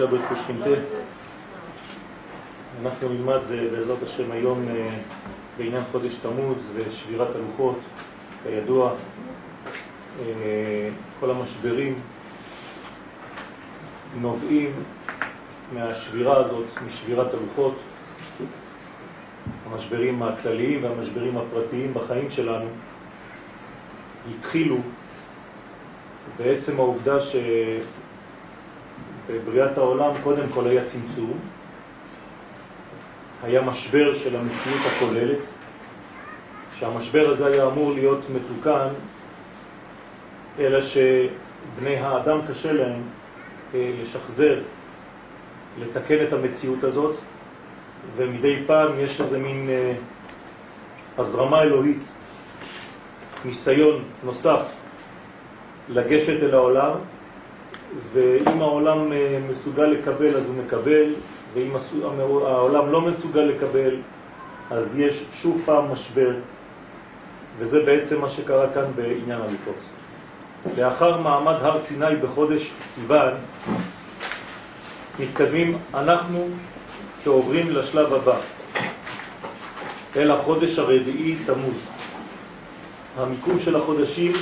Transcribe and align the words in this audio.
קודשה 0.00 0.16
ברכו 0.16 0.36
שכינתה. 0.36 0.70
אנחנו 2.82 3.08
נלמד 3.08 3.38
אה, 3.50 3.68
בעזרת 3.72 4.02
השם 4.02 4.32
היום 4.32 4.68
אה, 4.68 4.98
בעניין 5.58 5.82
חודש 5.92 6.14
תמוז 6.14 6.68
ושבירת 6.74 7.28
הלוחות, 7.34 7.78
כידוע, 8.42 8.92
אה, 10.20 10.88
כל 11.20 11.30
המשברים 11.30 11.94
נובעים 14.20 14.72
מהשבירה 15.74 16.40
הזאת, 16.40 16.64
משבירת 16.86 17.34
הלוחות, 17.34 17.74
המשברים 19.70 20.22
הכלליים 20.22 20.84
והמשברים 20.84 21.36
הפרטיים 21.36 21.94
בחיים 21.94 22.30
שלנו 22.30 22.66
התחילו 24.30 24.76
בעצם 26.38 26.80
העובדה 26.80 27.20
שבבריאת 29.30 29.78
העולם 29.78 30.12
קודם 30.22 30.48
כל 30.54 30.66
היה 30.66 30.84
צמצום, 30.84 31.38
היה 33.42 33.62
משבר 33.62 34.14
של 34.14 34.36
המציאות 34.36 34.80
הכוללת, 34.86 35.38
שהמשבר 36.78 37.28
הזה 37.30 37.46
היה 37.46 37.66
אמור 37.66 37.92
להיות 37.92 38.20
מתוקן, 38.34 38.88
אלא 40.58 40.78
שבני 40.80 41.96
האדם 41.96 42.46
קשה 42.46 42.72
להם 42.72 43.02
אה, 43.74 43.92
לשחזר, 44.00 44.60
לתקן 45.80 46.24
את 46.28 46.32
המציאות 46.32 46.84
הזאת, 46.84 47.16
ומדי 48.16 48.62
פעם 48.66 48.92
יש 48.98 49.20
איזה 49.20 49.38
מין 49.38 49.66
אה, 49.68 49.92
הזרמה 51.18 51.62
אלוהית, 51.62 52.12
ניסיון 53.44 54.04
נוסף 54.24 54.62
לגשת 55.88 56.42
אל 56.42 56.54
העולם, 56.54 56.92
ואם 58.12 58.60
העולם 58.60 59.12
אה, 59.12 59.38
מסוגל 59.50 59.86
לקבל 59.86 60.36
אז 60.36 60.46
הוא 60.46 60.56
מקבל, 60.56 61.12
ואם 61.54 61.70
העולם 62.46 62.92
לא 62.92 63.00
מסוגל 63.00 63.40
לקבל 63.40 63.96
אז 64.70 64.98
יש 64.98 65.24
שוב 65.32 65.62
פעם 65.64 65.92
משבר, 65.92 66.30
וזה 67.58 67.82
בעצם 67.84 68.20
מה 68.20 68.28
שקרה 68.28 68.72
כאן 68.72 68.84
בעניין 68.96 69.40
הליקות. 69.40 69.74
לאחר 70.78 71.20
מעמד 71.20 71.54
הר 71.60 71.78
סיני 71.78 72.16
בחודש 72.22 72.70
סיוון, 72.80 73.32
מתקדמים 75.18 75.78
אנחנו 75.94 76.48
כעוברים 77.24 77.70
לשלב 77.70 78.14
הבא, 78.14 78.36
אל 80.16 80.30
החודש 80.30 80.78
הרביעי 80.78 81.36
תמוז. 81.46 81.86
המיקום 83.16 83.58
של 83.58 83.76
החודשים 83.76 84.32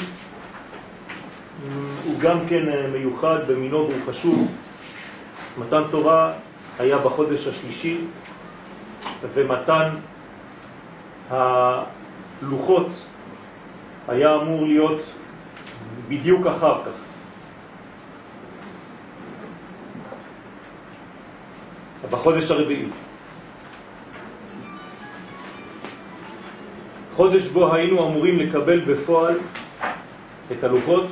הוא 2.05 2.19
גם 2.21 2.39
כן 2.49 2.69
אה, 2.69 2.87
מיוחד 2.93 3.39
במינו 3.49 3.77
והוא 3.77 4.07
חשוב. 4.07 4.53
מתן 5.59 5.83
תורה 5.91 6.33
היה 6.79 6.99
בחודש 6.99 7.47
השלישי, 7.47 7.99
ומתן 9.35 9.89
הלוחות 11.31 12.87
היה 14.09 14.35
אמור 14.35 14.67
להיות 14.67 15.11
בדיוק 16.09 16.47
אחר 16.47 16.85
כך. 16.85 17.09
בחודש 22.11 22.51
הרביעי. 22.51 22.87
חודש 27.13 27.49
בו 27.49 27.75
היינו 27.75 28.09
אמורים 28.09 28.39
לקבל 28.39 28.81
בפועל 28.81 29.39
את 30.53 30.65
הלוחות 30.65 31.07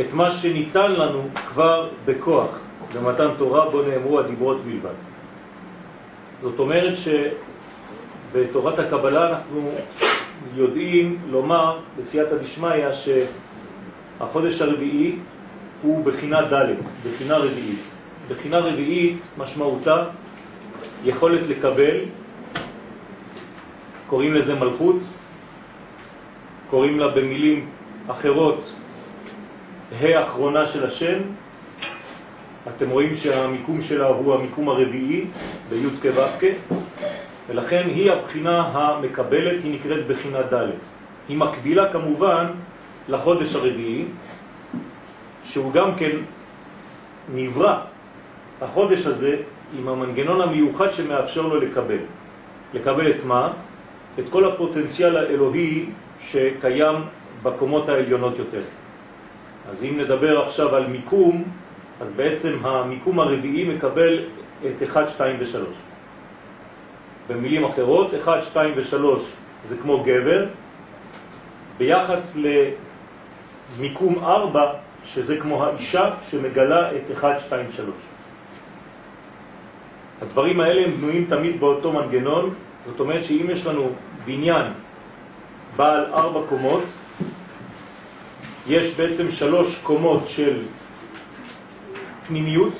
את 0.00 0.12
מה 0.12 0.30
שניתן 0.30 0.92
לנו 0.92 1.28
כבר 1.34 1.88
בכוח 2.04 2.58
במתן 2.94 3.28
תורה 3.38 3.70
בו 3.70 3.82
נאמרו 3.82 4.20
הדיברות 4.20 4.64
בלבד. 4.64 4.94
זאת 6.42 6.58
אומרת 6.58 6.92
שבתורת 8.32 8.78
הקבלה 8.78 9.30
אנחנו 9.30 9.72
יודעים 10.54 11.18
לומר 11.30 11.78
בסייעתא 11.98 12.36
דשמיא 12.36 12.90
שהחודש 14.18 14.62
הרביעי 14.62 15.16
הוא 15.82 16.04
בחינה 16.04 16.42
ד', 16.42 16.74
בחינה 17.06 17.36
רביעית. 17.36 17.80
בחינה 18.28 18.58
רביעית 18.58 19.26
משמעותה 19.38 20.04
יכולת 21.04 21.46
לקבל, 21.46 21.96
קוראים 24.06 24.34
לזה 24.34 24.54
מלכות, 24.54 24.96
קוראים 26.70 26.98
לה 26.98 27.08
במילים 27.08 27.66
אחרות 28.08 28.72
האחרונה 30.00 30.66
של 30.66 30.86
השם, 30.86 31.18
אתם 32.68 32.90
רואים 32.90 33.14
שהמיקום 33.14 33.80
שלה 33.80 34.06
הוא 34.06 34.34
המיקום 34.34 34.68
הרביעי 34.68 35.24
בי' 35.70 35.86
כו' 36.02 36.46
ולכן 37.48 37.82
היא 37.86 38.12
הבחינה 38.12 38.60
המקבלת, 38.60 39.62
היא 39.64 39.74
נקראת 39.74 40.06
בחינה 40.06 40.42
ד'. 40.42 40.70
היא 41.28 41.36
מקבילה 41.36 41.92
כמובן 41.92 42.46
לחודש 43.08 43.54
הרביעי, 43.54 44.04
שהוא 45.44 45.72
גם 45.72 45.94
כן 45.94 46.16
נברא, 47.34 47.78
החודש 48.62 49.06
הזה, 49.06 49.36
עם 49.78 49.88
המנגנון 49.88 50.40
המיוחד 50.40 50.92
שמאפשר 50.92 51.42
לו 51.42 51.60
לקבל. 51.60 51.98
לקבל 52.74 53.10
את 53.10 53.24
מה? 53.24 53.52
את 54.18 54.24
כל 54.30 54.44
הפוטנציאל 54.44 55.16
האלוהי 55.16 55.86
שקיים 56.20 56.96
בקומות 57.42 57.88
העליונות 57.88 58.38
יותר. 58.38 58.62
אז 59.70 59.84
אם 59.84 60.00
נדבר 60.00 60.42
עכשיו 60.42 60.76
על 60.76 60.86
מיקום, 60.86 61.44
אז 62.00 62.12
בעצם 62.12 62.66
המיקום 62.66 63.20
הרביעי 63.20 63.74
מקבל 63.74 64.24
את 64.66 64.82
1, 64.82 65.08
2 65.08 65.36
ו-3. 65.38 65.56
במילים 67.28 67.64
אחרות, 67.64 68.14
1, 68.14 68.42
2 68.42 68.74
ו-3 68.76 69.18
זה 69.62 69.76
כמו 69.76 70.02
גבר, 70.02 70.46
ביחס 71.78 72.38
למיקום 73.78 74.24
4, 74.24 74.72
שזה 75.04 75.40
כמו 75.40 75.64
האישה 75.64 76.10
שמגלה 76.30 76.96
את 76.96 77.10
1, 77.10 77.40
2, 77.40 77.70
3. 77.70 77.88
הדברים 80.22 80.60
האלה 80.60 80.84
הם 80.84 80.90
בנויים 80.90 81.26
תמיד 81.28 81.60
באותו 81.60 81.92
מנגנון, 81.92 82.54
זאת 82.86 83.00
אומרת 83.00 83.24
שאם 83.24 83.46
יש 83.50 83.66
לנו 83.66 83.90
בניין 84.24 84.72
בעל 85.76 86.04
ארבע 86.12 86.40
קומות, 86.48 86.82
יש 88.68 88.94
בעצם 88.94 89.30
שלוש 89.30 89.76
קומות 89.82 90.28
של 90.28 90.62
פנימיות 92.26 92.72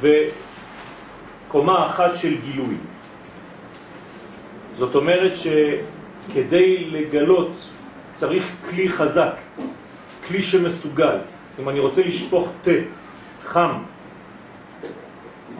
וקומה 0.00 1.86
אחת 1.86 2.16
של 2.16 2.36
גילוי. 2.40 2.74
זאת 4.74 4.94
אומרת 4.94 5.32
שכדי 5.34 6.84
לגלות 6.90 7.68
צריך 8.14 8.50
כלי 8.70 8.88
חזק, 8.88 9.34
כלי 10.28 10.42
שמסוגל. 10.42 11.18
אם 11.58 11.68
אני 11.68 11.80
רוצה 11.80 12.02
לשפוך 12.02 12.48
תה 12.62 12.70
חם, 13.44 13.72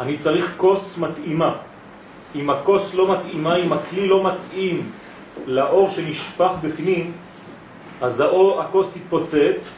אני 0.01 0.19
צריך 0.19 0.55
כוס 0.57 0.99
מתאימה. 0.99 1.57
אם 2.35 2.51
הכוס 2.51 2.95
לא 2.95 3.13
מתאימה, 3.13 3.57
אם 3.57 3.73
הכלי 3.73 4.09
לא 4.09 4.31
מתאים 4.31 4.91
לאור 5.47 5.89
שנשפך 5.89 6.51
בפנים, 6.63 7.13
אז 8.01 8.21
האור, 8.21 8.61
הכוס 8.61 8.95
תתפוצץ, 8.95 9.73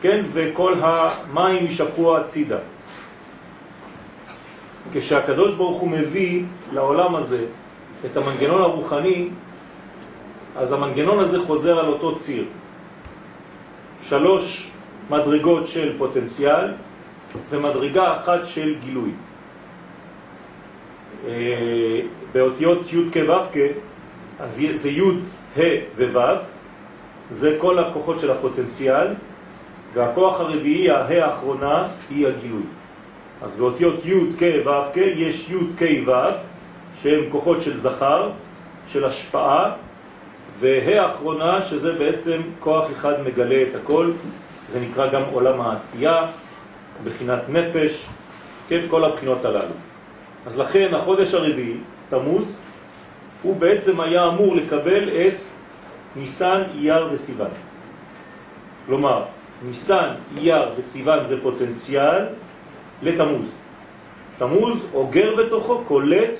כן, 0.00 0.24
וכל 0.32 0.74
המים 0.80 1.64
יישפכו 1.64 2.16
הצידה. 2.16 2.58
כשהקדוש 4.92 5.54
ברוך 5.54 5.80
הוא 5.80 5.90
מביא 5.90 6.42
לעולם 6.72 7.14
הזה 7.14 7.44
את 8.04 8.16
המנגנון 8.16 8.62
הרוחני, 8.62 9.28
אז 10.56 10.72
המנגנון 10.72 11.18
הזה 11.18 11.40
חוזר 11.40 11.78
על 11.78 11.86
אותו 11.86 12.14
ציר. 12.14 12.44
שלוש 14.02 14.70
מדרגות 15.10 15.66
של 15.66 15.98
פוטנציאל 15.98 16.72
ומדרגה 17.50 18.16
אחת 18.16 18.44
של 18.44 18.74
גילוי. 18.84 19.10
אה, 21.28 22.00
באותיות 22.32 22.92
י' 22.92 23.10
כ' 23.12 23.16
ו' 23.28 23.52
כ', 23.52 23.58
אז 24.40 24.62
זה 24.72 24.90
י', 24.90 25.00
ה' 25.56 25.60
וו', 25.98 26.38
זה 27.30 27.56
כל 27.58 27.78
הכוחות 27.78 28.20
של 28.20 28.30
הפוטנציאל, 28.30 29.06
והכוח 29.94 30.40
הרביעי, 30.40 30.90
ההא 30.90 31.14
האחרונה, 31.14 31.88
היא 32.10 32.26
הגילוי. 32.26 32.62
אז 33.42 33.56
באותיות 33.56 34.04
י' 34.04 34.20
כ' 34.38 34.66
ו' 34.66 34.92
כ' 34.92 34.96
יש 34.96 35.50
י' 35.50 35.76
כ' 35.76 36.08
ו' 36.08 36.12
שהם 37.02 37.24
כוחות 37.30 37.62
של 37.62 37.78
זכר, 37.78 38.30
של 38.86 39.04
השפעה, 39.04 39.72
והא 40.60 41.00
האחרונה 41.00 41.62
שזה 41.62 41.92
בעצם 41.92 42.40
כוח 42.60 42.90
אחד 42.92 43.22
מגלה 43.22 43.62
את 43.62 43.74
הכל, 43.82 44.10
זה 44.68 44.80
נקרא 44.80 45.12
גם 45.12 45.22
עולם 45.32 45.60
העשייה, 45.60 46.26
בחינת 47.04 47.40
נפש, 47.48 48.06
כן, 48.68 48.80
כל 48.88 49.04
הבחינות 49.04 49.44
הללו. 49.44 49.74
אז 50.46 50.58
לכן 50.58 50.94
החודש 50.94 51.34
הרביעי, 51.34 51.76
תמוז, 52.08 52.56
הוא 53.42 53.56
בעצם 53.56 54.00
היה 54.00 54.28
אמור 54.28 54.56
לקבל 54.56 55.08
את 55.08 55.34
ניסן, 56.16 56.62
אייר 56.78 57.08
וסיוון. 57.12 57.50
כלומר, 58.86 59.22
ניסן, 59.66 60.10
אייר 60.36 60.68
וסיוון 60.76 61.24
זה 61.24 61.42
פוטנציאל 61.42 62.26
לתמוז. 63.02 63.46
תמוז 64.38 64.86
אוגר 64.94 65.36
בתוכו, 65.36 65.84
קולט 65.84 66.38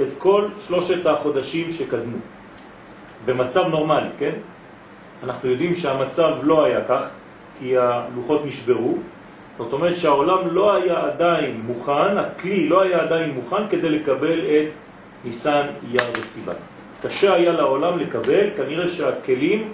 את 0.00 0.06
כל 0.18 0.44
שלושת 0.66 1.06
החודשים 1.06 1.70
שקדמו. 1.70 2.16
במצב 3.24 3.66
נורמלי, 3.66 4.08
כן? 4.18 4.32
אנחנו 5.22 5.50
יודעים 5.50 5.74
שהמצב 5.74 6.34
לא 6.42 6.64
היה 6.64 6.84
כך, 6.88 7.08
כי 7.58 7.78
הלוחות 7.78 8.44
נשברו. 8.44 8.94
זאת 9.58 9.72
אומרת 9.72 9.96
שהעולם 9.96 10.38
לא 10.50 10.74
היה 10.76 11.04
עדיין 11.04 11.60
מוכן, 11.66 12.18
הכלי 12.18 12.68
לא 12.68 12.82
היה 12.82 13.00
עדיין 13.00 13.30
מוכן 13.30 13.68
כדי 13.70 13.88
לקבל 13.88 14.38
את 14.38 14.72
ניסן, 15.24 15.66
אייר 15.90 16.10
וסיוון. 16.20 16.77
קשה 17.02 17.34
היה 17.34 17.52
לעולם 17.52 17.98
לקבל, 17.98 18.46
כנראה 18.56 18.88
שהכלים 18.88 19.72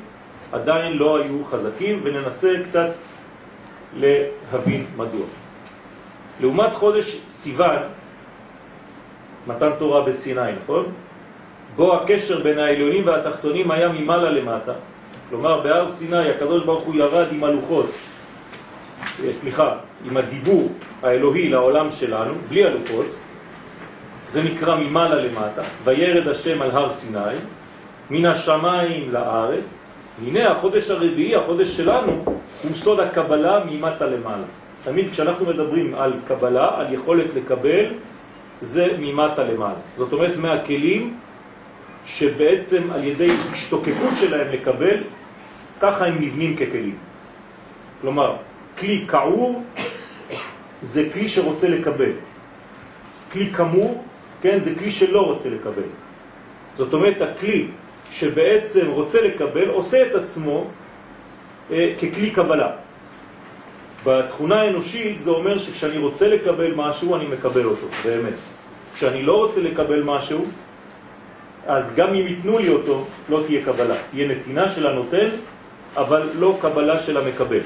עדיין 0.52 0.92
לא 0.96 1.18
היו 1.18 1.44
חזקים, 1.44 2.00
וננסה 2.04 2.52
קצת 2.64 2.88
להבין 3.96 4.86
מדוע. 4.96 5.26
לעומת 6.40 6.74
חודש 6.74 7.20
סיוון, 7.28 7.82
מתן 9.46 9.70
תורה 9.78 10.02
בסיני, 10.02 10.52
נכון? 10.62 10.84
בו 11.76 11.96
הקשר 11.96 12.42
בין 12.42 12.58
העליונים 12.58 13.06
והתחתונים 13.06 13.70
היה 13.70 13.88
ממעלה 13.88 14.30
למטה. 14.30 14.72
כלומר, 15.30 15.60
בהר 15.60 15.88
סיני 15.88 16.30
הקדוש 16.30 16.64
ברוך 16.64 16.84
הוא 16.84 16.94
ירד 16.94 17.26
עם 17.32 17.44
הלוחות, 17.44 17.90
אה, 19.24 19.32
סליחה, 19.32 19.76
עם 20.04 20.16
הדיבור 20.16 20.68
האלוהי 21.02 21.48
לעולם 21.48 21.90
שלנו, 21.90 22.34
בלי 22.48 22.64
הלוחות, 22.64 23.06
זה 24.28 24.42
נקרא 24.42 24.76
ממעלה 24.76 25.14
למטה, 25.14 25.62
וירד 25.84 26.28
השם 26.28 26.62
על 26.62 26.70
הר 26.70 26.90
סיני, 26.90 27.36
מן 28.10 28.24
השמיים 28.26 29.12
לארץ, 29.12 29.90
הנה 30.26 30.50
החודש 30.50 30.90
הרביעי, 30.90 31.36
החודש 31.36 31.76
שלנו, 31.76 32.24
הוא 32.62 32.72
סוד 32.72 33.00
הקבלה 33.00 33.60
ממטה 33.70 34.06
למעלה. 34.06 34.44
תמיד 34.84 35.10
כשאנחנו 35.10 35.46
מדברים 35.46 35.94
על 35.94 36.12
קבלה, 36.26 36.80
על 36.80 36.92
יכולת 36.92 37.34
לקבל, 37.34 37.84
זה 38.60 38.96
ממטה 38.98 39.44
למעלה. 39.44 39.80
זאת 39.96 40.12
אומרת 40.12 40.36
מהכלים 40.36 41.16
שבעצם 42.06 42.90
על 42.90 43.04
ידי 43.04 43.30
השתוקקות 43.52 44.16
שלהם 44.20 44.48
לקבל, 44.52 44.96
ככה 45.80 46.06
הם 46.06 46.14
נבנים 46.20 46.56
ככלים. 46.56 46.96
כלומר, 48.00 48.36
כלי 48.78 49.04
קעור 49.06 49.62
זה 50.82 51.08
כלי 51.12 51.28
שרוצה 51.28 51.68
לקבל. 51.68 52.10
כלי 53.32 53.52
כמור, 53.52 54.04
כן, 54.44 54.60
זה 54.60 54.74
כלי 54.78 54.90
שלא 54.90 55.20
רוצה 55.26 55.48
לקבל. 55.48 55.88
זאת 56.76 56.92
אומרת, 56.92 57.20
הכלי 57.22 57.66
שבעצם 58.10 58.86
רוצה 58.90 59.20
לקבל, 59.22 59.68
עושה 59.68 60.06
את 60.06 60.14
עצמו 60.14 60.66
אה, 61.70 61.92
ככלי 61.96 62.30
קבלה. 62.30 62.70
בתכונה 64.04 64.60
האנושית 64.60 65.20
זה 65.20 65.30
אומר 65.30 65.58
שכשאני 65.58 65.98
רוצה 65.98 66.28
לקבל 66.28 66.74
משהו, 66.76 67.16
אני 67.16 67.26
מקבל 67.26 67.64
אותו, 67.64 67.86
באמת. 68.04 68.36
כשאני 68.94 69.22
לא 69.22 69.36
רוצה 69.36 69.60
לקבל 69.60 70.02
משהו, 70.02 70.44
אז 71.66 71.94
גם 71.96 72.08
אם 72.08 72.26
ייתנו 72.26 72.58
לי 72.58 72.68
אותו, 72.68 73.06
לא 73.28 73.42
תהיה 73.46 73.64
קבלה. 73.64 73.96
תהיה 74.10 74.28
נתינה 74.28 74.68
של 74.68 74.86
הנותן, 74.86 75.28
אבל 75.96 76.28
לא 76.36 76.58
קבלה 76.60 76.98
של 76.98 77.16
המקבל. 77.16 77.64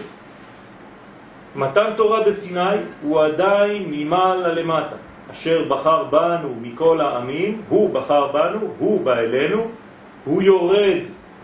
מתן 1.56 1.90
תורה 1.96 2.22
בסיני 2.22 2.78
הוא 3.02 3.20
עדיין 3.20 3.84
ממעלה 3.90 4.54
למטה. 4.54 5.07
אשר 5.32 5.64
בחר 5.68 6.04
בנו 6.04 6.54
מכל 6.62 7.00
העמים, 7.00 7.62
הוא 7.68 7.94
בחר 7.94 8.26
בנו, 8.32 8.60
הוא 8.78 9.04
בא 9.04 9.18
אלינו, 9.18 9.68
הוא 10.24 10.42
יורד 10.42 10.98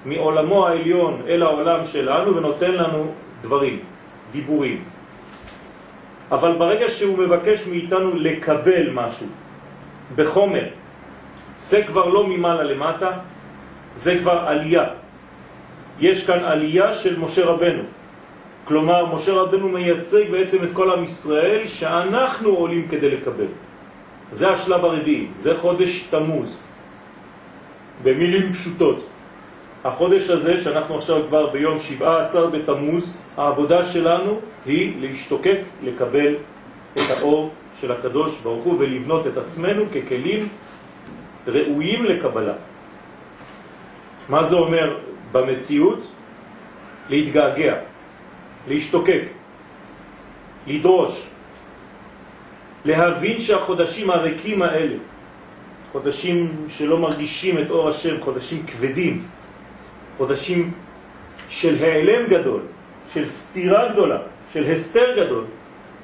מעולמו 0.05 0.67
העליון 0.67 1.23
אל 1.29 1.43
העולם 1.43 1.85
שלנו 1.85 2.37
ונותן 2.37 2.73
לנו 2.73 3.07
דברים. 3.43 3.79
דיבורים. 4.33 4.85
אבל 6.31 6.53
ברגע 6.59 6.89
שהוא 6.89 7.19
מבקש 7.19 7.67
מאיתנו 7.67 8.11
לקבל 8.15 8.91
משהו 8.91 9.27
בחומר, 10.17 10.65
זה 11.59 11.83
כבר 11.87 12.07
לא 12.09 12.27
ממעלה 12.27 12.63
למטה, 12.63 13.11
זה 13.95 14.19
כבר 14.19 14.39
עלייה. 14.47 14.85
יש 16.01 16.27
כאן 16.27 16.45
עלייה 16.45 16.93
של 16.93 17.19
משה 17.19 17.45
רבנו. 17.47 17.83
כלומר, 18.65 19.15
משה 19.15 19.33
רבנו 19.33 19.69
מייצג 19.69 20.31
בעצם 20.31 20.65
את 20.65 20.69
כל 20.73 20.91
עם 20.91 21.03
ישראל 21.03 21.67
שאנחנו 21.67 22.51
עולים 22.51 22.89
כדי 22.89 23.11
לקבל. 23.11 23.47
זה 24.33 24.51
השלב 24.51 24.85
הרביעי, 24.85 25.27
זה 25.39 25.57
חודש 25.57 26.01
תמוז. 26.11 26.59
במילים 28.03 28.53
פשוטות, 28.53 29.07
החודש 29.85 30.31
הזה 30.31 30.59
שאנחנו 30.59 30.97
עכשיו 30.97 31.23
כבר 31.29 31.51
ביום 31.51 31.79
17 31.79 32.51
בתמוז, 32.51 33.13
העבודה 33.37 33.85
שלנו 33.85 34.41
היא 34.67 35.01
להשתוקק, 35.01 35.59
לקבל 35.83 36.35
את 36.95 37.11
האור 37.11 37.51
של 37.81 37.93
הקדוש 37.93 38.41
ברוך 38.41 38.65
הוא 38.65 38.77
ולבנות 38.79 39.27
את 39.27 39.37
עצמנו 39.37 39.85
ככלים 39.91 40.49
ראויים 41.47 42.05
לקבלה. 42.05 42.55
מה 44.29 44.45
זה 44.45 44.57
אומר 44.57 44.99
במציאות? 45.33 46.07
להתגעגע, 47.09 47.75
להשתוקק, 48.69 49.23
לדרוש, 50.67 51.27
להבין 52.85 53.39
שהחודשים 53.39 54.11
הריקים 54.11 54.63
האלה, 54.63 54.97
חודשים 55.93 56.57
שלא 56.69 56.99
מרגישים 56.99 57.59
את 57.59 57.71
אור 57.71 57.89
השם, 57.89 58.21
חודשים 58.21 58.67
כבדים, 58.67 59.23
חודשים 60.17 60.73
של 61.49 61.85
העלם 61.85 62.27
גדול, 62.27 62.61
של 63.13 63.27
סתירה 63.27 63.93
גדולה, 63.93 64.19
של 64.53 64.65
הסתר 64.65 65.25
גדול, 65.25 65.45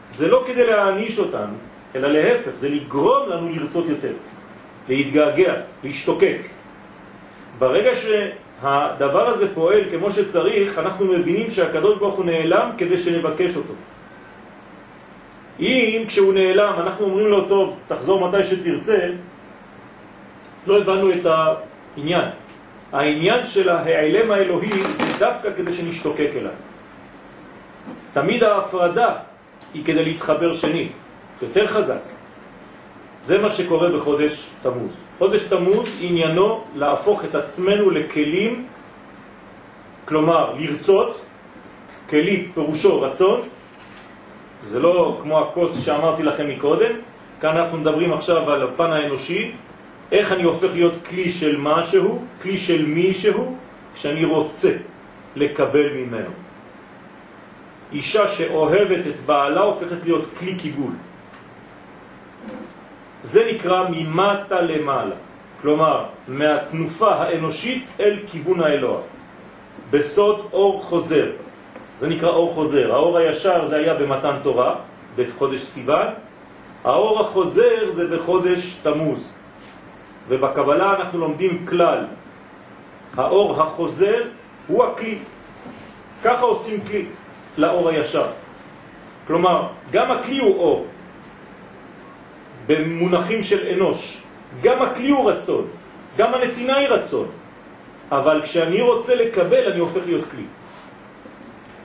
זה 0.09 0.29
לא 0.29 0.45
כדי 0.47 0.67
להעניש 0.67 1.19
אותנו, 1.19 1.55
אלא 1.95 2.09
להפך, 2.09 2.51
זה 2.55 2.69
לגרום 2.69 3.29
לנו 3.29 3.49
לרצות 3.49 3.89
יותר, 3.89 4.13
להתגעגע, 4.89 5.55
להשתוקק. 5.85 6.39
ברגע 7.59 7.91
שהדבר 7.95 9.29
הזה 9.29 9.55
פועל 9.55 9.81
כמו 9.91 10.11
שצריך, 10.11 10.79
אנחנו 10.79 11.05
מבינים 11.05 11.51
שהקדוש 11.51 11.99
ברוך 11.99 12.15
הוא 12.15 12.25
נעלם 12.25 12.71
כדי 12.79 12.97
שנבקש 12.97 13.57
אותו. 13.57 13.75
אם 15.61 16.05
כשהוא 16.09 16.35
נעלם 16.35 16.75
אנחנו 16.79 17.05
אומרים 17.05 17.27
לו, 17.27 17.49
טוב, 17.49 17.77
תחזור 17.89 18.29
מתי 18.29 18.45
שתרצה, 18.45 19.09
אז 20.59 20.69
לא 20.69 20.79
הבנו 20.79 21.13
את 21.13 21.27
העניין. 21.27 22.29
העניין 22.93 23.47
של 23.47 23.69
ההעלם 23.69 24.31
האלוהי 24.31 24.85
זה 24.85 25.05
דווקא 25.19 25.49
כדי 25.57 25.73
שנשתוקק 25.73 26.31
אליו. 26.37 26.53
תמיד 28.13 28.43
ההפרדה 28.43 29.15
היא 29.75 29.85
כדי 29.85 30.05
להתחבר 30.05 30.55
שנית, 30.55 30.93
יותר 31.43 31.67
חזק. 31.67 32.03
זה 33.23 33.39
מה 33.39 33.51
שקורה 33.51 33.89
בחודש 33.91 34.47
תמוז. 34.63 35.05
חודש 35.19 35.43
תמוז 35.43 35.89
עניינו 36.01 36.65
להפוך 36.75 37.25
את 37.25 37.35
עצמנו 37.35 37.91
לכלים, 37.91 38.67
כלומר 40.05 40.55
לרצות, 40.59 41.21
כלי 42.11 42.49
פירושו 42.55 43.01
רצון, 43.01 43.41
זה 44.63 44.79
לא 44.79 45.19
כמו 45.23 45.39
הכוס 45.39 45.85
שאמרתי 45.85 46.23
לכם 46.23 46.49
מקודם, 46.49 46.93
כאן 47.41 47.57
אנחנו 47.57 47.79
מדברים 47.79 48.13
עכשיו 48.13 48.51
על 48.51 48.63
הפן 48.63 48.93
האנושי, 48.93 49.53
איך 50.13 50.33
אני 50.33 50.43
הופך 50.43 50.69
להיות 50.73 50.95
כלי 51.09 51.29
של 51.29 51.57
משהו, 51.59 52.23
כלי 52.43 52.59
של 52.59 52.87
מישהו, 52.87 53.57
כשאני 53.95 54.25
רוצה 54.25 54.71
לקבל 55.37 55.93
ממנו. 55.93 56.31
אישה 57.93 58.29
שאוהבת 58.29 59.07
את 59.07 59.21
בעלה 59.27 59.61
הופכת 59.61 60.05
להיות 60.05 60.25
כלי 60.39 60.55
קיבול. 60.55 60.93
זה 63.23 63.53
נקרא 63.53 63.85
ממטה 63.91 64.61
למעלה, 64.61 65.17
כלומר 65.63 66.05
מהתנופה 66.29 67.15
האנושית 67.15 67.91
אל 68.01 68.17
כיוון 68.27 68.61
האלוה. 68.61 69.01
בסוד 69.91 70.47
אור 70.53 70.83
חוזר, 70.83 71.31
זה 72.01 72.09
נקרא 72.09 72.29
אור 72.29 72.53
חוזר. 72.55 72.93
האור 72.93 73.19
הישר 73.19 73.65
זה 73.65 73.77
היה 73.77 73.95
במתן 73.95 74.37
תורה, 74.43 74.75
בחודש 75.17 75.61
סיוון, 75.61 76.07
האור 76.85 77.21
החוזר 77.21 77.91
זה 77.93 78.07
בחודש 78.17 78.75
תמוז. 78.75 79.33
ובקבלה 80.29 80.97
אנחנו 80.97 81.19
לומדים 81.19 81.67
כלל, 81.69 82.07
האור 83.17 83.63
החוזר 83.63 84.33
הוא 84.67 84.85
הכלי. 84.85 85.19
ככה 86.25 86.45
עושים 86.45 86.81
כלי 86.89 87.05
לאור 87.59 87.89
הישר. 87.89 88.27
כלומר, 89.27 89.69
גם 89.93 90.11
הכלי 90.11 90.39
הוא 90.39 90.57
אור, 90.57 90.87
במונחים 92.67 93.43
של 93.43 93.77
אנוש. 93.77 94.23
גם 94.63 94.83
הכלי 94.83 95.11
הוא 95.11 95.31
רצון, 95.31 95.67
גם 96.17 96.35
הנתינה 96.35 96.77
היא 96.77 96.89
רצון. 96.89 97.29
אבל 98.11 98.41
כשאני 98.43 98.81
רוצה 98.81 99.15
לקבל, 99.15 99.71
אני 99.73 99.79
הופך 99.79 100.01
להיות 100.07 100.25
כלי. 100.31 100.49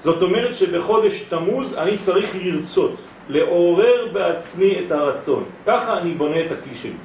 זאת 0.05 0.21
אומרת 0.21 0.55
שבחודש 0.55 1.21
תמוז 1.21 1.73
אני 1.73 1.97
צריך 1.97 2.35
לרצות, 2.37 2.95
לעורר 3.29 4.07
בעצמי 4.13 4.85
את 4.85 4.91
הרצון. 4.91 5.43
ככה 5.65 5.97
אני 5.97 6.13
בונה 6.13 6.45
את 6.45 6.51
הכלי 6.51 6.75
שלי. 6.75 6.99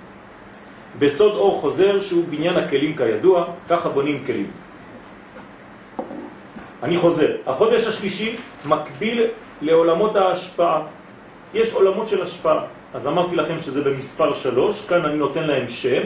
בסוד 0.98 1.32
אור 1.32 1.60
חוזר 1.60 2.00
שהוא 2.00 2.24
בניין 2.28 2.56
הכלים 2.56 2.96
כידוע, 2.96 3.46
ככה 3.68 3.88
בונים 3.88 4.22
כלים. 4.26 4.50
אני 6.82 6.96
חוזר, 6.96 7.36
החודש 7.46 7.86
השלישי 7.86 8.36
מקביל 8.68 9.32
לעולמות 9.62 10.16
ההשפעה. 10.16 10.82
יש 11.54 11.72
עולמות 11.72 12.08
של 12.08 12.22
השפעה. 12.22 12.64
אז 12.94 13.06
אמרתי 13.06 13.36
לכם 13.36 13.58
שזה 13.58 13.80
במספר 13.80 14.34
שלוש, 14.34 14.86
כאן 14.86 15.04
אני 15.04 15.16
נותן 15.16 15.44
להם 15.48 15.68
שם, 15.68 16.02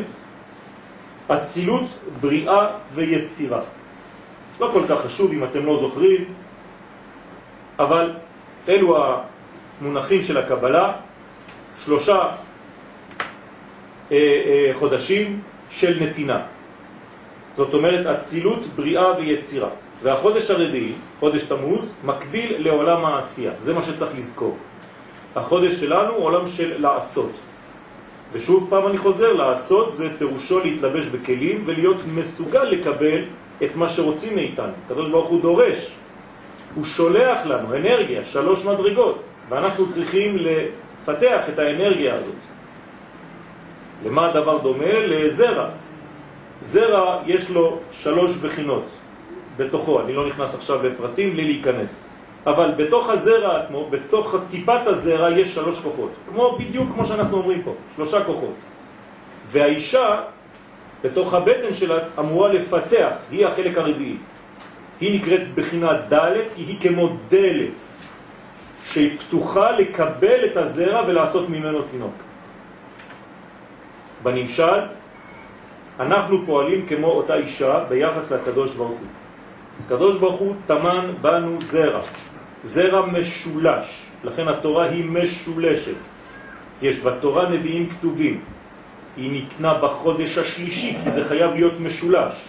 אצילות, 1.29 1.91
בריאה 2.21 2.67
ויצירה. 2.95 3.61
לא 4.61 4.71
כל 4.73 4.83
כך 4.89 5.01
חשוב 5.11 5.33
אם 5.33 5.45
אתם 5.45 5.67
לא 5.67 5.77
זוכרים, 5.77 6.44
אבל 7.79 8.11
אלו 8.69 8.99
המונחים 9.81 10.23
של 10.23 10.39
הקבלה, 10.39 10.93
שלושה 11.85 12.19
אה, 14.13 14.17
אה, 14.17 14.71
חודשים 14.73 15.41
של 15.71 15.99
נתינה. 16.01 16.41
זאת 17.57 17.75
אומרת 17.75 18.07
אצילות, 18.07 18.67
בריאה 18.77 19.17
ויצירה. 19.17 19.69
והחודש 20.03 20.51
הרביעי, 20.51 20.93
חודש 21.21 21.43
תמוז, 21.43 21.95
מקביל 22.05 22.55
לעולם 22.59 23.05
העשייה. 23.05 23.53
זה 23.61 23.75
מה 23.75 23.83
שצריך 23.83 24.11
לזכור. 24.17 24.57
החודש 25.37 25.75
שלנו 25.75 26.13
הוא 26.13 26.25
עולם 26.25 26.47
של 26.47 26.81
לעשות. 26.83 27.31
ושוב 28.33 28.67
פעם 28.71 28.87
אני 28.87 28.99
חוזר, 28.99 29.33
לעשות 29.33 29.93
זה 29.93 30.09
פירושו 30.19 30.61
להתלבש 30.61 31.07
בכלים 31.07 31.63
ולהיות 31.65 31.97
מסוגל 32.15 32.65
לקבל 32.65 33.25
את 33.65 33.77
מה 33.77 33.89
שרוצים 33.89 34.35
מאיתנו. 34.35 34.73
הקדוש 34.87 35.11
ברוך 35.11 35.29
הוא 35.29 35.43
דורש, 35.43 35.95
הוא 36.75 36.85
שולח 36.85 37.47
לנו 37.47 37.77
אנרגיה, 37.77 38.25
שלוש 38.25 38.67
מדרגות, 38.67 39.25
ואנחנו 39.49 39.89
צריכים 39.89 40.37
לפתח 40.37 41.41
את 41.49 41.59
האנרגיה 41.59 42.15
הזאת. 42.15 42.35
למה 44.05 44.27
הדבר 44.27 44.59
דומה? 44.59 45.01
לזרע. 45.07 45.69
זרע 46.61 47.23
יש 47.27 47.51
לו 47.51 47.79
שלוש 47.93 48.37
בחינות 48.37 48.85
בתוכו, 49.57 50.01
אני 50.01 50.13
לא 50.13 50.27
נכנס 50.27 50.55
עכשיו 50.55 50.87
לפרטים, 50.87 51.33
בלי 51.33 51.45
להיכנס. 51.45 52.09
אבל 52.47 52.71
בתוך 52.77 53.09
הזרע 53.09 53.61
עצמו, 53.61 53.89
בתוך 53.91 54.35
טיפת 54.51 54.87
הזרע 54.87 55.31
יש 55.31 55.55
שלוש 55.55 55.81
כוחות, 55.81 56.11
כמו 56.31 56.57
בדיוק 56.59 56.89
כמו 56.95 57.05
שאנחנו 57.05 57.37
אומרים 57.37 57.63
פה, 57.63 57.75
שלושה 57.97 58.25
כוחות. 58.25 58.55
והאישה, 59.51 60.21
בתוך 61.03 61.35
הבטן 61.35 61.75
שלה, 61.75 61.99
אמורה 62.19 62.53
לפתח, 62.53 63.13
היא 63.31 63.47
החלק 63.47 63.79
הרביעי. 63.79 64.17
היא 65.05 65.21
נקראת 65.21 65.55
בחינת 65.55 66.13
ד' 66.13 66.33
כי 66.55 66.63
היא 66.63 66.81
כמו 66.81 67.17
דלת, 67.29 67.81
שהיא 68.85 69.19
פתוחה 69.19 69.71
לקבל 69.71 70.45
את 70.45 70.57
הזרע 70.57 71.05
ולעשות 71.07 71.49
ממנו 71.49 71.83
תינוק. 71.83 72.15
בנמשל, 74.23 74.81
אנחנו 76.01 76.47
פועלים 76.47 76.87
כמו 76.87 77.07
אותה 77.07 77.35
אישה 77.35 77.85
ביחס 77.89 78.33
לקדוש 78.33 78.75
ברוך 78.75 78.99
הוא. 78.99 79.09
הקדוש 79.85 80.17
ברוך 80.17 80.41
הוא 80.41 80.55
תמן 80.67 81.11
בנו 81.21 81.63
זרע, 81.63 82.01
זרע 82.63 83.07
משולש, 83.07 84.03
לכן 84.25 84.49
התורה 84.49 84.85
היא 84.85 85.05
משולשת. 85.05 86.01
יש 86.83 87.01
בתורה 87.01 87.49
נביאים 87.49 87.91
כתובים. 87.91 88.41
היא 89.17 89.43
נקנה 89.43 89.75
בחודש 89.75 90.39
השלישי, 90.39 90.97
כי 91.05 91.11
זה 91.11 91.25
חייב 91.25 91.55
להיות 91.55 91.81
משולש. 91.81 92.49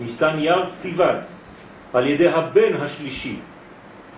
ניסן 0.00 0.38
יר 0.38 0.66
סיוון, 0.66 1.16
על 1.92 2.06
ידי 2.06 2.28
הבן 2.28 2.72
השלישי, 2.80 3.36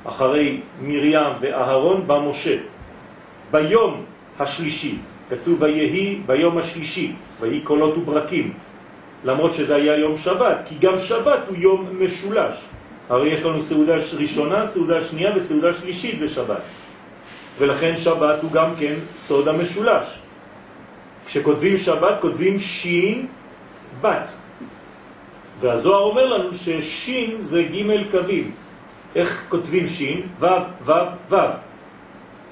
אחרי 0.04 0.60
מרים 0.82 1.32
ואהרון 1.40 2.04
במשה. 2.06 2.56
ביום 3.50 4.04
השלישי, 4.38 4.98
כתוב 5.30 5.62
ויהי 5.62 6.20
ביום 6.26 6.58
השלישי, 6.58 7.12
ויהי 7.40 7.60
קולות 7.60 7.96
וברקים, 7.96 8.52
למרות 9.24 9.52
שזה 9.52 9.74
היה 9.74 9.96
יום 9.96 10.16
שבת, 10.16 10.62
כי 10.68 10.74
גם 10.80 10.98
שבת 10.98 11.40
הוא 11.48 11.56
יום 11.56 11.88
משולש. 12.00 12.56
הרי 13.08 13.28
יש 13.28 13.42
לנו 13.42 13.62
סעודה 13.62 13.94
ראשונה, 14.18 14.66
סעודה 14.66 15.00
שנייה 15.00 15.36
וסעודה 15.36 15.74
שלישית 15.74 16.20
בשבת. 16.20 16.62
ולכן 17.58 17.96
שבת 17.96 18.42
הוא 18.42 18.52
גם 18.52 18.70
כן 18.78 18.94
סוד 19.14 19.48
המשולש. 19.48 20.18
כשכותבים 21.26 21.76
שבת 21.76 22.20
כותבים 22.20 22.58
שין 22.58 23.26
בת. 24.00 24.43
והזוהר 25.60 26.02
אומר 26.02 26.26
לנו 26.26 26.52
ששין 26.52 27.42
זה 27.42 27.62
ג' 27.62 28.10
קווים. 28.10 28.50
איך 29.14 29.44
כותבים 29.48 29.88
שין? 29.88 30.22
ו', 30.40 30.46
ו', 30.86 30.92
ו'. 31.30 31.36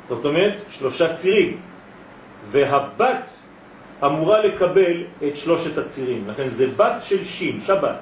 זאת 0.09 0.25
אומרת 0.25 0.63
שלושה 0.71 1.13
צירים. 1.13 1.57
והבת 2.51 3.43
אמורה 4.05 4.45
לקבל 4.45 5.05
את 5.29 5.37
שלושת 5.37 5.79
הצירים. 5.79 6.29
לכן 6.29 6.49
זה 6.49 6.67
בת 6.77 7.03
של 7.03 7.25
שין, 7.25 7.61
שבת. 7.61 7.99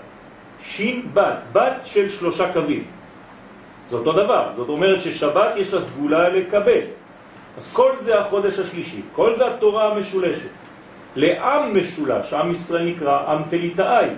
שין 0.63 1.07
בת, 1.15 1.45
בת 1.53 1.81
של 1.85 2.09
שלושה 2.09 2.53
קווים. 2.53 2.85
זה 3.91 3.97
אותו 3.97 4.13
דבר, 4.13 4.53
זאת 4.57 4.69
אומרת 4.69 5.01
ששבת 5.01 5.57
יש 5.57 5.75
לה 5.75 5.83
סגולה 5.83 6.29
לקבל. 6.29 6.81
אז 7.57 7.73
כל 7.73 7.97
זה 7.97 8.21
החודש 8.21 8.59
השלישי, 8.59 9.01
כל 9.15 9.37
זה 9.37 9.47
התורה 9.47 9.93
המשולשת. 9.93 10.49
לעם 11.17 11.79
משולש, 11.79 12.33
עם 12.33 12.51
ישראל 12.51 12.85
נקרא 12.87 13.33
עם 13.33 13.43
תליטאי, 13.51 14.09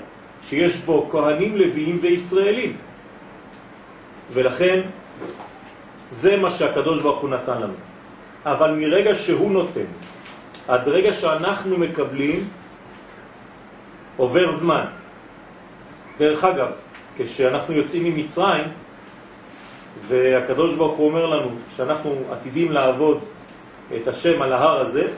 שיש 0.43 0.77
בו 0.77 1.09
כהנים, 1.11 1.57
לוויים 1.57 1.99
וישראלים. 2.03 2.77
ולכן 4.33 4.81
זה 6.09 6.37
מה 6.37 6.51
שהקדוש 6.51 7.01
ברוך 7.01 7.21
הוא 7.21 7.31
נתן 7.31 7.61
לנו. 7.61 7.75
אבל 8.45 8.71
מרגע 8.75 9.15
שהוא 9.15 9.51
נותן, 9.51 9.89
עד 10.69 10.89
רגע 10.89 11.13
שאנחנו 11.13 11.79
מקבלים, 11.79 12.49
עובר 14.17 14.53
זמן. 14.53 14.85
דרך 16.19 16.45
אגב, 16.45 16.71
כשאנחנו 17.19 17.75
יוצאים 17.75 18.05
ממצרים, 18.05 18.65
והקדוש 20.09 20.75
ברוך 20.75 20.97
הוא 20.97 21.09
אומר 21.09 21.27
לנו 21.27 21.51
שאנחנו 21.77 22.17
עתידים 22.33 22.73
לעבוד 22.73 23.19
את 23.97 24.09
השם 24.09 24.43
על 24.43 24.53
ההר 24.53 24.81
הזה, 24.81 25.09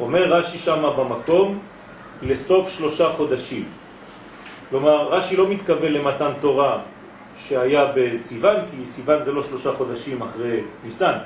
אומר 0.00 0.24
רש"י 0.24 0.58
שם 0.58 0.82
במקום 0.96 1.58
לסוף 2.22 2.68
שלושה 2.68 3.12
חודשים. 3.12 3.64
כלומר, 4.70 5.08
רש"י 5.08 5.36
לא 5.36 5.48
מתכוון 5.48 5.92
למתן 5.92 6.30
תורה 6.40 6.78
שהיה 7.36 7.92
בסיוון, 7.96 8.56
כי 8.70 8.86
סיוון 8.86 9.22
זה 9.22 9.32
לא 9.32 9.42
שלושה 9.42 9.72
חודשים 9.72 10.22
אחרי 10.22 10.60
ניסן, 10.84 11.18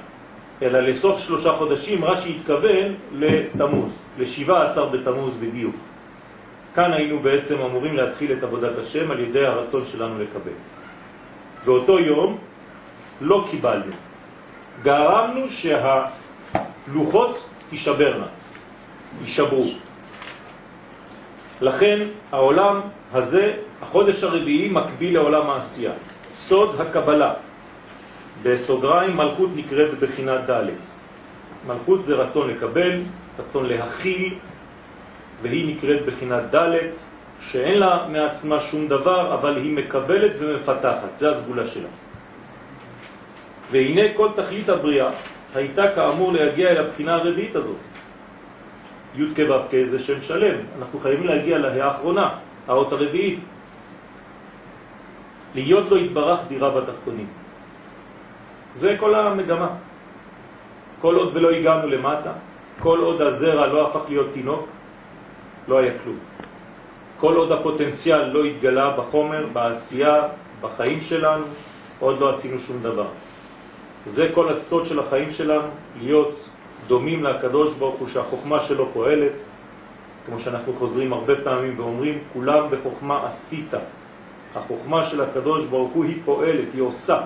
אלא 0.62 0.80
לסוף 0.80 1.18
שלושה 1.18 1.52
חודשים 1.52 2.04
רש"י 2.04 2.36
התכוון 2.36 2.94
לתמוז, 3.12 3.98
לשבעה 4.18 4.64
עשר 4.64 4.88
בתמוז 4.88 5.36
בדיוק. 5.36 5.74
כאן 6.74 6.92
היינו 6.92 7.18
בעצם 7.18 7.60
אמורים 7.60 7.96
להתחיל 7.96 8.32
את 8.32 8.42
עבודת 8.42 8.78
השם 8.78 9.10
על 9.10 9.20
ידי 9.20 9.46
הרצון 9.46 9.84
שלנו 9.84 10.18
לקבל. 10.18 10.56
באותו 11.64 11.98
יום 11.98 12.38
לא 13.20 13.46
קיבלנו. 13.50 13.92
גרמנו 14.82 15.46
שהלוחות 15.48 17.44
יישברנה, 17.72 18.26
יישברו. 19.20 19.66
לכן 21.60 21.98
העולם 22.32 22.80
הזה, 23.12 23.56
החודש 23.82 24.24
הרביעי, 24.24 24.68
מקביל 24.68 25.14
לעולם 25.14 25.50
העשייה. 25.50 25.92
סוד 26.34 26.80
הקבלה, 26.80 27.34
בסוגריים 28.42 29.16
מלכות 29.16 29.50
נקראת 29.56 29.98
בבחינת 29.98 30.50
ד'. 30.50 30.66
מלכות 31.66 32.04
זה 32.04 32.14
רצון 32.14 32.50
לקבל, 32.50 33.00
רצון 33.38 33.66
להכיל, 33.66 34.34
והיא 35.42 35.76
נקראת 35.76 36.06
בחינת 36.06 36.54
ד', 36.54 36.78
שאין 37.40 37.78
לה 37.78 38.06
מעצמה 38.08 38.60
שום 38.60 38.88
דבר, 38.88 39.34
אבל 39.34 39.56
היא 39.56 39.76
מקבלת 39.76 40.32
ומפתחת, 40.38 41.16
זה 41.16 41.30
הסגולה 41.30 41.66
שלה. 41.66 41.88
והנה 43.70 44.02
כל 44.14 44.28
תכלית 44.36 44.68
הבריאה 44.68 45.10
הייתה 45.54 45.92
כאמור 45.94 46.32
להגיע 46.32 46.70
אל 46.70 46.76
הבחינה 46.76 47.14
הרביעית 47.14 47.56
הזאת. 47.56 47.76
י' 49.18 49.34
כ' 49.34 49.38
ו' 49.50 49.66
כ' 49.70 49.84
זה 49.84 49.98
שם 49.98 50.20
שלם, 50.20 50.56
אנחנו 50.78 51.00
חייבים 51.00 51.26
להגיע 51.26 51.58
להא 51.58 51.82
האחרונה, 51.82 52.26
האות 52.66 52.92
הרביעית. 52.92 53.44
להיות 55.54 55.90
לו 55.90 55.96
התברך 55.96 56.40
דירה 56.48 56.70
בתחתונים. 56.70 57.26
זה 58.72 58.96
כל 59.00 59.14
המגמה. 59.14 59.68
כל 61.00 61.14
עוד 61.14 61.36
ולא 61.36 61.50
הגענו 61.50 61.88
למטה, 61.88 62.32
כל 62.78 62.98
עוד 62.98 63.22
הזרע 63.22 63.66
לא 63.66 63.88
הפך 63.88 64.00
להיות 64.08 64.26
תינוק, 64.32 64.66
לא 65.68 65.78
היה 65.78 65.92
כלום. 66.02 66.18
כל 67.20 67.34
עוד 67.36 67.52
הפוטנציאל 67.52 68.24
לא 68.30 68.44
התגלה 68.44 68.90
בחומר, 68.90 69.46
בעשייה, 69.52 70.22
בחיים 70.60 71.00
שלנו, 71.00 71.44
עוד 72.00 72.20
לא 72.20 72.30
עשינו 72.30 72.58
שום 72.58 72.82
דבר. 72.82 73.06
זה 74.04 74.30
כל 74.34 74.48
הסוד 74.48 74.86
של 74.86 74.98
החיים 74.98 75.30
שלנו, 75.30 75.68
להיות 76.00 76.48
דומים 76.88 77.24
לקדוש 77.24 77.74
ברוך 77.74 77.96
הוא 77.96 78.06
שהחוכמה 78.06 78.60
שלו 78.60 78.88
פועלת, 78.92 79.32
כמו 80.26 80.38
שאנחנו 80.38 80.72
חוזרים 80.78 81.12
הרבה 81.12 81.34
פעמים 81.44 81.74
ואומרים, 81.76 82.18
כולם 82.32 82.70
בחוכמה 82.70 83.26
עשית. 83.26 83.74
החוכמה 84.54 85.04
של 85.04 85.20
הקדוש 85.20 85.66
ברוך 85.66 85.92
הוא 85.92 86.04
היא 86.04 86.16
פועלת, 86.24 86.68
היא 86.74 86.82
עושה. 86.82 87.20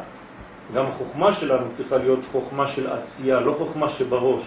גם 0.75 0.87
החוכמה 0.87 1.33
שלנו 1.33 1.67
צריכה 1.73 1.97
להיות 1.97 2.19
חוכמה 2.33 2.67
של 2.67 2.91
עשייה, 2.91 3.41
לא 3.41 3.55
חוכמה 3.59 3.89
שבראש. 3.89 4.43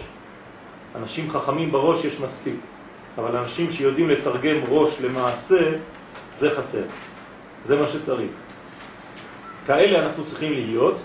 אנשים 0.96 1.30
חכמים 1.30 1.72
בראש 1.72 2.04
יש 2.04 2.20
מספיק. 2.20 2.60
אבל 3.18 3.36
אנשים 3.36 3.70
שיודעים 3.70 4.10
לתרגם 4.10 4.56
ראש 4.68 5.00
למעשה, 5.00 5.72
זה 6.34 6.50
חסר. 6.50 6.82
זה 7.62 7.80
מה 7.80 7.86
שצריך. 7.86 8.30
כאלה 9.66 9.98
אנחנו 9.98 10.24
צריכים 10.24 10.52
להיות, 10.52 11.00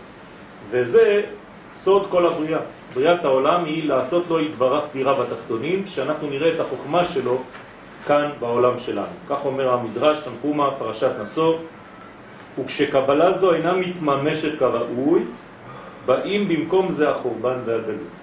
וזה 0.71 1.23
סוד 1.73 2.07
כל 2.09 2.25
הבריאה. 2.25 2.59
בריאת 2.95 3.25
העולם 3.25 3.65
היא 3.65 3.87
לעשות 3.87 4.23
לו 4.29 4.39
יתברך 4.39 4.83
דירה 4.93 5.13
בתחתונים, 5.13 5.85
שאנחנו 5.85 6.27
נראה 6.29 6.53
את 6.55 6.59
החוכמה 6.59 7.05
שלו 7.05 7.37
כאן 8.07 8.29
בעולם 8.39 8.77
שלנו. 8.77 9.15
כך 9.29 9.45
אומר 9.45 9.73
המדרש, 9.73 10.19
תנחומה, 10.19 10.71
פרשת 10.79 11.11
נסור, 11.21 11.59
וכשקבלה 12.59 13.33
זו 13.33 13.53
אינה 13.53 13.73
מתממשת 13.73 14.59
כראוי, 14.59 15.23
באים 16.05 16.47
במקום 16.47 16.91
זה 16.91 17.09
החורבן 17.09 17.57
והגלות. 17.65 18.15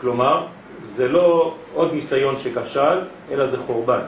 כלומר, 0.00 0.46
זה 0.82 1.08
לא 1.08 1.54
עוד 1.74 1.92
ניסיון 1.92 2.36
שכשל, 2.36 2.98
אלא 3.30 3.46
זה 3.46 3.58
חורבן. 3.66 4.00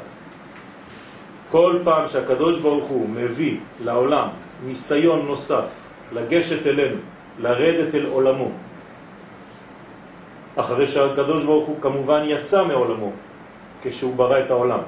כל 1.50 1.78
פעם 1.84 2.06
שהקדוש 2.06 2.58
ברוך 2.58 2.86
הוא 2.86 3.08
מביא 3.08 3.56
לעולם 3.84 4.28
ניסיון 4.66 5.26
נוסף 5.26 5.64
לגשת 6.12 6.66
אלינו, 6.66 6.96
לרדת 7.38 7.94
אל 7.94 8.06
עולמו, 8.06 8.48
אחרי 10.56 10.86
שהקדוש 10.86 11.44
ברוך 11.44 11.66
הוא 11.66 11.76
כמובן 11.80 12.22
יצא 12.24 12.64
מעולמו 12.64 13.12
כשהוא 13.82 14.16
ברא 14.16 14.38
את 14.38 14.50
העולם. 14.50 14.80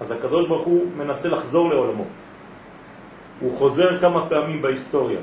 אז 0.00 0.10
הקדוש 0.10 0.48
ברוך 0.48 0.64
הוא 0.64 0.84
מנסה 0.96 1.28
לחזור 1.28 1.70
לעולמו. 1.70 2.04
הוא 3.40 3.58
חוזר 3.58 4.00
כמה 4.00 4.28
פעמים 4.28 4.62
בהיסטוריה. 4.62 5.20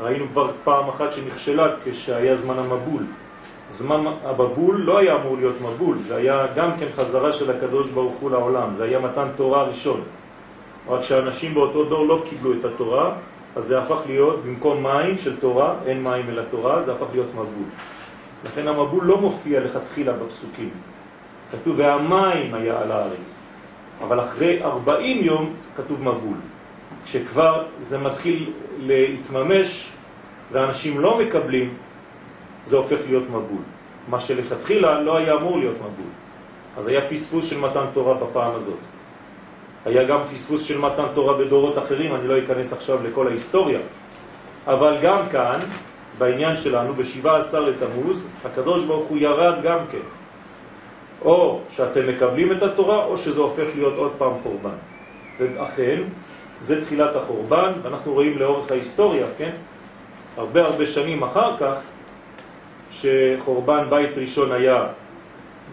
ראינו 0.00 0.24
כבר 0.32 0.50
פעם 0.64 0.88
אחת 0.88 1.12
שנכשלה 1.12 1.66
כשהיה 1.84 2.34
זמן 2.34 2.58
המבול. 2.58 3.02
זמן 3.70 4.04
הבבול 4.24 4.80
לא 4.80 4.98
היה 4.98 5.16
אמור 5.16 5.36
להיות 5.36 5.56
מבול, 5.60 5.98
זה 5.98 6.16
היה 6.16 6.46
גם 6.56 6.70
כן 6.78 6.86
חזרה 6.96 7.32
של 7.32 7.50
הקדוש 7.50 7.90
ברוך 7.90 8.16
הוא 8.20 8.30
לעולם, 8.30 8.74
זה 8.74 8.84
היה 8.84 8.98
מתן 8.98 9.28
תורה 9.36 9.62
ראשון. 9.62 10.00
רק 10.88 11.02
שאנשים 11.02 11.54
באותו 11.54 11.84
דור 11.84 12.06
לא 12.06 12.22
קיבלו 12.30 12.52
את 12.52 12.64
התורה, 12.64 13.14
אז 13.56 13.64
זה 13.64 13.78
הפך 13.78 13.98
להיות, 14.06 14.44
במקום 14.44 14.82
מים 14.82 15.18
של 15.18 15.40
תורה, 15.40 15.74
אין 15.86 16.02
מים 16.02 16.28
אלא 16.28 16.42
תורה, 16.50 16.82
זה 16.82 16.92
הפך 16.92 17.06
להיות 17.12 17.28
מבול. 17.34 17.68
לכן 18.44 18.68
המבול 18.68 19.04
לא 19.04 19.18
מופיע 19.18 19.60
לכתחילה 19.60 20.12
בפסוקים. 20.12 20.70
כתוב 21.52 21.78
והמים 21.78 22.54
היה 22.54 22.80
על 22.80 22.92
הארץ, 22.92 23.48
אבל 24.02 24.20
אחרי 24.20 24.62
40 24.62 25.24
יום 25.24 25.52
כתוב 25.76 26.02
מבול. 26.02 26.36
כשכבר 27.04 27.64
זה 27.78 27.98
מתחיל 27.98 28.52
להתממש 28.78 29.92
ואנשים 30.52 31.00
לא 31.00 31.18
מקבלים, 31.18 31.74
זה 32.64 32.76
הופך 32.76 32.98
להיות 33.06 33.28
מבול. 33.28 33.62
מה 34.08 34.18
שלכתחילה 34.18 35.00
לא 35.00 35.16
היה 35.16 35.34
אמור 35.34 35.58
להיות 35.58 35.76
מבול. 35.76 36.10
אז 36.78 36.86
היה 36.86 37.08
פספוס 37.10 37.44
של 37.44 37.58
מתן 37.58 37.84
תורה 37.94 38.14
בפעם 38.14 38.54
הזאת. 38.54 38.78
היה 39.84 40.04
גם 40.04 40.24
פספוס 40.24 40.64
של 40.64 40.78
מתן 40.78 41.06
תורה 41.14 41.34
בדורות 41.38 41.78
אחרים, 41.78 42.14
אני 42.14 42.28
לא 42.28 42.38
אכנס 42.38 42.72
עכשיו 42.72 42.98
לכל 43.04 43.26
ההיסטוריה. 43.26 43.78
אבל 44.66 44.98
גם 45.02 45.28
כאן, 45.32 45.58
בעניין 46.18 46.56
שלנו, 46.56 46.94
ב-17 46.94 47.58
לתמוז, 47.58 48.26
הקדוש 48.44 48.84
ברוך 48.84 49.08
הוא 49.08 49.18
ירד 49.18 49.62
גם 49.62 49.78
כן. 49.92 50.06
או 51.24 51.60
שאתם 51.70 52.08
מקבלים 52.08 52.52
את 52.52 52.62
התורה, 52.62 53.04
או 53.04 53.16
שזה 53.16 53.40
הופך 53.40 53.66
להיות 53.74 53.94
עוד 53.96 54.12
פעם 54.18 54.32
חורבן. 54.42 54.76
ואכן, 55.38 56.02
זה 56.60 56.84
תחילת 56.84 57.16
החורבן, 57.16 57.72
ואנחנו 57.82 58.12
רואים 58.12 58.38
לאורך 58.38 58.70
ההיסטוריה, 58.70 59.26
כן? 59.38 59.50
הרבה 60.36 60.64
הרבה 60.64 60.86
שנים 60.86 61.22
אחר 61.22 61.56
כך, 61.56 61.74
שחורבן 62.90 63.84
בית 63.90 64.18
ראשון 64.18 64.52
היה 64.52 64.86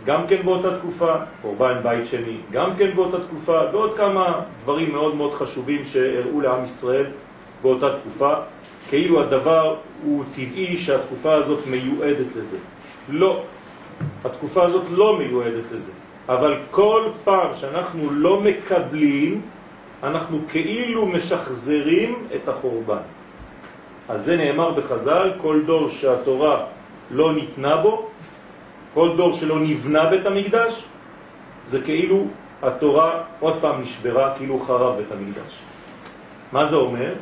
גם 0.05 0.27
כן 0.27 0.41
באותה 0.45 0.77
תקופה, 0.77 1.13
חורבן 1.41 1.79
בית 1.83 2.05
שני 2.05 2.37
גם 2.51 2.69
כן 2.77 2.95
באותה 2.95 3.23
תקופה, 3.23 3.61
ועוד 3.71 3.93
כמה 3.97 4.39
דברים 4.59 4.91
מאוד 4.91 5.15
מאוד 5.15 5.33
חשובים 5.33 5.85
שהראו 5.85 6.41
לעם 6.41 6.63
ישראל 6.63 7.05
באותה 7.61 7.97
תקופה, 7.99 8.33
כאילו 8.89 9.21
הדבר 9.21 9.75
הוא 10.03 10.23
טבעי 10.35 10.77
שהתקופה 10.77 11.33
הזאת 11.33 11.59
מיועדת 11.67 12.35
לזה. 12.35 12.57
לא, 13.09 13.41
התקופה 14.25 14.63
הזאת 14.63 14.83
לא 14.91 15.17
מיועדת 15.17 15.71
לזה, 15.71 15.91
אבל 16.29 16.57
כל 16.71 17.03
פעם 17.23 17.53
שאנחנו 17.53 18.11
לא 18.11 18.41
מקבלים, 18.41 19.41
אנחנו 20.03 20.39
כאילו 20.49 21.05
משחזרים 21.05 22.27
את 22.35 22.49
החורבן. 22.49 22.97
על 24.09 24.17
זה 24.17 24.37
נאמר 24.37 24.71
בחז"ל, 24.71 25.31
כל 25.41 25.61
דור 25.65 25.89
שהתורה 25.89 26.63
לא 27.11 27.33
ניתנה 27.33 27.77
בו, 27.77 28.07
כל 28.97 29.17
דור 29.17 29.33
שלא 29.33 29.59
נבנה 29.59 30.05
בית 30.05 30.25
המקדש, 30.25 30.83
זה 31.65 31.81
כאילו 31.81 32.25
התורה 32.61 33.23
עוד 33.39 33.57
פעם 33.61 33.81
נשברה, 33.81 34.33
כאילו 34.37 34.59
חרב 34.59 34.97
בית 34.97 35.11
המקדש. 35.11 35.59
מה 36.51 36.65
זה 36.65 36.75
אומר? 36.75 37.13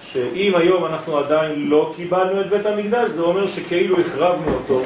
שאם 0.00 0.52
היום 0.56 0.84
אנחנו 0.84 1.18
עדיין 1.18 1.68
לא 1.68 1.92
קיבלנו 1.96 2.40
את 2.40 2.46
בית 2.46 2.66
המקדש, 2.66 3.10
זה 3.10 3.22
אומר 3.22 3.46
שכאילו 3.46 4.00
החרבנו 4.00 4.54
אותו 4.54 4.82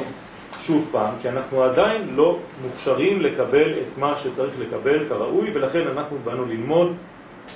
שוב 0.59 0.87
פעם, 0.91 1.13
כי 1.21 1.29
אנחנו 1.29 1.63
עדיין 1.63 2.01
לא 2.15 2.37
מוכשרים 2.63 3.21
לקבל 3.21 3.69
את 3.69 3.97
מה 3.97 4.15
שצריך 4.15 4.53
לקבל 4.59 5.09
כראוי, 5.09 5.51
ולכן 5.53 5.87
אנחנו 5.87 6.17
באנו 6.23 6.45
ללמוד 6.45 6.93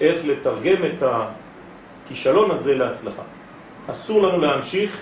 איך 0.02 0.20
לתרגם 0.26 0.86
את 0.86 1.04
הכישלון 1.04 2.52
הזה 2.52 2.76
להצלחה. 2.76 3.24
אסור 3.90 4.24
לנו 4.24 4.42
להמשיך 4.42 5.02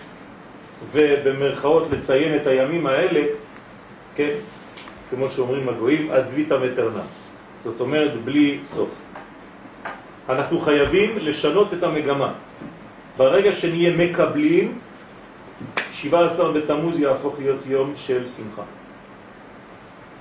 ובמרכאות 0.92 1.84
לציין 1.92 2.36
את 2.36 2.48
הימים 2.48 2.88
האלה, 2.88 3.22
כן, 4.16 4.34
כמו 5.10 5.30
שאומרים 5.30 5.70
הגויים, 5.70 6.12
עד 6.12 6.26
ויטה 6.36 6.58
מטרנה. 6.58 7.04
זאת 7.64 7.80
אומרת, 7.80 8.24
בלי 8.24 8.60
סוף. 8.66 8.90
אנחנו 10.30 10.60
חייבים 10.60 11.18
לשנות 11.18 11.74
את 11.74 11.84
המגמה. 11.84 12.34
ברגע 13.18 13.54
שנהיה 13.54 13.92
מקבלים, 13.98 14.80
17 15.92 16.52
בתמוז 16.54 17.00
יהפוך 17.00 17.36
להיות 17.40 17.66
יום 17.66 17.94
של 17.96 18.26
שמחה. 18.26 18.62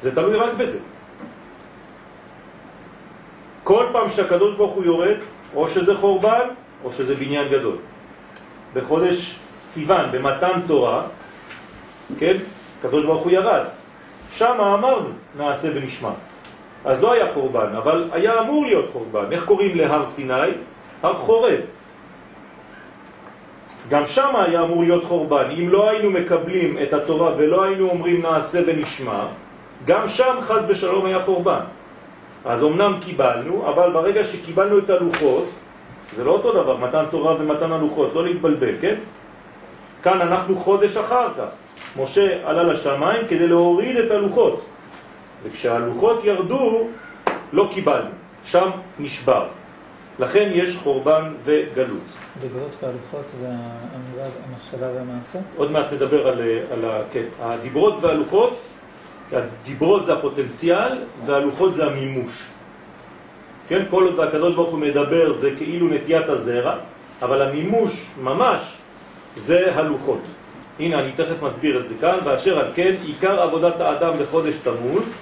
זה 0.03 0.15
תלוי 0.15 0.37
רק 0.37 0.55
בזה. 0.55 0.79
כל 3.65 3.87
פעם 3.93 4.11
שהקדוש 4.11 4.55
ברוך 4.57 4.75
הוא 4.75 4.85
יורד, 4.85 5.17
או 5.55 5.69
שזה 5.69 5.97
חורבן, 5.97 6.49
או 6.85 6.93
שזה 6.93 7.15
בניין 7.15 7.49
גדול. 7.49 7.77
בחודש 8.75 9.39
סיוון, 9.61 10.13
במתן 10.13 10.61
תורה, 10.67 11.07
כן? 12.19 12.37
קדוש 12.83 13.05
ברוך 13.05 13.23
הוא 13.23 13.33
ירד. 13.33 13.80
שם 14.33 14.61
אמרנו, 14.61 15.09
נעשה 15.39 15.69
ונשמע. 15.75 16.11
אז 16.85 17.03
לא 17.03 17.13
היה 17.13 17.33
חורבן, 17.35 17.77
אבל 17.77 18.09
היה 18.13 18.41
אמור 18.41 18.67
להיות 18.67 18.89
חורבן. 18.93 19.33
איך 19.33 19.45
קוראים 19.45 19.77
להר 19.77 20.07
סיני? 20.07 20.51
הר 21.03 21.15
חורב. 21.19 21.61
גם 23.89 24.07
שם 24.07 24.37
היה 24.37 24.63
אמור 24.63 24.83
להיות 24.83 25.05
חורבן. 25.05 25.45
אם 25.59 25.69
לא 25.69 25.91
היינו 25.91 26.11
מקבלים 26.11 26.79
את 26.83 26.93
התורה 26.93 27.33
ולא 27.37 27.65
היינו 27.65 27.91
אומרים 27.91 28.23
נעשה 28.23 28.61
ונשמע, 28.67 29.27
גם 29.85 30.09
שם 30.09 30.37
חז 30.41 30.67
בשלום 30.67 31.07
היה 31.07 31.25
חורבן. 31.25 31.61
אז 32.45 32.65
אמנם 32.65 32.99
קיבלנו, 33.01 33.69
אבל 33.69 33.93
ברגע 33.93 34.25
שקיבלנו 34.25 34.79
את 34.79 34.91
הלוחות, 34.91 35.49
זה 36.13 36.25
לא 36.25 36.31
אותו 36.31 36.53
דבר, 36.53 36.77
מתן 36.77 37.05
תורה 37.11 37.35
ומתן 37.39 37.73
הלוחות, 37.73 38.15
לא 38.15 38.25
להתבלבל, 38.25 38.75
כן? 38.81 38.95
כאן 40.03 40.21
אנחנו 40.21 40.57
חודש 40.57 40.97
אחר 40.97 41.29
כך. 41.39 41.51
משה 41.97 42.49
עלה 42.49 42.63
לשמיים 42.63 43.27
כדי 43.29 43.49
להוריד 43.49 43.97
את 43.97 44.11
הלוחות. 44.11 44.65
וכשהלוחות 45.43 46.25
ירדו, 46.25 46.89
לא 47.53 47.69
קיבלנו, 47.73 48.11
שם 48.45 48.71
נשבר. 48.99 49.47
לכן 50.19 50.51
יש 50.53 50.77
חורבן 50.77 51.33
וגלות. 51.45 51.99
דיברות 52.41 52.71
והלוחות 52.83 53.25
זה 53.41 53.47
האמירה, 53.47 54.29
המחשבה 54.49 54.87
והמעשה? 54.95 55.39
עוד 55.57 55.71
מעט 55.71 55.93
נדבר 55.93 56.29
על, 56.29 56.41
על 56.73 56.85
ה... 56.85 57.03
כן. 57.13 57.25
הדיברות 57.41 57.95
והלוחות, 58.01 58.61
הדיברות 59.33 60.05
זה 60.05 60.15
הפוטנציאל 60.15 60.99
והלוחות 61.27 61.75
זה 61.75 61.87
המימוש. 61.87 62.43
כן, 63.69 63.83
כל 63.91 64.05
עוד 64.07 64.21
הקדוש 64.21 64.55
ברוך 64.55 64.71
הוא 64.71 64.79
מדבר 64.79 65.33
זה 65.33 65.51
כאילו 65.57 65.89
נטיית 65.89 66.29
הזרע, 66.29 66.75
אבל 67.23 67.43
המימוש 67.43 68.07
ממש 68.23 68.77
זה 69.37 69.75
הלוחות. 69.75 70.21
הנה, 70.79 71.01
אני 71.01 71.13
תכף 71.13 71.43
מסביר 71.43 71.81
את 71.81 71.87
זה 71.87 71.95
כאן, 72.01 72.19
ואשר 72.25 72.59
על 72.59 72.67
כן, 72.75 72.95
עיקר 73.05 73.43
עבודת 73.43 73.81
האדם 73.81 74.19
בחודש 74.19 74.57
תמוז, 74.57 75.15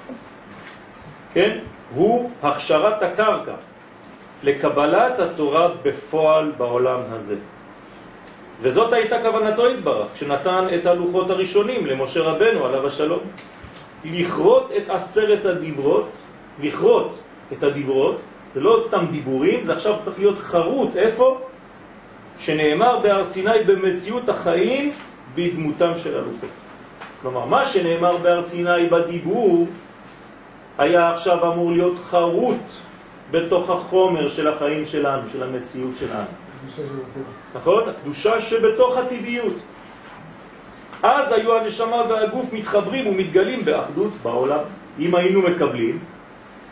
כן, 1.35 1.59
הוא 1.95 2.31
הכשרת 2.43 3.03
הקרקע 3.03 3.55
לקבלת 4.43 5.21
התורה 5.21 5.69
בפועל 5.83 6.53
בעולם 6.57 7.01
הזה. 7.11 7.37
וזאת 8.63 8.93
הייתה 8.93 9.23
כוונתו 9.23 9.67
התברך, 9.67 10.13
כשנתן 10.15 10.67
את 10.75 10.87
הלוחות 10.87 11.31
הראשונים 11.31 11.87
למשה 11.87 12.21
רבנו 12.21 12.67
עליו 12.67 12.87
השלום. 12.87 13.21
לכרות 14.05 14.73
את 14.77 14.91
עשרת 14.91 15.47
הדיברות, 15.47 16.09
לכרות 16.63 17.19
את 17.53 17.63
הדיברות, 17.63 18.21
זה 18.51 18.61
לא 18.61 18.77
סתם 18.87 19.05
דיבורים, 19.11 19.65
זה 19.65 19.73
עכשיו 19.73 19.95
צריך 20.03 20.19
להיות 20.19 20.39
חרוט, 20.39 20.97
איפה? 20.97 21.41
שנאמר 22.39 22.99
בהר 22.99 23.25
סיני 23.25 23.65
במציאות 23.67 24.29
החיים 24.29 24.93
בדמותם 25.35 25.93
של 25.97 26.17
הלוחות. 26.17 26.51
כלומר, 27.23 27.45
מה 27.45 27.65
שנאמר 27.65 28.17
בהר 28.17 28.43
סיני 28.43 28.87
בדיבור 28.91 29.67
היה 30.79 31.11
עכשיו 31.11 31.53
אמור 31.53 31.73
להיות 31.73 31.99
חרוט 32.11 32.65
בתוך 33.31 33.71
החומר 33.71 34.29
של 34.29 34.49
החיים 34.49 34.85
שלנו, 34.85 35.29
של 35.29 35.43
המציאות 35.43 35.97
שלנו. 35.97 36.31
נכון? 37.55 37.89
הקדושה 37.89 38.41
שבתוך 38.41 38.97
הטבעיות. 38.97 39.55
אז 41.03 41.33
היו 41.33 41.57
הנשמה 41.57 42.03
והגוף 42.09 42.53
מתחברים 42.53 43.07
ומתגלים 43.07 43.65
באחדות 43.65 44.13
בעולם. 44.23 44.61
אם 44.99 45.15
היינו 45.15 45.43
מקבלים, 45.43 45.99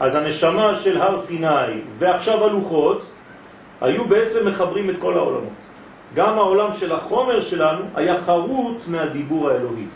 אז 0.01 0.14
הנשמה 0.14 0.75
של 0.75 1.03
הר 1.03 1.16
סיני 1.16 1.81
ועכשיו 1.99 2.45
הלוחות 2.45 3.11
היו 3.81 4.05
בעצם 4.05 4.49
מחברים 4.49 4.90
את 4.90 4.95
כל 4.99 5.14
העולמות. 5.14 5.65
גם 6.14 6.38
העולם 6.38 6.73
של 6.73 6.92
החומר 6.92 7.40
שלנו 7.40 7.85
היה 7.95 8.23
חרוט 8.23 8.88
מהדיבור 8.88 9.51
האלוהי. 9.51 9.87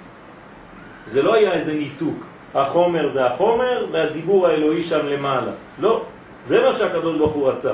זה 1.05 1.23
לא 1.23 1.35
היה 1.35 1.53
איזה 1.53 1.75
ניתוק. 1.75 2.25
החומר 2.55 3.09
זה 3.09 3.27
החומר 3.27 3.87
והדיבור 3.93 4.47
האלוהי 4.47 4.83
שם 4.83 5.07
למעלה. 5.07 5.53
לא, 5.79 6.05
זה 6.43 6.63
מה 6.63 6.73
שהקדוש 6.73 7.17
ברוך 7.17 7.33
הוא 7.33 7.49
רצה. 7.49 7.73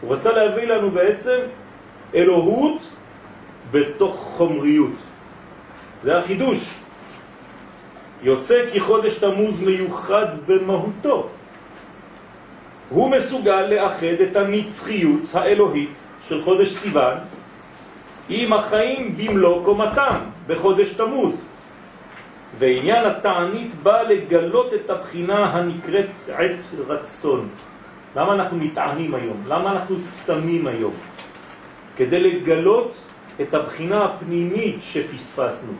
הוא 0.00 0.14
רצה 0.14 0.32
להביא 0.32 0.66
לנו 0.66 0.90
בעצם 0.90 1.38
אלוהות 2.14 2.90
בתוך 3.70 4.16
חומריות. 4.36 4.96
זה 6.02 6.18
החידוש. 6.18 6.74
יוצא 8.22 8.70
כי 8.72 8.80
חודש 8.80 9.18
תמוז 9.18 9.60
מיוחד 9.60 10.26
במהותו. 10.46 11.28
הוא 12.88 13.10
מסוגל 13.10 13.66
לאחד 13.66 14.20
את 14.22 14.36
הנצחיות 14.36 15.20
האלוהית 15.34 15.94
של 16.28 16.44
חודש 16.44 16.68
סיוון 16.68 17.14
עם 18.28 18.52
החיים 18.52 19.16
במלוא 19.16 19.64
קומתם 19.64 20.16
בחודש 20.46 20.92
תמוז. 20.92 21.34
ועניין 22.58 23.04
התענית 23.04 23.74
בא 23.74 24.02
לגלות 24.02 24.74
את 24.74 24.90
הבחינה 24.90 25.44
הנקראת 25.44 26.06
עת 26.32 26.64
רצון. 26.88 27.48
למה 28.16 28.32
אנחנו 28.32 28.56
מתענים 28.56 29.14
היום? 29.14 29.42
למה 29.46 29.72
אנחנו 29.72 29.96
צמים 30.08 30.66
היום? 30.66 30.94
כדי 31.96 32.20
לגלות 32.20 33.00
את 33.40 33.54
הבחינה 33.54 34.04
הפנימית 34.04 34.76
שפספסנו. 34.80 35.72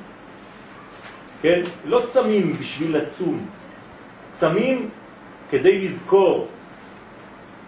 כן? 1.43 1.63
לא 1.85 2.01
צמים 2.05 2.53
בשביל 2.53 2.97
לצום, 2.97 3.47
צמים 4.29 4.89
כדי 5.51 5.81
לזכור. 5.81 6.47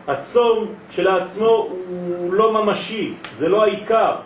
הצום 0.08 0.66
שלעצמו 0.90 1.68
הוא 1.88 2.32
לא 2.32 2.64
ממשי, 2.64 3.14
זה 3.32 3.48
לא 3.48 3.64
העיקר. 3.64 4.16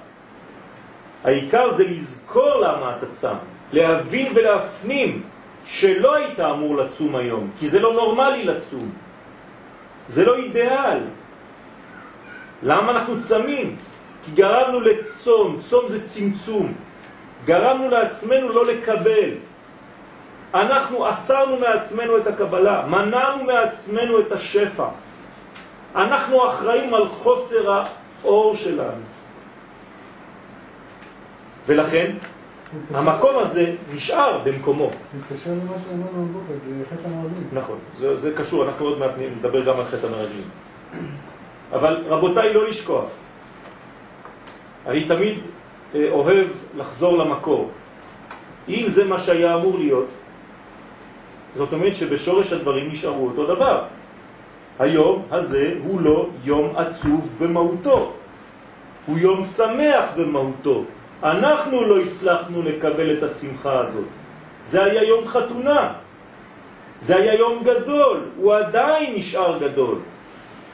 העיקר 1.24 1.70
זה 1.70 1.84
לזכור 1.88 2.60
למה 2.60 2.96
אתה 2.98 3.06
צם, 3.06 3.34
להבין 3.72 4.32
ולהפנים 4.34 5.22
שלא 5.66 6.14
היית 6.14 6.40
אמור 6.40 6.76
לצום 6.76 7.16
היום, 7.16 7.50
כי 7.58 7.68
זה 7.68 7.80
לא 7.80 7.92
נורמלי 7.92 8.44
לצום. 8.44 8.90
זה 10.08 10.24
לא 10.24 10.36
אידיאל. 10.36 11.00
למה 12.62 12.92
אנחנו 12.92 13.20
צמים? 13.20 13.76
כי 14.24 14.30
גרמנו 14.30 14.80
לצום, 14.80 15.56
צום 15.60 15.88
זה 15.88 16.06
צמצום. 16.06 16.74
גרמנו 17.44 17.88
לעצמנו 17.88 18.48
לא 18.48 18.66
לקבל. 18.66 19.30
אנחנו 20.54 21.10
אסרנו 21.10 21.58
מעצמנו 21.58 22.18
את 22.18 22.26
הקבלה, 22.26 22.86
מנענו 22.86 23.44
מעצמנו 23.44 24.20
את 24.20 24.32
השפע. 24.32 24.88
אנחנו 25.94 26.48
אחראים 26.48 26.94
על 26.94 27.08
חוסר 27.08 27.82
האור 28.22 28.56
שלנו. 28.56 29.11
ולכן, 31.66 32.16
המקום 32.94 33.38
הזה 33.38 33.74
נשאר 33.94 34.40
במקומו. 34.44 34.90
מתקשר 35.18 35.50
למה 35.50 35.76
שאמרנו 35.84 36.26
בבוקר, 36.26 36.54
זה 36.68 36.84
חטא 36.90 37.08
המרגלים. 37.08 37.48
נכון, 37.52 37.78
זה, 37.98 38.16
זה 38.16 38.32
קשור, 38.36 38.64
אנחנו 38.64 38.86
עוד 38.86 38.98
מעט 38.98 39.10
נדבר 39.18 39.64
גם 39.64 39.76
על 39.78 39.84
חטא 39.84 40.06
המרגלים. 40.06 40.48
אבל 41.72 41.96
רבותיי, 42.08 42.52
לא 42.54 42.68
לשכוח. 42.68 43.04
אני 44.86 45.04
תמיד 45.04 45.38
אה, 45.94 46.08
אוהב 46.10 46.46
לחזור 46.76 47.18
למקור. 47.18 47.70
אם 48.68 48.84
זה 48.86 49.04
מה 49.04 49.18
שהיה 49.18 49.54
אמור 49.54 49.78
להיות, 49.78 50.06
זאת 51.56 51.72
אומרת 51.72 51.94
שבשורש 51.94 52.52
הדברים 52.52 52.90
נשארו 52.90 53.26
אותו 53.26 53.54
דבר. 53.54 53.84
היום 54.78 55.22
הזה 55.30 55.74
הוא 55.84 56.00
לא 56.00 56.28
יום 56.44 56.76
עצוב 56.76 57.28
במהותו, 57.38 58.12
הוא 59.06 59.18
יום 59.18 59.44
שמח 59.44 60.04
במהותו. 60.16 60.84
אנחנו 61.22 61.84
לא 61.84 62.00
הצלחנו 62.00 62.62
לקבל 62.62 63.18
את 63.18 63.22
השמחה 63.22 63.80
הזאת. 63.80 64.04
זה 64.64 64.84
היה 64.84 65.02
יום 65.02 65.26
חתונה, 65.26 65.92
זה 67.00 67.16
היה 67.16 67.34
יום 67.34 67.62
גדול, 67.64 68.20
הוא 68.36 68.54
עדיין 68.54 69.14
נשאר 69.16 69.58
גדול. 69.58 69.98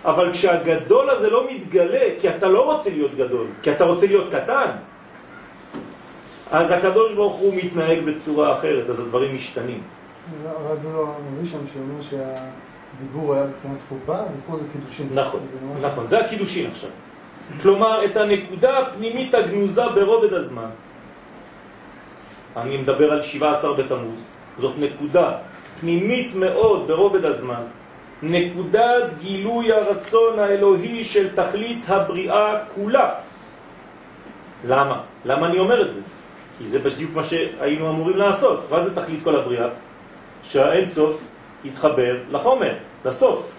אבל 0.04 0.32
כשהגדול 0.32 1.10
הזה 1.10 1.30
לא 1.30 1.46
מתגלה, 1.50 2.06
כי 2.20 2.28
אתה 2.28 2.48
לא 2.48 2.72
רוצה 2.72 2.90
להיות 2.90 3.14
גדול, 3.14 3.46
כי 3.62 3.72
אתה 3.72 3.84
רוצה 3.84 4.06
להיות 4.06 4.28
קטן, 4.32 4.70
אז 6.50 6.70
הקדוש 6.70 7.12
ברוך 7.12 7.36
הוא 7.36 7.54
מתנהג 7.54 7.98
בצורה 8.04 8.58
אחרת, 8.58 8.90
אז 8.90 9.00
הדברים 9.00 9.34
משתנים. 9.34 9.82
אבל 10.44 10.76
זה 10.82 10.88
לא 10.88 11.06
מביא 11.32 11.50
שם 11.50 11.58
שאומר 11.72 12.02
שהדיבור 12.02 13.34
היה 13.34 13.44
מבחינת 13.44 13.78
חופה, 13.88 14.18
ופה 14.22 14.56
זה 14.56 14.64
קידושין. 14.72 15.08
נכון, 15.14 15.40
נכון, 15.80 16.06
זה 16.06 16.18
הקידושין 16.18 16.66
עכשיו. 16.70 16.90
כלומר, 17.62 18.04
את 18.04 18.16
הנקודה 18.16 18.78
הפנימית 18.78 19.34
הגנוזה 19.34 19.88
ברובד 19.94 20.32
הזמן. 20.32 20.70
אני 22.56 22.76
מדבר 22.76 23.12
על 23.12 23.22
17 23.22 23.74
בתמוז, 23.74 24.18
זאת 24.56 24.74
נקודה 24.78 25.32
פנימית 25.80 26.34
מאוד 26.34 26.86
ברובד 26.86 27.24
הזמן, 27.24 27.62
נקודת 28.22 29.04
גילוי 29.20 29.72
הרצון 29.72 30.38
האלוהי 30.38 31.04
של 31.04 31.34
תכלית 31.34 31.90
הבריאה 31.90 32.64
כולה. 32.74 33.10
למה? 34.64 35.00
למה 35.24 35.46
אני 35.46 35.58
אומר 35.58 35.82
את 35.82 35.94
זה? 35.94 36.00
כי 36.58 36.66
זה 36.66 36.78
בדיוק 36.78 37.10
מה 37.14 37.24
שהיינו 37.24 37.90
אמורים 37.90 38.16
לעשות. 38.16 38.66
מה 38.70 38.80
זה 38.80 38.94
תכלית 38.94 39.20
כל 39.24 39.36
הבריאה? 39.36 39.68
שהאינסוף 40.42 41.22
יתחבר 41.64 42.16
לחומר, 42.30 42.74
לסוף. 43.04 43.50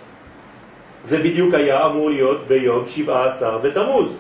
זה 1.04 1.18
בדיוק 1.18 1.54
היה 1.54 1.86
אמור 1.86 2.10
להיות 2.10 2.48
ביום 2.48 2.88
17 2.88 3.58
בתמוז. 3.58 4.16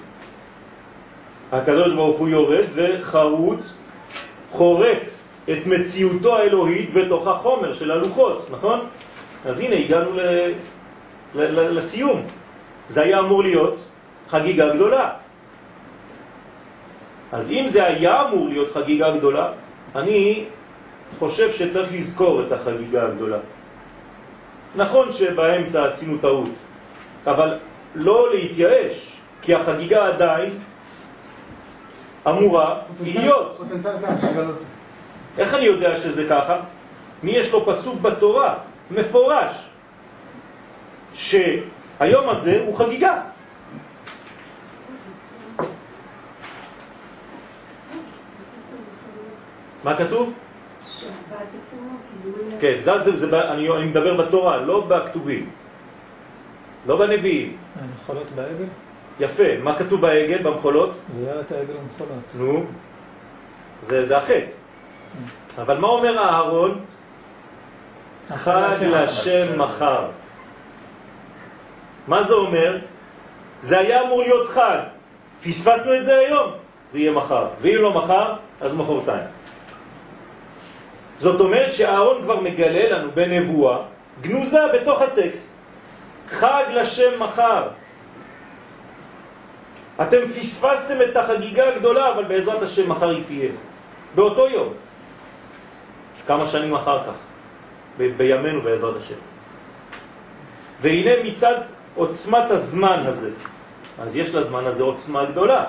הקדוש 1.52 1.94
ברוך 1.94 2.18
הוא 2.18 2.28
יורד 2.30 2.65
וחרוט, 2.76 3.60
חורט 4.52 5.10
את 5.52 5.65
מציאותו 5.65 6.38
האלוהית 6.38 6.94
בתוך 6.94 7.28
החומר 7.28 7.74
של 7.74 7.92
הלוחות, 7.92 8.48
נכון? 8.52 8.80
אז 9.46 9.60
הנה 9.60 9.76
הגענו 9.76 10.13
ל... 10.13 10.22
ל... 11.36 11.42
ל... 11.42 11.78
לסיום. 11.78 12.22
זה 12.89 13.02
היה 13.02 13.20
אמור 13.20 13.44
להיות 13.44 13.86
חגיגה 14.30 14.76
גדולה. 14.76 15.10
אז 17.32 17.52
אם 17.52 17.68
זה 17.68 17.86
היה 17.86 18.22
אמור 18.22 18.50
להיות 18.50 18.74
חגיגה 18.74 19.18
גדולה, 19.18 19.52
אני 19.96 20.46
חושב 21.20 21.52
שצריך 21.52 21.94
לזכור 21.94 22.42
את 22.42 22.52
החגיגה 22.52 23.04
הגדולה. 23.04 23.38
נכון 24.76 25.12
שבאמצע 25.12 25.86
עשינו 25.86 26.18
טעות, 26.18 26.50
אבל 27.30 27.58
לא 27.96 28.34
להתייאש, 28.34 29.18
כי 29.42 29.56
החגיגה 29.56 30.08
עדיין 30.08 30.50
אמורה 32.28 32.80
להיות. 33.02 33.62
איך 35.38 35.54
אני 35.54 35.65
יודע 35.65 35.96
שזה 35.96 36.26
ככה? 36.30 36.58
מי 37.24 37.32
יש 37.32 37.54
לו 37.54 37.65
פסוק 37.65 38.02
בתורה, 38.02 38.56
מפורש, 38.92 39.70
שהיום 41.13 42.30
הזה 42.30 42.63
הוא 42.65 42.78
חגיגה. 42.78 43.22
מה 49.84 49.96
כתוב? 49.96 50.34
שבת 51.00 51.12
עצמו, 51.65 51.89
כאילו... 52.24 52.38
כן, 52.60 52.76
זה, 52.80 52.98
זה, 53.00 53.15
זה, 53.15 53.52
אני, 53.52 53.70
אני 53.70 53.86
מדבר 53.86 54.18
בתורה, 54.18 54.58
לא 54.58 54.86
בכתובים, 54.88 55.50
לא 56.86 56.98
בנביאים. 56.98 57.58
המחולות 57.82 58.28
בעגל? 58.36 58.65
יפה, 59.20 59.58
מה 59.63 59.80
כתוב 59.80 60.02
בעגל, 60.02 60.44
במחולות? 60.44 60.98
וירא 61.15 61.42
את 61.42 61.52
העגל 61.52 61.74
ומחולות. 61.84 62.24
נו, 62.36 62.65
זה, 63.82 64.04
זה 64.04 64.18
החטא. 64.18 64.54
אבל 65.58 65.78
מה 65.78 65.88
אומר 65.88 66.18
אהרון? 66.18 66.80
חג 68.30 68.76
לשם 68.82 69.58
מחר. 69.58 70.08
מה 72.08 72.24
זה 72.24 72.34
אומר? 72.34 72.78
זה 73.60 73.80
היה 73.80 74.02
אמור 74.02 74.22
להיות 74.22 74.48
חג. 74.48 74.80
פספסנו 75.44 75.96
את 75.96 76.04
זה 76.04 76.18
היום, 76.18 76.52
זה 76.88 77.00
יהיה 77.00 77.12
מחר. 77.12 77.48
ואם 77.62 77.78
לא 77.82 77.94
מחר, 77.94 78.34
אז 78.62 78.76
מחרתיים. 78.76 79.28
זאת 81.18 81.42
אומרת 81.42 81.74
שאהרון 81.74 82.24
כבר 82.24 82.39
מגלה 82.39 82.89
לנו 82.89 83.12
בנבואה 83.12 83.78
גנוזה 84.22 84.60
בתוך 84.74 85.02
הטקסט. 85.02 85.59
חג 86.30 86.63
לשם 86.74 87.20
מחר. 87.20 87.68
אתם 90.02 90.28
פספסתם 90.28 91.02
את 91.02 91.18
החגיגה 91.18 91.70
הגדולה, 91.70 92.13
אבל 92.13 92.24
בעזרת 92.24 92.62
השם 92.62 92.89
מחר 92.89 93.10
היא 93.10 93.24
תהיה. 93.28 93.50
באותו 94.15 94.48
יום. 94.48 94.74
כמה 96.28 96.46
שנים 96.46 96.76
אחר 96.76 97.00
כך, 97.04 97.13
בימינו 98.18 98.62
בעזרת 98.62 98.96
השם. 98.98 99.15
והנה 100.82 101.12
מצד 101.24 101.56
עוצמת 101.96 102.52
הזמן 102.52 103.04
הזה. 103.06 103.32
אז 104.02 104.15
יש 104.15 104.36
לזמן 104.36 104.65
הזה 104.65 104.84
עוצמה 104.84 105.26
גדולה. 105.26 105.65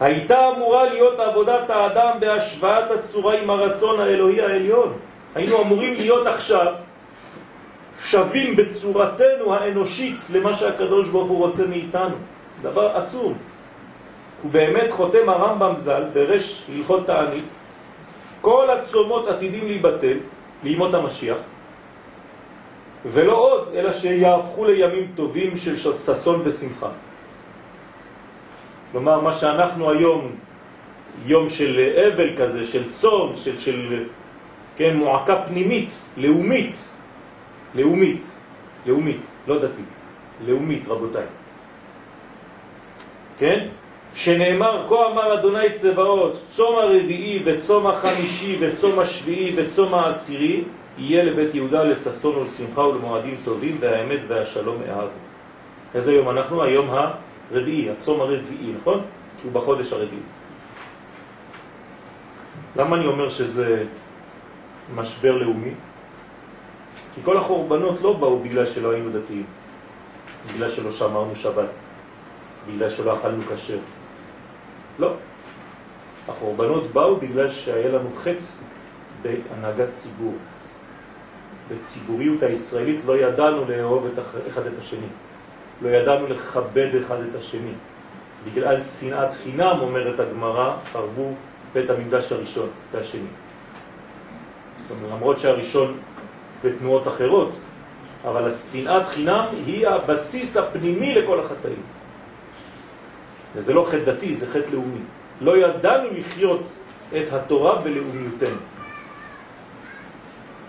הייתה 0.00 0.48
אמורה 0.48 0.84
להיות 0.84 1.20
עבודת 1.20 1.70
האדם 1.70 2.20
בהשוואת 2.20 2.90
הצורה 2.90 3.38
עם 3.38 3.50
הרצון 3.50 4.00
האלוהי 4.00 4.40
העליון. 4.40 4.92
היינו 5.34 5.62
אמורים 5.62 5.94
להיות 5.94 6.26
עכשיו 6.26 6.74
שווים 8.04 8.56
בצורתנו 8.56 9.54
האנושית 9.54 10.20
למה 10.32 10.54
שהקדוש 10.54 11.08
ברוך 11.08 11.28
הוא 11.28 11.38
רוצה 11.46 11.66
מאיתנו. 11.66 12.16
דבר 12.62 12.96
עצום. 12.96 13.34
ובאמת 14.44 14.90
חותם 14.90 15.28
הרמב"ם 15.28 15.72
ז"ל 15.76 16.04
ברש 16.12 16.62
הלכות 16.68 17.06
תענית, 17.06 17.44
כל 18.40 18.70
הצומות 18.70 19.28
עתידים 19.28 19.66
להיבטל 19.66 20.16
לימות 20.64 20.94
המשיח, 20.94 21.36
ולא 23.06 23.34
עוד, 23.34 23.68
אלא 23.74 23.92
שיהפכו 23.92 24.64
לימים 24.64 25.12
טובים 25.14 25.56
של 25.56 25.76
ששון 25.76 26.40
ושמחה. 26.44 26.88
כלומר, 28.92 29.20
מה 29.20 29.32
שאנחנו 29.32 29.90
היום, 29.90 30.30
יום 31.26 31.48
של 31.48 31.78
אבל 32.12 32.28
כזה, 32.36 32.64
של 32.64 32.90
צום, 32.90 33.34
של, 33.34 33.58
של 33.58 34.04
כן, 34.76 34.96
מועקה 34.96 35.42
פנימית, 35.42 35.90
לאומית, 36.16 36.88
לאומית, 37.74 38.30
לאומית, 38.86 39.26
לא 39.48 39.58
דתית, 39.58 39.98
לאומית, 40.46 40.88
רבותיי. 40.88 41.24
כן? 43.38 43.68
שנאמר, 44.14 44.86
כה 44.88 45.06
אמר 45.12 45.34
אדוני 45.34 45.70
צבאות, 45.72 46.38
צום 46.46 46.78
הרביעי 46.78 47.42
וצום 47.44 47.86
החמישי 47.86 48.56
וצום 48.60 48.98
השביעי 48.98 49.52
וצום 49.56 49.94
העשירי, 49.94 50.64
יהיה 50.98 51.24
לבית 51.24 51.54
יהודה 51.54 51.84
לססון 51.84 52.36
ולשמחה 52.36 52.80
ולמועדים 52.80 53.36
טובים 53.44 53.76
והאמת 53.80 54.20
והשלום 54.28 54.82
אהבו. 54.88 55.08
איזה 55.94 56.12
יום 56.12 56.30
אנחנו? 56.30 56.62
היום 56.62 56.88
הרביעי, 57.50 57.90
הצום 57.90 58.20
הרביעי, 58.20 58.72
נכון? 58.80 59.00
כי 59.42 59.48
הוא 59.48 59.52
בחודש 59.52 59.92
הרביעי. 59.92 60.22
למה 62.76 62.96
אני 62.96 63.06
אומר 63.06 63.28
שזה 63.28 63.84
משבר 64.94 65.36
לאומי? 65.36 65.70
כי 67.14 67.20
כל 67.24 67.36
החורבנות 67.36 68.00
לא 68.00 68.12
באו 68.12 68.38
בגלל 68.38 68.66
שלא 68.66 68.90
היינו 68.90 69.10
דתיים, 69.10 69.44
בגלל 70.54 70.68
שלא 70.68 70.90
שמרנו 70.90 71.36
שבת, 71.36 71.68
בגלל 72.68 72.90
שלא 72.90 73.14
אכלנו 73.14 73.42
כשר. 73.54 73.78
לא. 74.98 75.14
החורבנות 76.28 76.92
באו 76.92 77.16
בגלל 77.16 77.50
שהיה 77.50 77.88
לנו 77.88 78.10
חטא 78.16 78.44
בהנהגת 79.22 79.90
ציבור. 79.90 80.34
בציבוריות 81.70 82.42
הישראלית 82.42 83.00
לא 83.06 83.18
ידענו 83.18 83.64
לאהוב 83.68 84.06
את 84.06 84.18
אחד 84.48 84.66
את 84.66 84.78
השני. 84.78 85.06
לא 85.82 85.88
ידענו 85.88 86.26
לכבד 86.26 86.90
אחד 87.00 87.16
את 87.20 87.34
השני. 87.34 87.72
בגלל 88.46 88.80
שנאת 88.80 89.32
חינם, 89.32 89.76
אומרת 89.80 90.20
הגמרא, 90.20 90.76
חרבו 90.92 91.34
בית 91.72 91.90
המקדש 91.90 92.32
הראשון 92.32 92.68
והשני. 92.92 93.28
למרות 95.10 95.38
שהראשון 95.38 95.98
בתנועות 96.64 97.08
אחרות, 97.08 97.50
אבל 98.24 98.46
השנאת 98.46 99.06
חינם 99.08 99.44
היא 99.66 99.88
הבסיס 99.88 100.56
הפנימי 100.56 101.14
לכל 101.14 101.40
החטאים. 101.40 101.82
וזה 103.54 103.74
לא 103.74 103.86
חטא 103.90 104.12
דתי, 104.12 104.34
זה 104.34 104.46
חטא 104.46 104.70
לאומי. 104.72 105.00
לא 105.40 105.56
ידענו 105.56 106.08
לחיות 106.16 106.62
את 107.16 107.32
התורה 107.32 107.78
בלאומיותנו. 107.78 108.56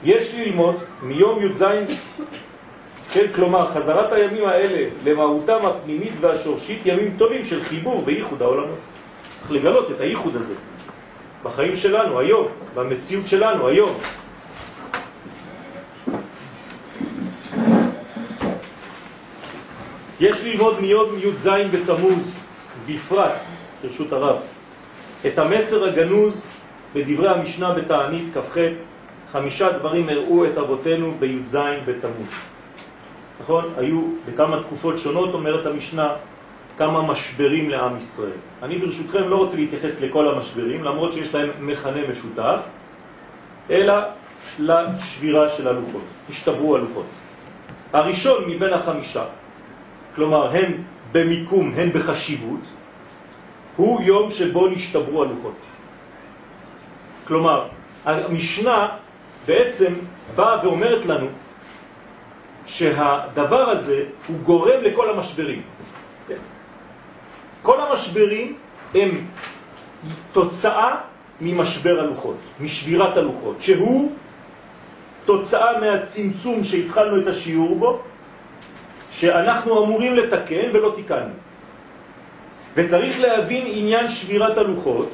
יש 0.04 0.36
ללמוד 0.36 0.76
מיום 1.02 1.40
י"ז, 1.40 1.64
כן, 3.12 3.26
כלומר 3.36 3.68
חזרת 3.68 4.14
הימים 4.14 4.46
האלה 4.46 4.90
למהותם 5.06 5.66
הפנימית 5.66 6.14
והשורשית, 6.20 6.82
ימים 6.86 7.16
טובים 7.18 7.46
של 7.46 7.64
חיבור 7.64 8.04
וייחוד 8.06 8.42
העולמות. 8.42 8.80
צריך 9.40 9.52
לגלות 9.52 9.92
את 9.92 10.02
הייחוד 10.02 10.36
הזה 10.36 10.54
בחיים 11.44 11.76
שלנו 11.76 12.20
היום, 12.20 12.48
במציאות 12.76 13.28
שלנו 13.28 13.68
היום. 13.68 13.94
יש 20.24 20.44
ללמוד 20.44 20.80
מיום 20.80 21.10
י"ז 21.20 21.48
בתמוז 21.72 22.36
בפרט, 22.88 23.42
ברשות 23.84 24.14
הרב, 24.14 24.36
את 25.28 25.40
המסר 25.40 25.84
הגנוז 25.84 26.46
בדברי 26.96 27.30
המשנה 27.30 27.74
בתענית 27.74 28.34
כ"ח, 28.34 28.58
חמישה 29.32 29.72
דברים 29.72 30.10
הראו 30.10 30.46
את 30.46 30.58
אבותינו 30.58 31.14
בי"ז 31.20 31.58
בתמוז. 31.86 32.30
נכון? 33.42 33.74
היו 33.78 34.02
בכמה 34.28 34.64
תקופות 34.64 34.98
שונות, 35.00 35.34
אומרת 35.34 35.66
המשנה, 35.66 36.16
כמה 36.78 37.02
משברים 37.02 37.70
לעם 37.70 37.98
ישראל. 37.98 38.40
אני 38.64 38.78
ברשותכם 38.78 39.30
לא 39.30 39.36
רוצה 39.36 39.56
להתייחס 39.56 40.02
לכל 40.02 40.28
המשברים, 40.36 40.84
למרות 40.84 41.12
שיש 41.12 41.36
להם 41.36 41.50
מכנה 41.60 42.08
משותף, 42.08 42.62
אלא 43.70 43.94
לשבירה 44.60 45.50
של 45.50 45.68
הלוחות, 45.68 46.04
השתברו 46.30 46.76
הלוחות. 46.76 47.06
הראשון 47.94 48.44
מבין 48.48 48.74
החמישה, 48.74 49.24
כלומר 50.16 50.56
הן 50.56 50.72
במיקום, 51.12 51.74
הן 51.76 51.94
בחשיבות, 51.94 52.60
הוא 53.76 54.02
יום 54.02 54.30
שבו 54.30 54.68
נשתברו 54.68 55.24
הלוחות. 55.24 55.56
כלומר, 57.28 57.68
המשנה 58.06 58.90
בעצם 59.46 59.94
באה 60.36 60.66
ואומרת 60.66 61.06
לנו 61.06 61.28
שהדבר 62.66 63.70
הזה 63.70 64.04
הוא 64.28 64.40
גורם 64.40 64.82
לכל 64.82 65.10
המשברים. 65.10 65.62
כן? 66.28 66.42
כל 67.62 67.82
המשברים 67.82 68.56
הם 68.96 69.26
תוצאה 70.32 70.96
ממשבר 71.42 72.00
הלוחות, 72.00 72.38
משבירת 72.60 73.18
הלוחות, 73.18 73.62
שהוא 73.62 74.12
תוצאה 75.26 75.80
מהצמצום 75.80 76.64
שהתחלנו 76.64 77.22
את 77.22 77.28
השיעור 77.28 77.76
בו, 77.76 78.02
שאנחנו 79.14 79.86
אמורים 79.86 80.16
לתקן 80.16 80.70
ולא 80.74 80.92
תיקנו. 80.96 81.34
וצריך 82.76 83.20
להבין 83.20 83.64
עניין 83.68 84.08
שבירת 84.08 84.58
הלוחות 84.58 85.10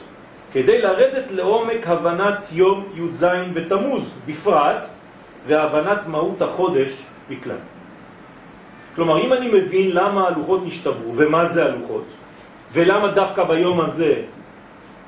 כדי 0.54 0.82
לרדת 0.82 1.32
לעומק 1.32 1.88
הבנת 1.88 2.46
יום 2.52 2.86
י"ז 2.96 3.26
בתמוז 3.54 4.14
בפרט 4.26 4.90
והבנת 5.48 6.08
מהות 6.08 6.42
החודש 6.42 7.04
בכלל. 7.30 7.62
כלומר, 8.96 9.26
אם 9.26 9.34
אני 9.34 9.48
מבין 9.48 9.92
למה 9.92 10.28
הלוחות 10.28 10.62
נשתברו 10.66 11.14
ומה 11.16 11.46
זה 11.46 11.66
הלוחות, 11.66 12.06
ולמה 12.74 13.08
דווקא 13.08 13.44
ביום 13.44 13.82
הזה, 13.82 14.14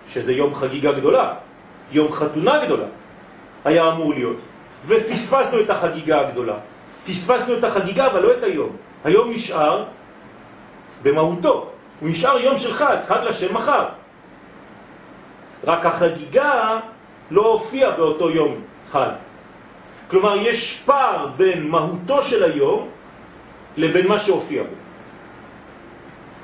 שזה 0.08 0.34
יום 0.34 0.56
חגיגה 0.56 0.92
גדולה, 0.92 1.34
יום 1.92 2.12
חתונה 2.12 2.66
גדולה, 2.66 2.86
היה 3.66 3.88
אמור 3.88 4.14
להיות, 4.14 4.38
ופספסנו 4.88 5.60
את 5.60 5.70
החגיגה 5.70 6.20
הגדולה, 6.20 6.56
פספסנו 7.08 7.58
את 7.58 7.64
החגיגה 7.64 8.08
אבל 8.08 8.20
לא 8.20 8.34
את 8.38 8.44
היום. 8.44 8.76
היום 9.04 9.32
נשאר 9.32 9.86
במהותו, 11.04 11.70
הוא 12.00 12.10
נשאר 12.10 12.38
יום 12.40 12.58
של 12.58 12.74
חג, 12.74 12.98
חג 13.08 13.22
לשם 13.26 13.54
מחר. 13.54 13.86
רק 15.64 15.86
החגיגה 15.86 16.80
לא 17.32 17.48
הופיעה 17.54 17.92
באותו 17.92 18.30
יום 18.30 18.56
חג. 18.92 19.10
כלומר, 20.10 20.36
יש 20.36 20.82
פער 20.86 21.28
בין 21.38 21.68
מהותו 21.68 22.22
של 22.22 22.44
היום 22.44 22.90
לבין 23.78 24.08
מה 24.08 24.20
שהופיע 24.20 24.64
בו. 24.64 24.76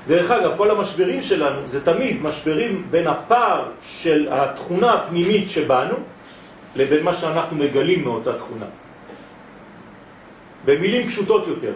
דרך 0.06 0.30
אגב, 0.30 0.56
כל 0.56 0.70
המשברים 0.70 1.22
שלנו 1.22 1.68
זה 1.68 1.84
תמיד 1.84 2.22
משברים 2.22 2.86
בין 2.90 3.06
הפער 3.06 3.64
של 3.82 4.28
התכונה 4.30 4.92
הפנימית 4.92 5.48
שבנו 5.48 5.94
לבין 6.76 7.04
מה 7.04 7.14
שאנחנו 7.14 7.56
מגלים 7.56 8.04
מאותה 8.04 8.38
תכונה. 8.38 8.66
במילים 10.68 11.08
פשוטות 11.08 11.46
יותר, 11.46 11.72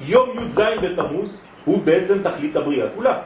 יום 0.00 0.30
י"ז 0.36 0.60
בתמוז 0.82 1.40
הוא 1.64 1.82
בעצם 1.82 2.22
תכלית 2.22 2.56
הבריאה 2.56 2.86
כולה. 2.94 3.18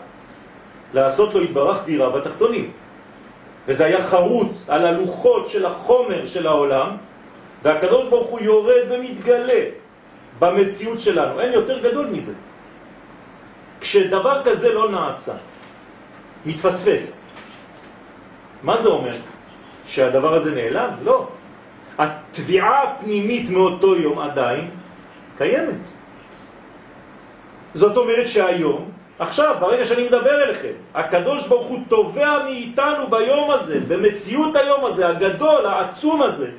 לעשות 0.94 1.34
לו 1.34 1.40
התברך 1.40 1.84
דירה 1.84 2.10
בתחתונים. 2.10 2.70
וזה 3.66 3.84
היה 3.84 4.02
חרוץ 4.02 4.64
על 4.68 4.86
הלוחות 4.86 5.48
של 5.48 5.66
החומר 5.66 6.26
של 6.26 6.46
העולם, 6.46 6.96
והקדוש 7.62 8.08
ברוך 8.08 8.28
הוא 8.28 8.40
יורד 8.40 8.82
ומתגלה 8.90 9.62
במציאות 10.38 11.00
שלנו. 11.00 11.40
אין 11.40 11.52
יותר 11.52 11.82
גדול 11.82 12.06
מזה. 12.06 12.32
כשדבר 13.80 14.42
כזה 14.46 14.72
לא 14.72 14.90
נעשה, 14.90 15.34
מתפספס. 16.46 17.20
מה 18.62 18.76
זה 18.78 18.88
אומר? 18.88 19.16
שהדבר 19.86 20.34
הזה 20.34 20.54
נעלם? 20.54 20.90
לא. 21.02 21.28
התביעה 21.98 22.82
הפנימית 22.82 23.50
מאותו 23.50 23.96
יום 23.96 24.18
עדיין 24.18 24.79
קיימת. 25.40 25.84
זאת 27.74 27.96
אומרת 27.96 28.28
שהיום, 28.28 28.90
עכשיו, 29.18 29.56
ברגע 29.60 29.84
שאני 29.84 30.04
מדבר 30.04 30.42
אליכם, 30.44 30.72
הקדוש 30.94 31.46
ברוך 31.46 31.66
הוא 31.66 31.78
תובע 31.88 32.44
מאיתנו 32.44 33.10
ביום 33.10 33.50
הזה, 33.50 33.80
במציאות 33.88 34.56
היום 34.56 34.84
הזה, 34.84 35.08
הגדול, 35.08 35.66
העצום 35.66 36.22
הזה. 36.22 36.50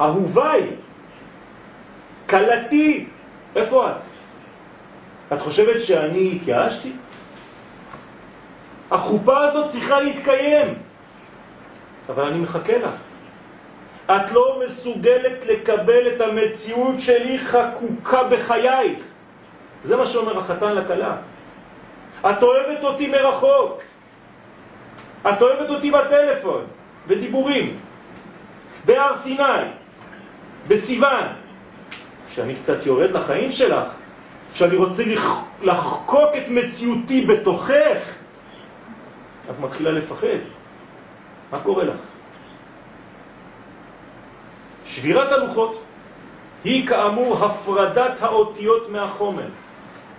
אהוביי, 0.00 0.70
קלתי, 2.26 3.06
איפה 3.56 3.90
את? 3.90 4.02
את 5.32 5.40
חושבת 5.40 5.82
שאני 5.82 6.32
התייאשתי? 6.36 6.92
החופה 8.90 9.44
הזאת 9.44 9.66
צריכה 9.66 10.00
להתקיים, 10.00 10.74
אבל 12.08 12.24
אני 12.24 12.38
מחכה 12.38 12.78
לך. 12.78 13.13
את 14.06 14.32
לא 14.32 14.60
מסוגלת 14.64 15.46
לקבל 15.46 16.08
את 16.08 16.20
המציאות 16.20 17.00
שלי 17.00 17.38
חקוקה 17.38 18.24
בחייך. 18.24 18.98
זה 19.82 19.96
מה 19.96 20.06
שאומר 20.06 20.38
החתן 20.38 20.74
לכלה. 20.74 21.16
את 22.20 22.42
אוהבת 22.42 22.84
אותי 22.84 23.06
מרחוק. 23.06 23.82
את 25.28 25.42
אוהבת 25.42 25.70
אותי 25.70 25.90
בטלפון, 25.90 26.64
בדיבורים, 27.06 27.76
בהר 28.84 29.14
סיני, 29.14 29.68
בסיוון. 30.68 31.26
כשאני 32.28 32.54
קצת 32.54 32.86
יורד 32.86 33.10
לחיים 33.10 33.50
שלך, 33.50 33.94
כשאני 34.54 34.76
רוצה 34.76 35.02
לחקוק 35.62 36.36
את 36.36 36.48
מציאותי 36.48 37.26
בתוכך, 37.26 37.98
את 39.50 39.60
מתחילה 39.60 39.90
לפחד. 39.90 40.44
מה 41.52 41.60
קורה 41.60 41.84
לך? 41.84 41.96
שבירת 44.94 45.32
הלוחות 45.32 45.80
היא 46.64 46.88
כאמור 46.88 47.44
הפרדת 47.44 48.22
האותיות 48.22 48.90
מהחומר. 48.90 49.48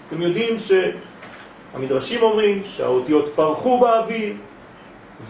אתם 0.08 0.22
יודעים 0.22 0.56
שהמדרשים 0.58 2.22
אומרים 2.22 2.62
שהאותיות 2.66 3.26
פרחו 3.36 3.80
באוויר 3.80 4.34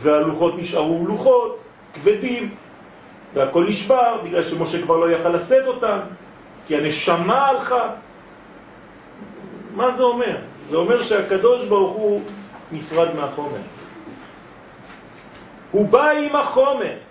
והלוחות 0.01 0.57
נשארו 0.57 1.05
לוחות 1.07 1.59
כבדים 1.93 2.55
והכל 3.33 3.65
נשבר 3.67 4.21
בגלל 4.23 4.43
שמשה 4.43 4.81
כבר 4.81 4.97
לא 4.97 5.11
יכל 5.11 5.29
לשאת 5.29 5.67
אותם 5.67 5.99
כי 6.67 6.75
הנשמה 6.75 7.47
הלכה. 7.47 7.89
מה 9.75 9.91
זה 9.91 10.03
אומר? 10.03 10.37
זה 10.69 10.75
אומר 10.75 11.01
שהקדוש 11.01 11.65
ברוך 11.65 11.95
הוא 11.95 12.21
נפרד 12.71 13.15
מהחומר. 13.15 13.61
הוא 15.71 15.89
בא 15.89 16.09
עם 16.09 16.35
החומר. 16.35 17.04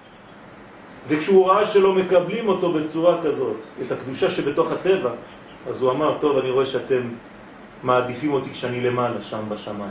וכשהוא 1.09 1.51
ראה 1.51 1.67
שלא 1.67 1.93
מקבלים 1.95 2.49
אותו 2.49 2.73
בצורה 2.73 3.23
כזאת, 3.23 3.57
את 3.87 3.93
הקדושה 3.93 4.31
שבתוך 4.31 4.73
הטבע, 4.73 5.11
אז 5.69 5.83
הוא 5.83 5.91
אמר, 5.91 6.19
טוב, 6.21 6.39
אני 6.39 6.51
רואה 6.51 6.67
שאתם 6.67 7.03
מעדיפים 7.83 8.33
אותי 8.33 8.51
כשאני 8.51 8.81
למעלה, 8.81 9.23
שם 9.23 9.43
בשמיים. 9.49 9.91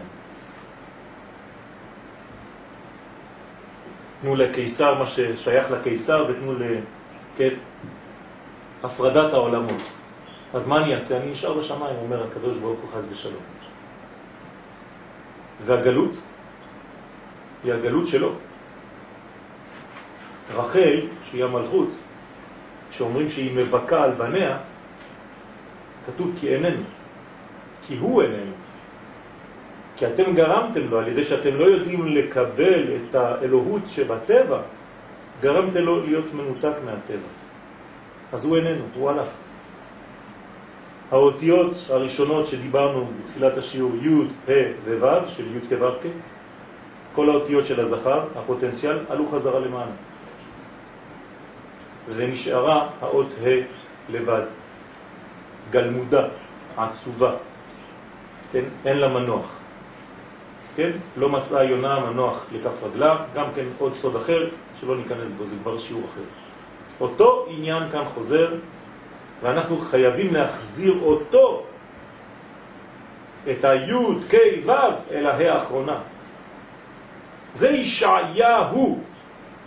תנו 4.22 4.36
לקיסר 4.36 5.00
מה 5.00 5.06
ששייך 5.06 5.72
לקיסר 5.72 6.26
ותנו 6.30 6.54
כן, 7.38 7.54
הפרדת 8.84 9.34
העולמות. 9.34 9.82
אז 10.54 10.68
מה 10.68 10.78
אני 10.78 10.94
אעשה? 10.94 11.18
אני 11.18 11.32
נשאר 11.32 11.54
בשמיים, 11.54 11.96
אומר 11.96 12.24
הקדוש 12.24 12.58
ברוך 12.58 12.80
הוא 12.80 12.90
חס 12.90 13.08
ושלום. 13.12 13.44
והגלות 15.66 16.18
היא 17.64 17.74
הגלות 17.74 18.08
שלו. 18.08 18.32
רחל, 20.56 21.02
שהיא 21.24 21.44
המלכות, 21.44 21.90
שאומרים 22.92 23.30
שהיא 23.30 23.58
מבקה 23.58 24.04
על 24.04 24.12
בניה, 24.12 24.58
כתוב 26.06 26.34
כי 26.40 26.56
איננו, 26.56 26.84
כי 27.88 27.98
הוא 27.98 28.22
איננו. 28.22 28.52
כי 29.98 30.08
אתם 30.08 30.36
גרמתם 30.36 30.90
לו, 30.90 31.00
על 31.00 31.08
ידי 31.08 31.24
שאתם 31.24 31.56
לא 31.56 31.66
יודעים 31.66 32.08
לקבל 32.08 32.84
את 32.96 33.16
האלוהות 33.16 33.88
שבטבע, 33.88 34.62
גרמתם 35.42 35.80
לו 35.80 36.06
להיות 36.06 36.34
מנותק 36.34 36.74
מהטבע. 36.86 37.30
אז 38.34 38.46
הוא 38.46 38.58
איננו, 38.58 38.84
הוא 38.96 39.10
הלך. 39.10 39.28
האותיות 41.12 41.86
הראשונות 41.90 42.48
שדיברנו 42.48 43.06
בתחילת 43.06 43.58
השיעור, 43.58 43.92
י', 44.02 44.52
ה' 44.52 45.00
וו', 45.00 45.28
של 45.28 45.58
י' 45.58 45.60
כו' 45.70 45.92
כ', 46.02 46.08
כל 47.16 47.30
האותיות 47.30 47.66
של 47.66 47.80
הזכר, 47.80 48.26
הפוטנציאל, 48.36 48.98
עלו 49.10 49.28
חזרה 49.32 49.60
למעלה. 49.60 49.92
ונשארה 52.10 52.90
האות 53.02 53.34
ה' 53.44 53.50
לבד, 54.10 54.42
גלמודה, 55.72 56.28
עצובה, 56.78 57.32
כן? 58.52 58.64
אין 58.86 58.98
לה 58.98 59.08
מנוח. 59.08 59.60
כן? 60.76 60.92
לא 61.18 61.30
מצאה 61.30 61.64
יונה 61.64 62.00
מנוח 62.00 62.46
לכף 62.52 62.84
רגלה, 62.84 63.18
גם 63.36 63.46
כן 63.56 63.66
עוד 63.78 63.96
סוד 63.96 64.16
אחר, 64.16 64.50
שלא 64.82 64.98
ניכנס 64.98 65.32
בו, 65.32 65.46
זה 65.46 65.56
כבר 65.64 65.78
שיעור 65.78 66.04
אחר. 66.14 66.26
אותו 67.02 67.46
עניין 67.50 67.84
כאן 67.92 68.04
חוזר, 68.14 68.54
ואנחנו 69.42 69.78
חייבים 69.78 70.34
להחזיר 70.34 70.96
אותו, 71.02 71.64
את 73.52 73.66
היוד, 73.66 74.24
קי, 74.30 74.62
וו, 74.66 74.74
אל 75.12 75.28
ההא 75.28 75.48
האחרונה. 75.48 75.98
זה 77.54 77.70
ישעיהו, 77.70 79.00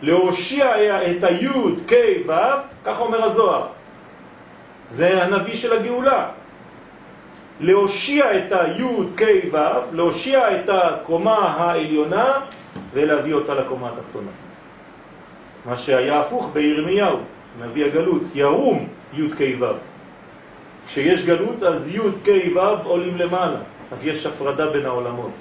להושיע 0.02 0.66
את 1.10 1.24
היוד, 1.24 1.80
קי, 1.86 2.22
וו, 2.26 2.32
כך 2.84 3.00
אומר 3.00 3.24
הזוהר. 3.24 3.66
זה 4.88 5.24
הנביא 5.24 5.54
של 5.54 5.72
הגאולה. 5.72 6.28
להושיע 7.60 8.38
את 8.38 8.52
היוד, 8.52 9.12
קי, 9.16 9.48
וו, 9.50 9.58
להושיע 9.92 10.60
את 10.60 10.68
הקומה 10.68 11.38
העליונה 11.38 12.32
ולהביא 12.92 13.34
אותה 13.34 13.54
לקומה 13.54 13.88
התחתונה. 13.88 14.30
מה 15.64 15.76
שהיה 15.76 16.20
הפוך 16.20 16.50
בירמיהו, 16.52 17.18
נביא 17.60 17.84
הגלות, 17.84 18.22
ירום 18.34 18.88
יוד, 19.12 19.34
קי, 19.34 19.56
וו. 19.58 19.66
כשיש 20.86 21.24
גלות 21.24 21.62
אז 21.62 21.94
יוד, 21.94 22.14
קי, 22.24 22.52
וו 22.54 22.60
עולים 22.84 23.16
למעלה, 23.16 23.58
אז 23.92 24.06
יש 24.06 24.26
הפרדה 24.26 24.70
בין 24.70 24.86
העולמות. 24.86 25.32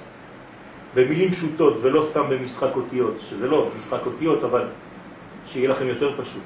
במילים 0.96 1.30
פשוטות 1.32 1.78
ולא 1.82 2.02
סתם 2.02 2.30
במשחק 2.30 2.76
אותיות, 2.76 3.14
שזה 3.20 3.48
לא 3.48 3.68
משחק 3.76 4.06
אותיות, 4.06 4.44
אבל 4.44 4.64
שיהיה 5.46 5.68
לכם 5.68 5.86
יותר 5.86 6.20
פשוט. 6.22 6.42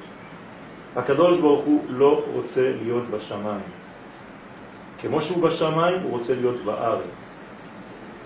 הקדוש 0.95 1.39
ברוך 1.39 1.65
הוא 1.65 1.83
לא 1.89 2.23
רוצה 2.33 2.73
להיות 2.83 3.03
בשמיים. 3.11 3.63
כמו 5.01 5.21
שהוא 5.21 5.43
בשמיים, 5.43 6.01
הוא 6.01 6.11
רוצה 6.11 6.35
להיות 6.35 6.65
בארץ. 6.65 7.33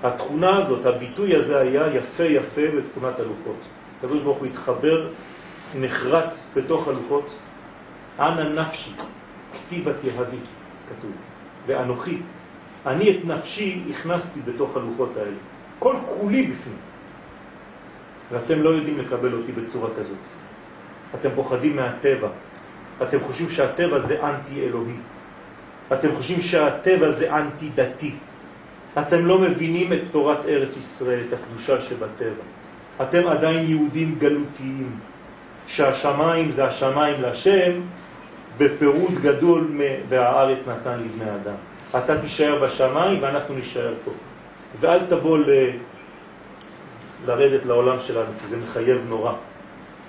התכונה 0.03 0.57
הזאת, 0.57 0.85
הביטוי 0.85 1.35
הזה 1.35 1.59
היה 1.59 1.95
יפה 1.95 2.23
יפה 2.23 2.61
בתכונת 2.77 3.19
הלוחות. 3.19 3.59
הקדוש 3.97 4.21
ברוך 4.21 4.37
הוא 4.37 4.47
התחבר, 4.47 5.07
נחרץ 5.75 6.49
בתוך 6.55 6.87
הלוחות. 6.87 7.33
אנא 8.19 8.61
נפשי, 8.61 8.91
כתיבת 9.53 9.95
יהבית, 10.03 10.47
כתוב. 10.89 11.11
ואנוכי, 11.67 12.17
אני 12.85 13.11
את 13.11 13.25
נפשי 13.25 13.83
הכנסתי 13.89 14.39
בתוך 14.45 14.77
הלוחות 14.77 15.17
האלה. 15.17 15.54
כל 15.79 15.95
כולי 16.05 16.43
בפנים. 16.43 16.77
ואתם 18.31 18.61
לא 18.61 18.69
יודעים 18.69 18.99
לקבל 18.99 19.33
אותי 19.33 19.51
בצורה 19.51 19.89
כזאת. 19.99 20.17
אתם 21.15 21.29
פוחדים 21.35 21.75
מהטבע. 21.75 22.27
אתם 23.01 23.19
חושבים 23.19 23.49
שהטבע 23.49 23.99
זה 23.99 24.23
אנטי 24.23 24.61
אלוהי. 24.61 24.95
אתם 25.93 26.15
חושבים 26.15 26.41
שהטבע 26.41 27.11
זה 27.11 27.35
אנטי 27.35 27.69
דתי. 27.75 28.15
אתם 28.99 29.25
לא 29.25 29.39
מבינים 29.39 29.93
את 29.93 29.99
תורת 30.11 30.45
ארץ 30.45 30.77
ישראל, 30.77 31.19
את 31.27 31.33
הקדושה 31.33 31.81
שבטבע. 31.81 32.43
אתם 33.01 33.27
עדיין 33.27 33.69
יהודים 33.69 34.15
גלותיים, 34.19 34.99
שהשמיים 35.67 36.51
זה 36.51 36.65
השמיים 36.65 37.21
לשם, 37.21 37.71
בפירוט 38.57 39.13
גדול 39.21 39.67
והארץ 40.09 40.67
נתן 40.67 40.99
לבני 40.99 41.35
אדם. 41.35 41.55
אתה 41.97 42.21
תישאר 42.21 42.63
בשמיים 42.63 43.17
ואנחנו 43.21 43.55
נשאר 43.55 43.93
פה. 44.05 44.11
ואל 44.79 45.05
תבוא 45.05 45.37
ל... 45.37 45.49
לרדת 47.25 47.65
לעולם 47.65 47.99
שלנו, 47.99 48.31
כי 48.41 48.47
זה 48.47 48.57
מחייב 48.57 49.01
נורא. 49.09 49.33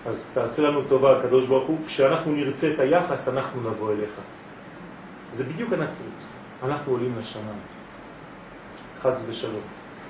אז 0.07 0.31
תעשה 0.35 0.63
לנו 0.63 0.83
טובה, 0.89 1.19
הקדוש 1.19 1.47
ברוך 1.47 1.69
הוא, 1.69 1.79
כשאנחנו 1.87 2.33
נרצה 2.33 2.71
את 2.75 2.81
היחס, 2.81 3.29
אנחנו 3.29 3.71
נבוא 3.71 3.93
אליך. 3.93 4.11
זה 5.33 5.45
בדיוק 5.45 5.73
הנצרות. 5.73 6.11
אנחנו 6.65 6.93
עולים 6.93 7.15
לשמיים. 7.21 7.59
חס 9.03 9.25
ושלום. 9.29 9.61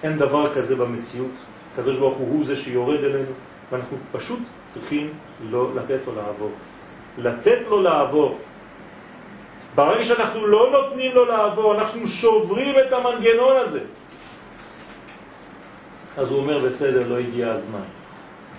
אין 0.03 0.19
דבר 0.19 0.55
כזה 0.55 0.77
במציאות. 0.77 1.31
הקדוש 1.73 1.97
ברוך 1.97 2.19
הוא 2.19 2.29
הוא 2.29 2.45
זה 2.45 2.57
שיורד 2.57 3.05
אלינו, 3.05 3.33
ואנחנו 3.73 3.97
פשוט 4.13 4.39
צריכים 4.69 5.13
לא 5.51 5.71
לתת 5.75 5.99
לו 6.07 6.15
לעבור. 6.15 6.53
לתת 7.19 7.59
לו 7.69 7.83
לעבור. 7.83 8.39
ברגע 9.75 10.05
שאנחנו 10.05 10.47
לא 10.47 10.71
נותנים 10.73 11.15
לו 11.15 11.25
לעבור, 11.25 11.75
אנחנו 11.75 12.09
שוברים 12.09 12.75
את 12.79 12.93
המנגנון 12.93 13.57
הזה. 13.57 13.81
אז 16.17 16.31
הוא 16.31 16.39
אומר, 16.39 16.59
בסדר, 16.59 17.09
לא 17.09 17.19
הגיע 17.19 17.53
הזמן. 17.53 17.85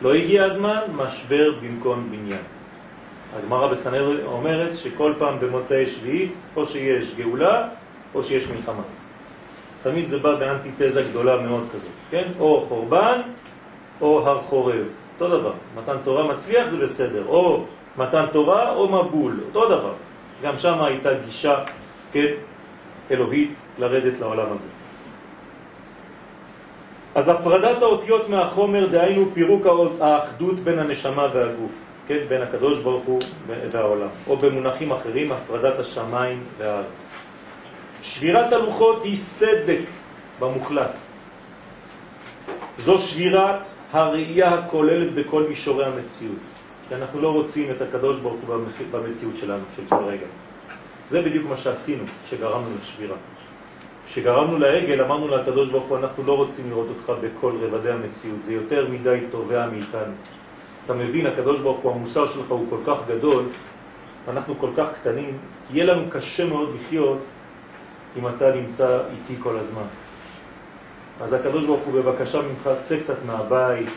לא 0.01 0.13
הגיע 0.13 0.43
הזמן, 0.43 0.79
משבר 0.95 1.51
במקום 1.61 2.07
בניין. 2.11 2.43
הגמרא 3.37 3.67
בסנהדרין 3.67 4.25
אומרת 4.25 4.77
שכל 4.77 5.13
פעם 5.17 5.39
במוצאי 5.39 5.85
שביעית, 5.85 6.31
או 6.55 6.65
שיש 6.65 7.15
גאולה, 7.15 7.67
או 8.15 8.23
שיש 8.23 8.47
מלחמה. 8.47 8.83
תמיד 9.83 10.05
זה 10.05 10.19
בא 10.19 10.35
באנטיתזה 10.35 11.03
גדולה 11.09 11.41
מאוד 11.41 11.67
כזאת, 11.73 11.91
כן? 12.09 12.27
או 12.39 12.65
חורבן, 12.69 13.21
או 14.01 14.27
הר 14.27 14.41
חורב. 14.41 14.85
אותו 15.13 15.39
דבר. 15.39 15.53
מתן 15.77 15.95
תורה 16.03 16.27
מצליח 16.27 16.67
זה 16.67 16.77
בסדר. 16.77 17.23
או 17.27 17.63
מתן 17.97 18.25
תורה 18.31 18.75
או 18.75 18.89
מבול. 18.89 19.39
אותו 19.47 19.69
דבר. 19.69 19.93
גם 20.41 20.57
שם 20.57 20.81
הייתה 20.81 21.09
גישה, 21.25 21.63
כן, 22.11 22.33
אלוהית 23.11 23.61
לרדת 23.79 24.19
לעולם 24.19 24.51
הזה. 24.51 24.67
אז 27.17 27.27
הפרדת 27.27 27.81
האותיות 27.81 28.29
מהחומר, 28.29 28.87
דהיינו 28.87 29.25
פירוק 29.33 29.65
האחדות 29.99 30.59
בין 30.59 30.79
הנשמה 30.79 31.27
והגוף, 31.33 31.71
כן, 32.07 32.17
בין 32.29 32.41
הקדוש 32.41 32.79
ברוך 32.79 33.05
הוא 33.05 33.19
והעולם, 33.71 34.07
או 34.27 34.37
במונחים 34.37 34.91
אחרים, 34.91 35.31
הפרדת 35.31 35.79
השמיים 35.79 36.43
והארץ. 36.57 37.11
שבירת 38.01 38.53
הלוחות 38.53 39.03
היא 39.03 39.15
סדק 39.15 39.79
במוחלט. 40.39 40.91
זו 42.79 42.99
שבירת 42.99 43.65
הראייה 43.91 44.53
הכוללת 44.53 45.13
בכל 45.13 45.43
מישורי 45.49 45.85
המציאות. 45.85 46.39
כי 46.89 46.95
אנחנו 46.95 47.21
לא 47.21 47.33
רוצים 47.33 47.71
את 47.71 47.81
הקדוש 47.81 48.19
ברוך 48.19 48.41
הוא 48.47 48.55
במציאות 48.91 49.37
שלנו, 49.37 49.63
של 49.75 49.81
כל 49.89 50.03
רגע. 50.03 50.27
זה 51.09 51.21
בדיוק 51.21 51.45
מה 51.49 51.57
שעשינו, 51.57 52.03
שגרמנו 52.25 52.67
לשבירה. 52.77 53.15
כשגרמנו 54.07 54.57
לעגל, 54.57 55.01
אמרנו 55.01 55.27
לקדוש 55.27 55.69
ברוך 55.69 55.85
הוא, 55.85 55.97
אנחנו 55.97 56.23
לא 56.23 56.37
רוצים 56.37 56.69
לראות 56.69 56.87
אותך 56.89 57.13
בכל 57.21 57.53
רבדי 57.61 57.91
המציאות, 57.91 58.43
זה 58.43 58.53
יותר 58.53 58.87
מדי 58.91 59.19
תובע 59.31 59.69
מאיתנו. 59.69 60.13
אתה 60.85 60.93
מבין, 60.93 61.25
הקדוש 61.25 61.59
ברוך 61.59 61.79
הוא, 61.79 61.91
המוסר 61.91 62.25
שלך 62.25 62.51
הוא 62.51 62.65
כל 62.69 62.77
כך 62.85 62.97
גדול, 63.07 63.43
אנחנו 64.27 64.55
כל 64.59 64.69
כך 64.77 64.87
קטנים, 65.01 65.37
יהיה 65.73 65.85
לנו 65.85 66.09
קשה 66.09 66.45
מאוד 66.45 66.75
לחיות 66.75 67.17
אם 68.17 68.27
אתה 68.27 68.55
נמצא 68.55 68.99
איתי 69.11 69.41
כל 69.43 69.57
הזמן. 69.57 69.87
אז 71.21 71.33
הקדוש 71.33 71.65
ברוך 71.65 71.81
הוא 71.85 71.93
בבקשה 71.93 72.41
ממך, 72.41 72.69
צא 72.79 72.99
קצת 72.99 73.25
מהבית, 73.25 73.89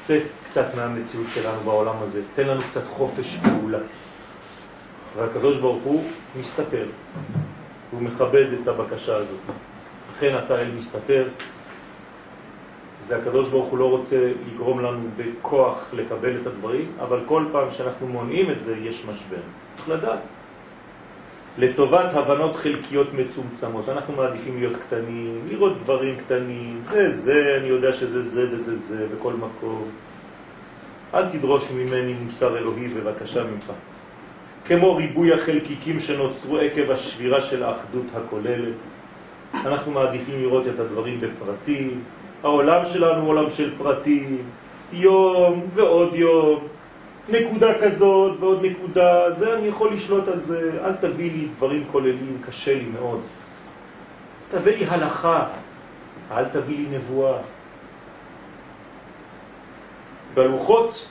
צא 0.00 0.18
קצת 0.48 0.74
מהמציאות 0.76 1.26
שלנו 1.34 1.60
בעולם 1.64 1.96
הזה, 2.00 2.20
תן 2.34 2.46
לנו 2.46 2.60
קצת 2.60 2.86
חופש 2.86 3.36
פעולה. 3.36 3.78
והקדוש 5.16 5.58
ברוך 5.58 5.82
הוא 5.82 6.04
מסתתר, 6.38 6.86
הוא 7.92 8.02
מכבד 8.02 8.46
את 8.62 8.68
הבקשה 8.68 9.16
הזאת. 9.16 9.40
אכן 10.16 10.38
אתה 10.38 10.60
אל 10.60 10.70
מסתתר, 10.76 11.28
זה 13.00 13.16
הקדוש 13.16 13.48
ברוך 13.48 13.68
הוא 13.68 13.78
לא 13.78 13.90
רוצה 13.90 14.32
לגרום 14.52 14.80
לנו 14.80 15.08
בכוח 15.16 15.90
לקבל 15.92 16.36
את 16.40 16.46
הדברים, 16.46 16.92
אבל 17.00 17.20
כל 17.26 17.44
פעם 17.52 17.70
שאנחנו 17.70 18.08
מונעים 18.08 18.50
את 18.50 18.62
זה 18.62 18.76
יש 18.76 19.04
משבר. 19.04 19.40
צריך 19.72 19.88
לדעת. 19.88 20.20
לטובת 21.58 22.14
הבנות 22.14 22.56
חלקיות 22.56 23.14
מצומצמות. 23.14 23.88
אנחנו 23.88 24.16
מעדיפים 24.16 24.58
להיות 24.58 24.76
קטנים, 24.76 25.40
לראות 25.48 25.78
דברים 25.78 26.16
קטנים, 26.16 26.80
זה 26.86 27.08
זה, 27.08 27.56
אני 27.60 27.68
יודע 27.68 27.92
שזה 27.92 28.22
זה 28.22 28.46
וזה 28.50 28.74
זה 28.74 29.06
בכל 29.16 29.32
מקום. 29.32 29.90
אל 31.14 31.28
תדרוש 31.28 31.70
ממני 31.70 32.12
מוסר 32.12 32.58
אלוהי 32.58 32.88
בבקשה 32.88 33.44
ממך. 33.44 33.72
כמו 34.64 34.96
ריבוי 34.96 35.32
החלקיקים 35.32 36.00
שנוצרו 36.00 36.58
עקב 36.58 36.90
השבירה 36.90 37.40
של 37.40 37.64
האחדות 37.64 38.06
הכוללת. 38.14 38.84
אנחנו 39.54 39.92
מעדיפים 39.92 40.42
לראות 40.42 40.66
את 40.66 40.78
הדברים 40.80 41.18
בפרטים. 41.20 42.02
העולם 42.42 42.84
שלנו 42.84 43.26
עולם 43.26 43.50
של 43.50 43.72
פרטים, 43.78 44.42
יום 44.92 45.66
ועוד 45.74 46.14
יום, 46.14 46.68
נקודה 47.28 47.78
כזאת 47.78 48.40
ועוד 48.40 48.64
נקודה, 48.64 49.30
זה 49.30 49.54
אני 49.54 49.66
יכול 49.66 49.92
לשלוט 49.92 50.28
על 50.28 50.40
זה, 50.40 50.70
אל 50.84 50.92
תביא 50.92 51.32
לי 51.32 51.48
דברים 51.56 51.84
כוללים, 51.92 52.38
קשה 52.46 52.74
לי 52.74 52.84
מאוד. 52.84 53.20
תביא 54.50 54.76
לי 54.78 54.84
הלכה, 54.88 55.46
אל 56.30 56.44
תביא 56.44 56.76
לי 56.76 56.96
נבואה. 56.96 57.38
בלוחות 60.34 61.08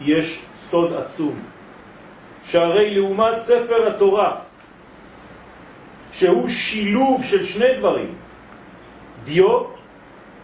יש 0.00 0.42
סוד 0.54 0.92
עצום, 0.92 1.34
שהרי 2.46 2.94
לעומת 2.94 3.38
ספר 3.38 3.86
התורה, 3.86 4.36
שהוא 6.12 6.48
שילוב 6.48 7.24
של 7.24 7.42
שני 7.42 7.76
דברים, 7.76 8.14
דיו 9.24 9.62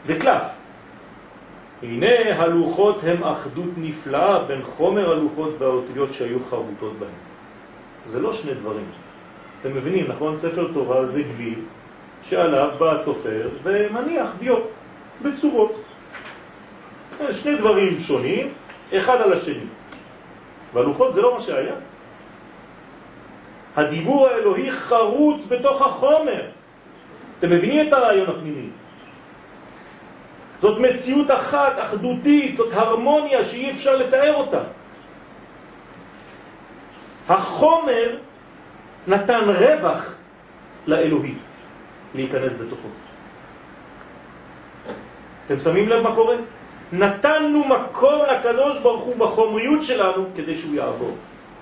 וקלף, 0.06 0.42
הנה 1.82 2.42
הלוחות 2.42 2.98
הם 3.04 3.24
אחדות 3.24 3.70
נפלאה 3.76 4.44
בין 4.44 4.62
חומר 4.62 5.12
הלוחות 5.12 5.50
והאותיות 5.58 6.12
שהיו 6.12 6.38
חרוטות 6.50 6.98
בהם. 6.98 7.10
זה 8.04 8.20
לא 8.20 8.32
שני 8.32 8.54
דברים. 8.54 8.86
אתם 9.60 9.74
מבינים, 9.74 10.06
נכון? 10.08 10.36
ספר 10.36 10.68
תורה 10.72 11.06
זה 11.06 11.22
גביל 11.22 11.58
שעליו 12.22 12.70
בא 12.78 12.92
הסופר 12.92 13.48
ומניח 13.62 14.28
דיו 14.38 14.56
בצורות. 15.22 15.82
שני 17.30 17.56
דברים 17.56 17.98
שונים, 17.98 18.48
אחד 18.96 19.20
על 19.20 19.32
השני. 19.32 19.64
והלוחות 20.74 21.14
זה 21.14 21.22
לא 21.22 21.34
מה 21.34 21.40
שהיה. 21.40 21.74
הדיבור 23.76 24.28
האלוהי 24.28 24.72
חרוט 24.72 25.44
בתוך 25.48 25.82
החומר. 25.82 26.42
אתם 27.38 27.50
מבינים 27.50 27.88
את 27.88 27.92
הרעיון 27.92 28.30
הפנימי? 28.30 28.68
זאת 30.60 30.78
מציאות 30.78 31.30
אחת, 31.30 31.78
אחדותית, 31.78 32.56
זאת 32.56 32.72
הרמוניה 32.72 33.44
שאי 33.44 33.70
אפשר 33.70 33.96
לתאר 33.96 34.34
אותה. 34.34 34.60
החומר 37.28 38.16
נתן 39.06 39.44
רווח 39.48 40.14
לאלוהי 40.86 41.34
להיכנס 42.14 42.54
בתוכו. 42.58 42.88
אתם 45.46 45.58
שמים 45.58 45.88
לב 45.88 46.02
מה 46.02 46.14
קורה? 46.14 46.36
נתנו 46.92 47.64
מקום 47.64 48.22
לקדוש 48.32 48.78
ברוך 48.78 49.02
הוא 49.02 49.16
בחומריות 49.16 49.82
שלנו 49.82 50.26
כדי 50.36 50.56
שהוא 50.56 50.74
יעבור. 50.74 51.16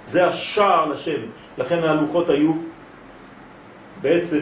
זה 0.07 0.27
השער 0.27 0.87
לשם. 0.87 1.21
לכן 1.61 1.85
ההלוכות 1.85 2.31
היו 2.31 2.53
בעצם 4.01 4.41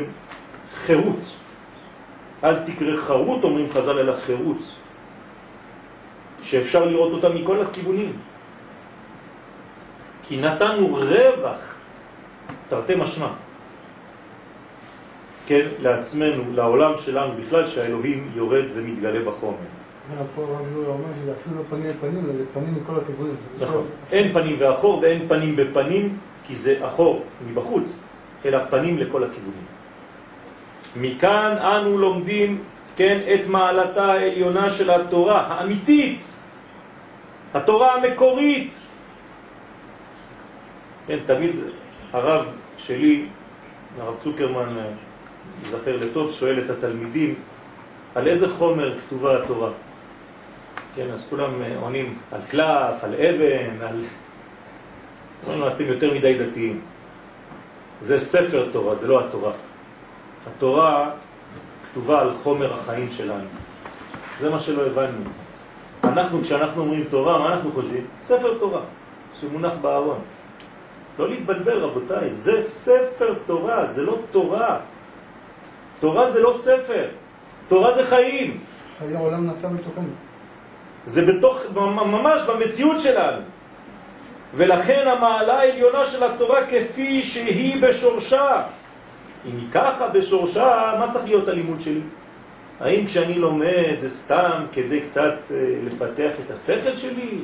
חירות. 0.75 1.35
אל 2.45 2.55
תקרא 2.65 2.97
חרות, 2.97 3.45
אומרים 3.45 3.67
חז"ל, 3.73 3.99
אלא 3.99 4.13
חירות, 4.27 4.63
שאפשר 6.43 6.85
לראות 6.85 7.13
אותה 7.13 7.29
מכל 7.29 7.61
הכיוונים. 7.63 8.13
כי 10.23 10.41
נתנו 10.41 10.95
רווח, 10.95 11.75
תרתי 12.69 12.95
משמע, 12.95 13.29
כן, 15.47 15.67
לעצמנו, 15.83 16.43
לעולם 16.55 16.97
שלנו 16.97 17.33
בכלל, 17.41 17.67
שהאלוהים 17.67 18.31
יורד 18.35 18.65
ומתגלה 18.75 19.25
בחומר. 19.25 19.57
פה 20.35 20.43
רב 20.43 20.73
יורי 20.73 20.87
אומר 20.87 21.09
שזה 21.23 21.33
אפילו 21.33 21.57
לא 21.57 21.63
פנים 21.71 21.93
בפנים, 21.93 22.25
אלא 22.25 22.45
פנים 22.55 22.75
מכל 22.83 22.93
הכיוונים. 23.03 23.37
נכון. 23.61 23.85
אין 24.13 24.33
פנים 24.33 24.57
ואחור 24.59 24.99
ואין 25.03 25.29
פנים 25.29 25.57
בפנים, 25.57 26.19
כי 26.49 26.55
זה 26.55 26.87
אחור 26.87 27.25
מבחוץ, 27.49 28.05
אלא 28.45 28.59
פנים 28.71 28.99
לכל 28.99 29.25
הכיוונים. 29.25 29.67
מכאן 30.97 31.57
אנו 31.59 31.99
לומדים, 31.99 32.63
כן, 32.97 33.21
את 33.35 33.47
מעלתה 33.47 34.05
העליונה 34.05 34.71
של 34.71 34.91
התורה 34.91 35.41
האמיתית, 35.41 36.33
התורה 37.55 37.95
המקורית. 37.95 38.81
כן, 41.07 41.19
תמיד 41.27 41.51
הרב 42.13 42.47
שלי, 42.79 43.27
הרב 44.01 44.17
צוקרמן, 44.19 44.77
זכר 45.63 45.97
לטוב, 45.97 46.31
שואל 46.31 46.59
את 46.65 46.71
התלמידים 46.71 47.35
על 48.15 48.29
איזה 48.29 48.49
חומר 48.49 48.99
כתובה 48.99 49.43
התורה. 49.43 49.71
כן, 50.97 51.11
אז 51.13 51.27
כולם 51.31 51.63
עונים 51.81 52.19
על 52.33 52.41
קלף, 52.51 53.05
על 53.05 53.15
אבן, 53.15 53.83
על... 53.83 54.05
אומרים, 55.47 55.75
אתם 55.75 55.85
יותר 55.85 56.15
מדי 56.15 56.47
דתיים. 56.47 56.81
זה 58.01 58.19
ספר 58.19 58.69
תורה, 58.73 58.95
זה 58.95 59.09
לא 59.09 59.21
התורה. 59.21 59.53
התורה 60.47 61.11
כתובה 61.91 62.21
על 62.21 62.31
חומר 62.43 62.75
החיים 62.75 63.11
שלנו. 63.11 63.49
זה 64.41 64.51
מה 64.51 64.59
שלא 64.59 64.87
הבנו. 64.87 65.19
אנחנו, 66.05 66.43
כשאנחנו 66.43 66.83
אומרים 66.83 67.05
תורה, 67.11 67.39
מה 67.39 67.55
אנחנו 67.55 67.73
חושבים? 67.73 68.07
ספר 68.23 68.59
תורה, 68.59 68.81
שמונח 69.41 69.73
בארון. 69.81 70.19
לא 71.19 71.29
להתבלבל 71.29 71.79
רבותיי, 71.79 72.31
זה 72.31 72.63
ספר 72.63 73.35
תורה, 73.47 73.87
זה 73.87 74.03
לא 74.03 74.19
תורה. 74.31 74.79
תורה 76.01 76.31
זה 76.31 76.43
לא 76.43 76.53
ספר, 76.53 77.09
תורה 77.69 77.95
זה 77.95 78.07
חיים. 78.07 78.61
חיי 78.99 79.17
העולם 79.17 79.47
נתן 79.47 79.73
מתוקן. 79.73 80.05
זה 81.05 81.27
בתוך, 81.27 81.63
ממש 81.75 82.43
במציאות 82.43 83.01
שלנו. 83.01 83.41
ולכן 84.55 85.09
המעלה 85.09 85.59
העליונה 85.59 86.05
של 86.05 86.25
התורה 86.25 86.61
כפי 86.67 87.23
שהיא 87.23 87.83
בשורשה. 87.83 88.63
אם 89.47 89.57
היא 89.57 89.69
ככה 89.73 90.09
בשורשה, 90.09 90.95
מה 90.99 91.09
צריך 91.09 91.25
להיות 91.25 91.49
הלימוד 91.49 91.81
שלי? 91.81 92.01
האם 92.81 93.07
כשאני 93.07 93.35
לומד 93.35 93.95
זה 93.99 94.11
סתם 94.11 94.65
כדי 94.73 95.01
קצת 95.01 95.35
אה, 95.51 95.57
לפתח 95.87 96.31
את 96.47 96.51
השכל 96.51 96.97
שלי? 96.97 97.39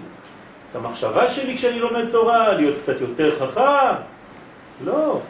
את 0.70 0.76
המחשבה 0.76 1.28
שלי 1.28 1.56
כשאני 1.56 1.78
לומד 1.78 2.10
תורה? 2.10 2.52
להיות 2.52 2.78
קצת 2.78 3.00
יותר 3.00 3.38
חכם? 3.38 3.94
לא. 4.84 5.20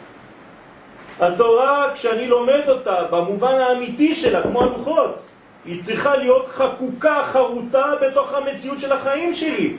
התורה, 1.19 1.91
כשאני 1.93 2.27
לומד 2.27 2.61
אותה 2.67 3.03
במובן 3.03 3.53
האמיתי 3.53 4.13
שלה, 4.13 4.41
כמו 4.41 4.61
הלוחות, 4.63 5.25
היא 5.65 5.83
צריכה 5.83 6.15
להיות 6.15 6.47
חקוקה, 6.47 7.23
חרוטה 7.25 7.85
בתוך 8.01 8.33
המציאות 8.33 8.79
של 8.79 8.91
החיים 8.91 9.33
שלי. 9.33 9.75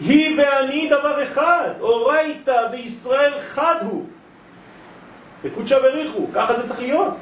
היא 0.00 0.40
ואני 0.40 0.88
דבר 0.88 1.22
אחד, 1.22 1.68
אורייתא 1.80 2.66
וישראל 2.72 3.40
חד 3.40 3.74
הוא. 3.82 4.06
בקודשא 5.44 5.78
בריחו, 5.78 6.26
ככה 6.34 6.54
זה 6.54 6.68
צריך 6.68 6.80
להיות. 6.80 7.14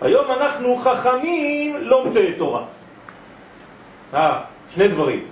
היום 0.00 0.30
אנחנו 0.30 0.76
חכמים 0.76 1.76
לומדי 1.76 2.34
תורה. 2.38 2.64
אה, 4.14 4.40
שני 4.70 4.88
דברים. 4.88 5.26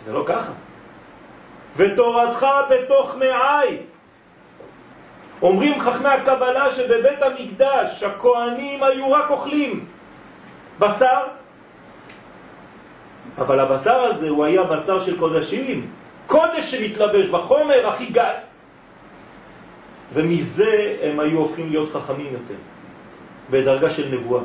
זה 0.00 0.12
לא 0.12 0.24
ככה. 0.26 0.52
ותורתך 1.76 2.46
בתוך 2.70 3.16
מעי. 3.16 3.76
אומרים 5.42 5.80
חכמי 5.80 6.08
הקבלה 6.08 6.70
שבבית 6.70 7.22
המקדש 7.22 8.02
הכהנים 8.02 8.82
היו 8.82 9.12
רק 9.12 9.30
אוכלים 9.30 9.84
בשר, 10.78 11.20
אבל 13.38 13.60
הבשר 13.60 14.00
הזה 14.00 14.28
הוא 14.28 14.44
היה 14.44 14.62
בשר 14.62 15.00
של 15.00 15.18
קודשים, 15.18 15.86
קודש 16.26 16.70
שמתלבש 16.70 17.26
בחומר 17.26 17.86
הכי 17.86 18.06
גס, 18.06 18.58
ומזה 20.14 20.96
הם 21.02 21.20
היו 21.20 21.38
הופכים 21.38 21.70
להיות 21.70 21.92
חכמים 21.92 22.32
יותר, 22.32 22.60
בדרגה 23.50 23.90
של 23.90 24.14
נבואה. 24.14 24.42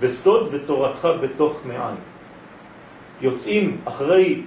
בסוד 0.00 0.48
ותורתך 0.50 1.08
בתוך 1.20 1.60
מעי. 1.64 1.94
יוצאים 3.20 3.76
אחרי 3.84 4.42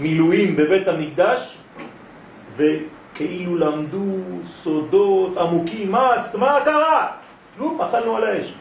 מילואים 0.00 0.56
בבית 0.56 0.88
המקדש 0.88 1.58
וכאילו 2.56 3.56
למדו 3.56 4.04
סודות 4.46 5.36
עמוקים. 5.36 5.90
מה, 5.90 6.10
מה 6.38 6.58
קרה? 6.64 7.06
כלום, 7.56 7.80
אכלנו 7.82 8.16
על 8.16 8.24
האש. 8.24 8.52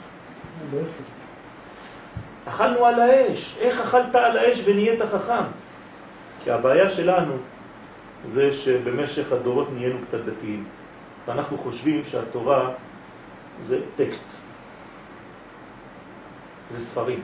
אכלנו 2.49 2.85
על 2.85 2.99
האש. 2.99 3.57
איך 3.59 3.79
אכלת 3.79 4.15
על 4.15 4.37
האש 4.37 4.61
ונהיית 4.65 5.01
חכם? 5.01 5.43
כי 6.43 6.51
הבעיה 6.51 6.89
שלנו 6.89 7.33
זה 8.25 8.53
שבמשך 8.53 9.31
הדורות 9.31 9.67
נהיינו 9.73 9.97
קצת 10.05 10.19
דתיים. 10.25 10.65
ואנחנו 11.27 11.57
חושבים 11.57 12.05
שהתורה 12.05 12.69
זה 13.59 13.79
טקסט, 13.95 14.27
זה 16.69 16.79
ספרים. 16.79 17.21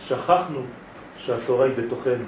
שכחנו 0.00 0.60
שהתורה 1.18 1.66
היא 1.66 1.74
בתוכנו. 1.76 2.24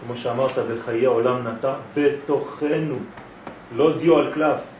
כמו 0.00 0.16
שאמרת, 0.16 0.52
וחיי 0.68 1.06
העולם 1.06 1.48
נטע 1.48 1.74
בתוכנו, 1.94 2.96
לא 3.72 3.98
דיו 3.98 4.18
על 4.18 4.32
קלף. 4.34 4.73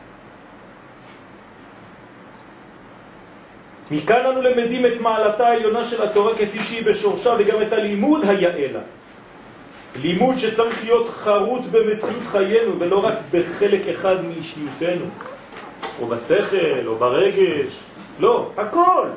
מכאן 3.91 4.25
אנו 4.25 4.41
למדים 4.41 4.85
את 4.85 5.01
מעלתה 5.01 5.47
העליונה 5.47 5.83
של 5.83 6.03
התורה 6.03 6.33
כפי 6.35 6.63
שהיא 6.63 6.85
בשורשה 6.85 7.35
וגם 7.39 7.61
את 7.61 7.73
הלימוד 7.73 8.21
היעלה. 8.25 8.79
לימוד 10.01 10.37
שצריך 10.37 10.83
להיות 10.83 11.09
חרוט 11.09 11.61
במציאות 11.71 12.23
חיינו 12.25 12.79
ולא 12.79 13.05
רק 13.05 13.13
בחלק 13.31 13.87
אחד 13.87 14.25
מאישיותנו, 14.25 15.05
או 16.01 16.07
בשכל, 16.07 16.87
או 16.87 16.95
ברגש, 16.95 17.79
לא, 18.19 18.49
הכל. 18.57 19.07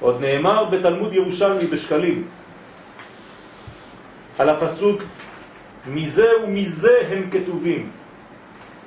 עוד 0.00 0.20
נאמר 0.20 0.64
בתלמוד 0.64 1.12
ירושלמי 1.14 1.66
בשקלים 1.66 2.24
על 4.38 4.48
הפסוק 4.48 5.02
מזה 5.86 6.26
ומזה 6.44 6.98
הם 7.10 7.30
כתובים 7.30 7.90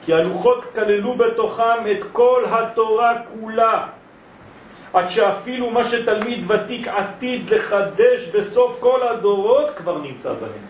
כי 0.05 0.13
הלוחות 0.13 0.65
כללו 0.75 1.15
בתוכם 1.15 1.91
את 1.91 2.03
כל 2.11 2.45
התורה 2.49 3.13
כולה 3.33 3.87
עד 4.93 5.09
שאפילו 5.09 5.69
מה 5.69 5.83
שתלמיד 5.83 6.51
ותיק 6.51 6.87
עתיד 6.87 7.49
לחדש 7.49 8.27
בסוף 8.27 8.77
כל 8.79 9.07
הדורות 9.07 9.69
כבר 9.75 9.97
נמצא 9.97 10.33
בהם. 10.33 10.65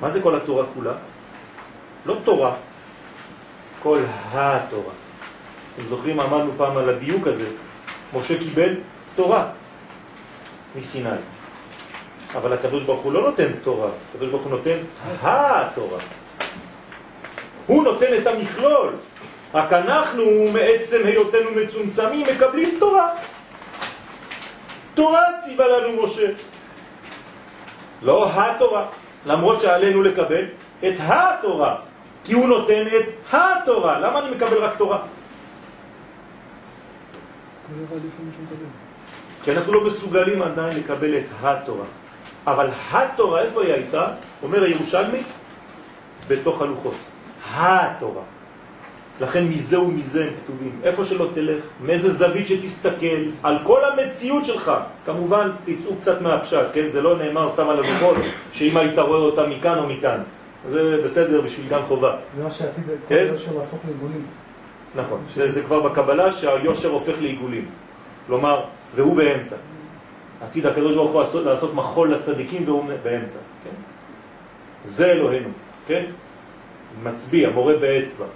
מה 0.00 0.10
זה 0.10 0.22
כל 0.22 0.34
התורה 0.34 0.64
כולה? 0.74 0.92
לא 2.06 2.16
תורה, 2.24 2.54
כל 3.82 3.98
התורה. 4.32 4.92
אתם 5.74 5.86
זוכרים, 5.86 6.20
עמדנו 6.20 6.52
פעם 6.56 6.76
על 6.76 6.88
הדיוק 6.88 7.26
הזה, 7.26 7.46
משה 8.14 8.38
קיבל 8.38 8.74
תורה 9.14 9.50
מסיני. 10.76 11.08
אבל 12.34 12.52
הקדוש 12.52 12.82
ברוך 12.82 13.02
הוא 13.02 13.12
לא 13.12 13.22
נותן 13.22 13.48
תורה, 13.62 13.88
הקדוש 14.10 14.30
ברוך 14.30 14.42
הוא 14.42 14.50
נותן 14.50 14.76
התורה. 15.22 15.98
הוא 17.66 17.84
נותן 17.84 18.18
את 18.22 18.26
המכלול, 18.26 18.92
רק 19.54 19.72
אנחנו 19.72 20.24
מעצם 20.52 21.00
היותנו 21.04 21.50
מצומצמים 21.50 22.26
מקבלים 22.34 22.76
תורה. 22.78 23.08
תורה 24.94 25.22
ציווה 25.44 25.68
לנו 25.68 26.02
משה. 26.02 26.26
לא 28.02 28.30
התורה, 28.30 28.86
למרות 29.26 29.60
שעלינו 29.60 30.02
לקבל 30.02 30.44
את 30.78 30.94
התורה, 30.98 31.76
כי 32.24 32.32
הוא 32.32 32.48
נותן 32.48 32.84
את 32.86 33.34
התורה. 33.34 34.00
למה 34.00 34.18
אני 34.18 34.34
מקבל 34.34 34.58
רק 34.58 34.76
תורה? 34.76 34.98
כי 39.44 39.52
אנחנו 39.52 39.72
לא 39.72 39.84
מסוגלים 39.84 40.42
עדיין 40.42 40.76
לקבל 40.78 41.16
את 41.16 41.24
התורה. 41.42 41.86
אבל 42.46 42.68
התורה, 42.92 43.42
איפה 43.42 43.62
היא 43.62 43.72
הייתה? 43.72 44.06
אומר 44.42 44.62
הירושלמי, 44.62 45.22
בתוך 46.28 46.62
הלוחות. 46.62 46.94
התורה. 47.52 48.22
לכן 49.20 49.44
מזה 49.44 49.80
ומזה 49.80 50.24
הם 50.24 50.32
כתובים. 50.44 50.80
איפה 50.82 51.04
שלא 51.04 51.28
תלך, 51.34 51.64
מאיזה 51.84 52.10
זווית 52.10 52.46
שתסתכל, 52.46 53.24
על 53.42 53.58
כל 53.62 53.80
המציאות 53.84 54.44
שלך. 54.44 54.72
כמובן, 55.06 55.50
תצאו 55.64 55.96
קצת 56.00 56.20
מהפשט, 56.20 56.66
כן? 56.72 56.88
זה 56.88 57.02
לא 57.02 57.18
נאמר 57.18 57.48
סתם 57.48 57.68
על 57.68 57.76
הלוחות, 57.76 58.16
שאם 58.52 58.76
היית 58.76 58.98
רואה 58.98 59.18
אותה 59.18 59.46
מכאן 59.46 59.78
או 59.78 59.86
מכאן. 59.86 60.18
זה 60.68 61.00
בסדר 61.04 61.40
בשביל 61.40 61.68
גן 61.68 61.82
חובה. 61.88 62.16
זה 62.36 62.42
מה 62.44 62.50
שעתיד 62.50 62.84
כל 62.86 62.92
כן? 63.08 63.26
יושר 63.32 63.52
להפוך 63.58 63.80
לעיגולים. 63.84 64.26
נכון. 64.94 65.20
זה, 65.32 65.50
זה 65.50 65.62
כבר 65.62 65.80
בקבלה 65.80 66.32
שהיושר 66.32 66.88
הופך 66.88 67.14
לעיגולים. 67.20 67.66
כלומר, 68.26 68.64
והוא 68.94 69.16
באמצע. 69.16 69.56
עתיד 70.42 70.66
הקדוש 70.66 70.94
ברוך 70.94 71.12
הוא 71.12 71.20
לעשות, 71.20 71.44
לעשות 71.44 71.74
מחול 71.74 72.14
לצדיקים 72.14 72.62
והוא 72.66 72.84
באמצע. 73.02 73.38
כן? 73.38 73.70
זה 74.84 75.12
אלוהינו, 75.12 75.48
כן? 75.86 76.04
מצביע, 77.02 77.50
מורה 77.50 77.76
באצבע. 77.76 78.26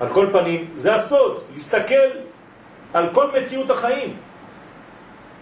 על 0.00 0.08
כל 0.08 0.26
פנים, 0.32 0.68
זה 0.76 0.94
הסוד, 0.94 1.42
להסתכל 1.54 2.08
על 2.92 3.08
כל 3.12 3.26
מציאות 3.40 3.70
החיים. 3.70 4.14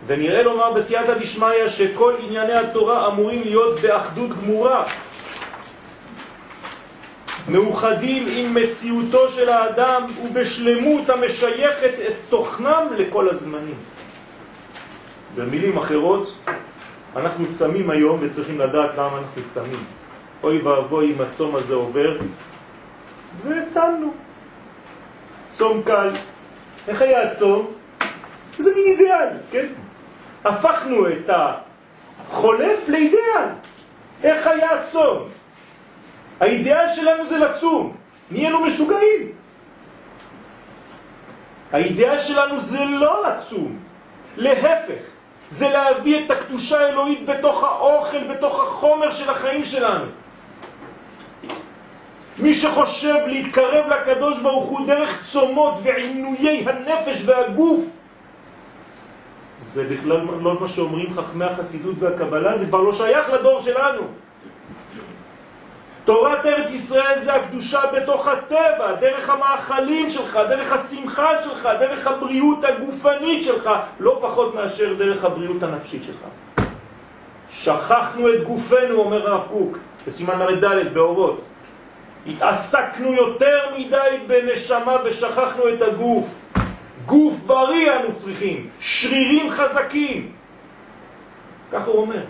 ונראה 0.06 0.42
לומר 0.42 0.72
בסייעתא 0.72 1.14
דשמיא 1.14 1.68
שכל 1.68 2.14
ענייני 2.26 2.52
התורה 2.52 3.08
אמורים 3.08 3.42
להיות 3.44 3.80
באחדות 3.80 4.30
גמורה. 4.30 4.84
מאוחדים 7.48 8.24
עם 8.36 8.54
מציאותו 8.54 9.28
של 9.28 9.48
האדם 9.48 10.06
ובשלמות 10.22 11.10
המשייכת 11.10 11.92
את 12.08 12.14
תוכנם 12.28 12.86
לכל 12.98 13.28
הזמנים. 13.28 13.74
במילים 15.36 15.78
אחרות, 15.78 16.34
אנחנו 17.16 17.46
צמים 17.50 17.90
היום 17.90 18.18
וצריכים 18.20 18.58
לדעת 18.58 18.90
למה 18.94 19.18
אנחנו 19.18 19.42
צמים. 19.48 19.99
אוי 20.42 20.58
ואבוי 20.58 21.12
אם 21.12 21.20
הצום 21.20 21.56
הזה 21.56 21.74
עובר, 21.74 22.18
וצמנו. 23.44 24.12
צום 25.50 25.82
קל. 25.82 26.10
איך 26.88 27.02
היה 27.02 27.22
הצום? 27.22 27.66
זה 28.58 28.74
מין 28.74 28.84
אידיאל, 28.86 29.28
כן? 29.50 29.66
הפכנו 30.44 31.08
את 31.08 31.30
החולף 32.28 32.88
לאידיאל. 32.88 33.44
איך 34.22 34.46
היה 34.46 34.70
הצום? 34.70 35.28
האידיאל 36.40 36.88
שלנו 36.88 37.28
זה 37.28 37.38
לצום. 37.38 37.96
נהיינו 38.30 38.60
משוגעים. 38.60 39.32
האידיאל 41.72 42.18
שלנו 42.18 42.60
זה 42.60 42.84
לא 42.84 43.22
לצום, 43.28 43.78
להפך. 44.36 45.02
זה 45.50 45.68
להביא 45.68 46.24
את 46.24 46.30
הקדושה 46.30 46.80
האלוהית 46.80 47.26
בתוך 47.26 47.64
האוכל, 47.64 48.24
בתוך 48.24 48.60
החומר 48.62 49.10
של 49.10 49.30
החיים 49.30 49.64
שלנו. 49.64 50.04
מי 52.42 52.54
שחושב 52.54 53.16
להתקרב 53.26 53.84
לקדוש 53.88 54.40
ברוך 54.40 54.64
הוא 54.64 54.86
דרך 54.86 55.22
צומות 55.22 55.74
ועינויי 55.82 56.64
הנפש 56.68 57.22
והגוף, 57.24 57.84
זה 59.60 59.84
בכלל 59.84 60.20
לא 60.40 60.60
מה 60.60 60.68
שאומרים 60.68 61.14
חכמי 61.14 61.44
החסידות 61.44 61.94
והקבלה, 61.98 62.58
זה 62.58 62.66
כבר 62.66 62.80
לא 62.80 62.92
שייך 62.92 63.30
לדור 63.30 63.58
שלנו. 63.58 64.02
תורת 66.04 66.46
ארץ 66.46 66.70
ישראל 66.70 67.20
זה 67.20 67.34
הקדושה 67.34 67.80
בתוך 67.92 68.28
הטבע, 68.28 68.92
דרך 69.00 69.30
המאכלים 69.30 70.10
שלך, 70.10 70.38
דרך 70.48 70.72
השמחה 70.72 71.42
שלך, 71.42 71.68
דרך 71.80 72.06
הבריאות 72.06 72.64
הגופנית 72.64 73.44
שלך, 73.44 73.70
לא 74.00 74.18
פחות 74.22 74.54
מאשר 74.54 74.94
דרך 74.94 75.24
הבריאות 75.24 75.62
הנפשית 75.62 76.02
שלך. 76.02 76.22
שכחנו 77.50 78.28
את 78.28 78.44
גופנו, 78.44 78.94
אומר 78.94 79.30
הרב 79.30 79.46
קוק, 79.50 79.78
בסימן 80.06 80.38
ל"ד 80.38 80.94
באורות. 80.94 81.42
התעסקנו 82.26 83.12
יותר 83.12 83.58
מדי 83.78 84.18
בנשמה 84.26 84.96
ושכחנו 85.04 85.68
את 85.68 85.82
הגוף. 85.82 86.26
גוף 87.06 87.34
בריא 87.46 87.92
אנו 87.96 88.14
צריכים, 88.14 88.68
שרירים 88.80 89.50
חזקים. 89.50 90.32
כך 91.72 91.86
הוא 91.86 92.00
אומר. 92.00 92.22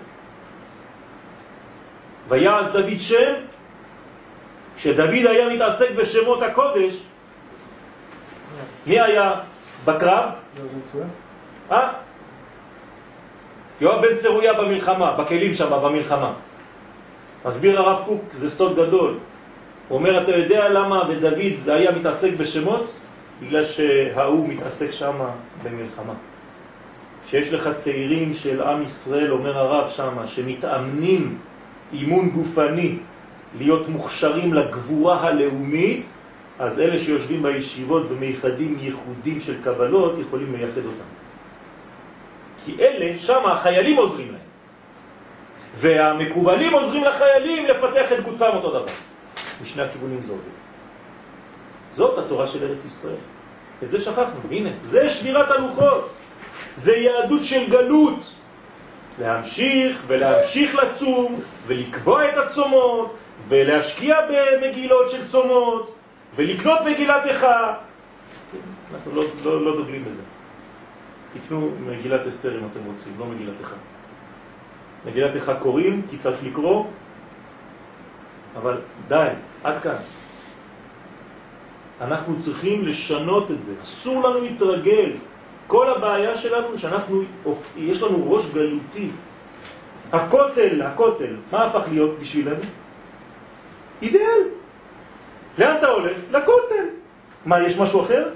ויעז 2.28 2.72
דוד 2.72 2.98
שם, 2.98 3.32
כשדוד 4.76 5.26
היה 5.26 5.48
מתעסק 5.48 5.90
בשמות 5.90 6.42
הקודש, 6.42 7.02
מי 8.86 9.00
היה 9.00 9.34
בקרב? 9.84 10.30
אה? 11.72 11.92
יואב 13.80 14.02
בן 14.02 14.16
צרויה 14.16 14.54
במלחמה, 14.54 15.12
בכלים 15.12 15.54
שם, 15.54 15.70
במלחמה. 15.70 16.32
מסביר 17.44 17.80
הרב 17.80 18.04
קוק, 18.06 18.24
זה 18.32 18.50
סוד 18.50 18.76
גדול. 18.76 19.18
הוא 19.90 19.98
אומר, 19.98 20.22
אתה 20.22 20.36
יודע 20.36 20.68
למה 20.68 21.02
ודוד 21.08 21.68
היה 21.68 21.90
מתעסק 21.92 22.30
בשמות? 22.36 22.92
בגלל 23.42 23.64
שההוא 23.64 24.48
מתעסק 24.48 24.90
שם 24.90 25.16
במלחמה. 25.62 26.12
שיש 27.26 27.52
לך 27.52 27.70
צעירים 27.74 28.34
של 28.34 28.62
עם 28.62 28.82
ישראל, 28.82 29.32
אומר 29.32 29.58
הרב 29.58 29.88
שם, 29.88 30.26
שמתאמנים 30.26 31.38
אימון 31.92 32.30
גופני 32.30 32.96
להיות 33.58 33.88
מוכשרים 33.88 34.54
לגבורה 34.54 35.20
הלאומית, 35.20 36.12
אז 36.58 36.80
אלה 36.80 36.98
שיושבים 36.98 37.42
בישיבות 37.42 38.06
ומייחדים 38.10 38.78
ייחודים 38.80 39.40
של 39.40 39.62
קבלות 39.62 40.18
יכולים 40.18 40.56
לייחד 40.56 40.84
אותם. 40.86 41.08
כי 42.64 42.76
אלה, 42.80 43.18
שם 43.18 43.46
החיילים 43.46 43.96
עוזרים 43.96 44.28
להם. 44.28 44.40
והמקובלים 45.76 46.72
עוזרים 46.72 47.04
לחיילים 47.04 47.66
לפתח 47.66 48.12
את 48.12 48.24
גופם 48.24 48.50
אותו 48.54 48.70
דבר. 48.70 49.09
משני 49.62 49.82
הכיוונים 49.82 50.22
זה 50.22 50.32
עובד. 50.32 50.44
זאת 51.90 52.18
התורה 52.18 52.46
של 52.46 52.64
ארץ 52.64 52.84
ישראל. 52.84 53.14
את 53.82 53.90
זה 53.90 54.00
שכחנו. 54.00 54.40
הנה, 54.50 54.70
זה 54.82 55.08
שבירת 55.08 55.50
הלוחות. 55.50 56.12
זה 56.76 56.96
יהדות 56.96 57.44
של 57.44 57.70
גלות. 57.70 58.32
להמשיך 59.18 60.02
ולהמשיך 60.06 60.74
לצום 60.74 61.40
ולקבוע 61.66 62.28
את 62.28 62.36
הצומות 62.36 63.16
ולהשקיע 63.48 64.16
במגילות 64.28 65.10
של 65.10 65.26
צומות 65.26 65.94
ולקנות 66.36 66.78
מגילת 66.86 67.26
איכה. 67.26 67.74
אנחנו 68.94 69.14
לא, 69.14 69.24
לא, 69.44 69.64
לא 69.64 69.76
דוגלים 69.76 70.04
בזה. 70.04 70.22
תקנו 71.32 71.70
מגילת 71.86 72.26
אסתר 72.26 72.58
אם 72.58 72.66
אתם 72.70 72.80
רוצים, 72.86 73.12
לא 73.18 73.26
מגילת 73.26 73.54
איכה. 73.60 73.76
מגילת 75.06 75.34
איכה 75.34 75.54
קוראים 75.54 76.02
כי 76.10 76.18
צריך 76.18 76.44
לקרוא, 76.44 76.84
אבל 78.56 78.78
די, 79.08 79.28
עד 79.64 79.78
כאן. 79.82 79.96
אנחנו 82.00 82.38
צריכים 82.38 82.84
לשנות 82.84 83.50
את 83.50 83.62
זה, 83.62 83.72
אסור 83.82 84.28
לנו 84.28 84.40
להתרגל. 84.40 85.12
כל 85.66 85.88
הבעיה 85.88 86.34
שלנו 86.34 86.78
שאנחנו, 86.78 87.22
יש 87.76 88.02
לנו 88.02 88.32
ראש 88.32 88.46
גלותי. 88.54 89.10
הכותל, 90.12 90.82
הכותל, 90.82 91.36
מה 91.52 91.64
הפך 91.64 91.82
להיות 91.90 92.18
בשבילנו? 92.18 92.60
אידאל. 94.02 94.42
לאן 95.58 95.76
אתה 95.78 95.88
הולך? 95.88 96.16
לכותל. 96.30 96.84
מה, 97.46 97.62
יש 97.62 97.78
משהו 97.78 98.04
אחר? 98.04 98.28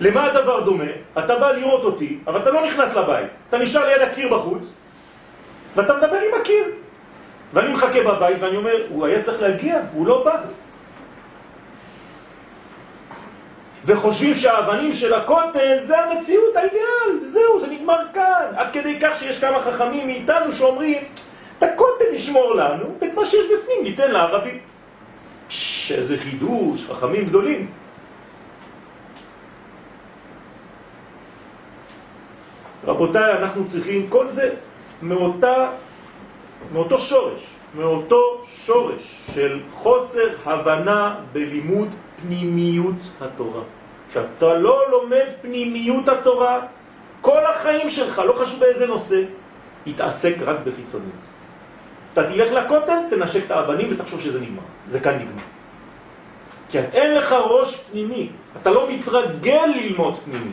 למה 0.00 0.24
הדבר 0.24 0.60
דומה? 0.60 0.90
אתה 1.18 1.38
בא 1.38 1.52
לראות 1.52 1.84
אותי, 1.84 2.18
אבל 2.26 2.42
אתה 2.42 2.50
לא 2.50 2.66
נכנס 2.66 2.94
לבית. 2.94 3.30
אתה 3.48 3.58
נשאר 3.58 3.86
ליד 3.86 4.00
הקיר 4.00 4.36
בחוץ, 4.36 4.74
ואתה 5.76 5.94
מדבר 5.94 6.16
עם 6.16 6.40
הקיר. 6.40 6.64
ואני 7.54 7.72
מחכה 7.72 8.00
בבית 8.02 8.36
ואני 8.40 8.56
אומר, 8.56 8.86
הוא 8.88 9.06
היה 9.06 9.22
צריך 9.22 9.42
להגיע, 9.42 9.80
הוא 9.92 10.06
לא 10.06 10.24
בא. 10.24 10.42
וחושבים 13.84 14.34
שהאבנים 14.34 14.92
של 14.92 15.14
הכותל 15.14 15.76
זה 15.80 15.98
המציאות, 15.98 16.56
האידיאל, 16.56 17.20
זהו, 17.22 17.60
זה 17.60 17.66
נגמר 17.66 18.00
כאן. 18.14 18.46
עד 18.56 18.72
כדי 18.72 18.98
כך 19.00 19.18
שיש 19.18 19.40
כמה 19.40 19.60
חכמים 19.60 20.06
מאיתנו 20.06 20.52
שאומרים, 20.52 21.04
את 21.58 21.62
הכותל 21.62 22.04
נשמור 22.12 22.54
לנו, 22.54 22.84
ואת 23.00 23.14
מה 23.14 23.24
שיש 23.24 23.44
בפנים 23.44 23.82
ניתן 23.82 24.10
לערבים. 24.10 24.58
פשש, 25.48 25.92
איזה 25.92 26.18
חידוש, 26.18 26.86
חכמים 26.90 27.26
גדולים. 27.26 27.70
רבותיי, 32.84 33.32
אנחנו 33.32 33.66
צריכים, 33.66 34.06
כל 34.08 34.26
זה 34.26 34.54
מאותה, 35.02 35.68
מאותו 36.72 36.98
שורש, 36.98 37.46
מאותו 37.74 38.42
שורש 38.66 39.20
של 39.34 39.60
חוסר 39.72 40.28
הבנה 40.44 41.16
בלימוד 41.32 41.88
פנימיות 42.22 42.96
התורה. 43.20 43.62
כשאתה 44.10 44.54
לא 44.54 44.90
לומד 44.90 45.26
פנימיות 45.42 46.08
התורה, 46.08 46.60
כל 47.20 47.46
החיים 47.46 47.88
שלך, 47.88 48.18
לא 48.18 48.32
חשוב 48.32 48.60
באיזה 48.60 48.86
נושא, 48.86 49.22
יתעסק 49.86 50.34
רק 50.44 50.56
בחיצוניות. 50.64 51.12
אתה 52.12 52.28
תלך 52.28 52.52
לכותל, 52.52 52.98
תנשק 53.10 53.46
את 53.46 53.50
האבנים 53.50 53.88
ותחשוב 53.90 54.20
שזה 54.20 54.40
נגמר. 54.40 54.62
זה 54.90 55.00
כאן 55.00 55.14
נגמר. 55.14 55.42
כי 56.70 56.78
אין 56.78 57.14
לך 57.14 57.32
ראש 57.32 57.76
פנימי, 57.76 58.28
אתה 58.62 58.70
לא 58.70 58.90
מתרגל 58.90 59.66
ללמוד 59.76 60.18
פנימי. 60.24 60.50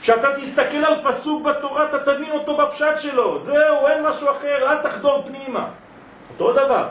כשאתה 0.00 0.28
תסתכל 0.40 0.76
על 0.76 1.02
פסוק 1.02 1.42
בתורה, 1.42 1.84
אתה 1.84 1.98
תבין 1.98 2.30
אותו 2.30 2.56
בפשט 2.56 2.98
שלו. 2.98 3.38
זהו, 3.38 3.86
אין 3.86 4.02
משהו 4.02 4.30
אחר, 4.30 4.70
אל 4.70 4.76
תחדור 4.76 5.24
פנימה. 5.26 5.66
אותו 6.30 6.52
דבר. 6.52 6.86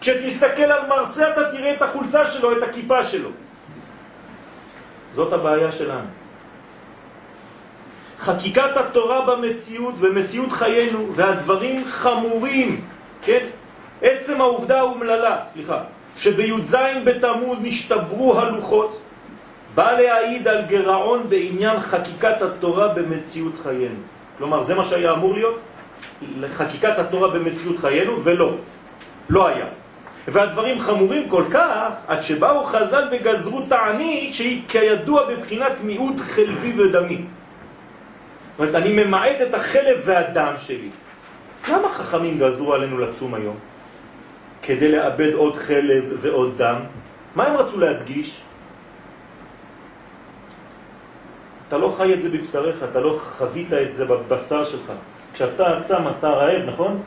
כשתסתכל 0.00 0.62
על 0.62 0.86
מרצה, 0.86 1.28
אתה 1.28 1.50
תראה 1.50 1.72
את 1.74 1.82
החולצה 1.82 2.26
שלו, 2.26 2.58
את 2.58 2.62
הכיפה 2.62 3.04
שלו. 3.04 3.28
זאת 5.14 5.32
הבעיה 5.32 5.72
שלנו. 5.72 6.06
חקיקת 8.18 8.76
התורה 8.76 9.26
במציאות, 9.26 9.94
במציאות 9.94 10.52
חיינו, 10.52 11.08
והדברים 11.14 11.84
חמורים, 11.88 12.84
כן? 13.22 13.46
עצם 14.02 14.40
העובדה 14.40 14.78
האומללה, 14.78 15.38
סליחה, 15.46 15.78
שבי"ז 16.16 16.76
בתמוז 17.04 17.58
נשתברו 17.60 18.38
הלוחות, 18.38 19.00
בא 19.74 19.92
להעיד 19.92 20.48
על 20.48 20.62
גרעון 20.62 21.28
בעניין 21.28 21.80
חקיקת 21.80 22.42
התורה 22.42 22.88
במציאות 22.88 23.52
חיינו. 23.62 24.00
כלומר, 24.38 24.62
זה 24.62 24.74
מה 24.74 24.84
שהיה 24.84 25.12
אמור 25.12 25.34
להיות, 25.34 25.60
לחקיקת 26.40 26.98
התורה 26.98 27.28
במציאות 27.30 27.78
חיינו, 27.78 28.24
ולא, 28.24 28.54
לא 29.28 29.48
היה. 29.48 29.66
והדברים 30.28 30.80
חמורים 30.80 31.28
כל 31.28 31.44
כך, 31.50 31.90
עד 32.06 32.22
שבאו 32.22 32.64
חז"ל 32.64 33.08
וגזרו 33.12 33.60
תענית 33.68 34.32
שהיא 34.32 34.62
כידוע 34.68 35.22
בבחינת 35.30 35.72
מיעוט 35.84 36.20
חלבי 36.20 36.82
ודמי. 36.82 37.16
זאת 37.16 38.58
אומרת, 38.58 38.74
אני 38.74 39.04
ממעט 39.04 39.40
את 39.42 39.54
החלב 39.54 40.00
והדם 40.04 40.52
שלי. 40.58 40.88
למה 41.68 41.88
חכמים 41.88 42.38
גזרו 42.38 42.74
עלינו 42.74 42.98
לצום 42.98 43.34
היום? 43.34 43.56
כדי 44.62 44.92
לאבד 44.92 45.32
עוד 45.32 45.56
חלב 45.56 46.04
ועוד 46.20 46.54
דם? 46.56 46.76
מה 47.36 47.46
הם 47.46 47.56
רצו 47.56 47.80
להדגיש? 47.80 48.43
אתה 51.74 51.82
לא 51.82 51.94
חי 51.96 52.14
את 52.14 52.22
זה 52.22 52.30
בבשריך, 52.30 52.76
אתה 52.90 53.00
לא 53.00 53.20
חווית 53.38 53.72
את 53.72 53.92
זה 53.92 54.04
בבשר 54.04 54.64
שלך. 54.64 54.92
כשאתה 55.32 55.80
צם 55.80 56.02
אתה 56.18 56.30
רעב, 56.30 56.62
נכון? 56.66 57.02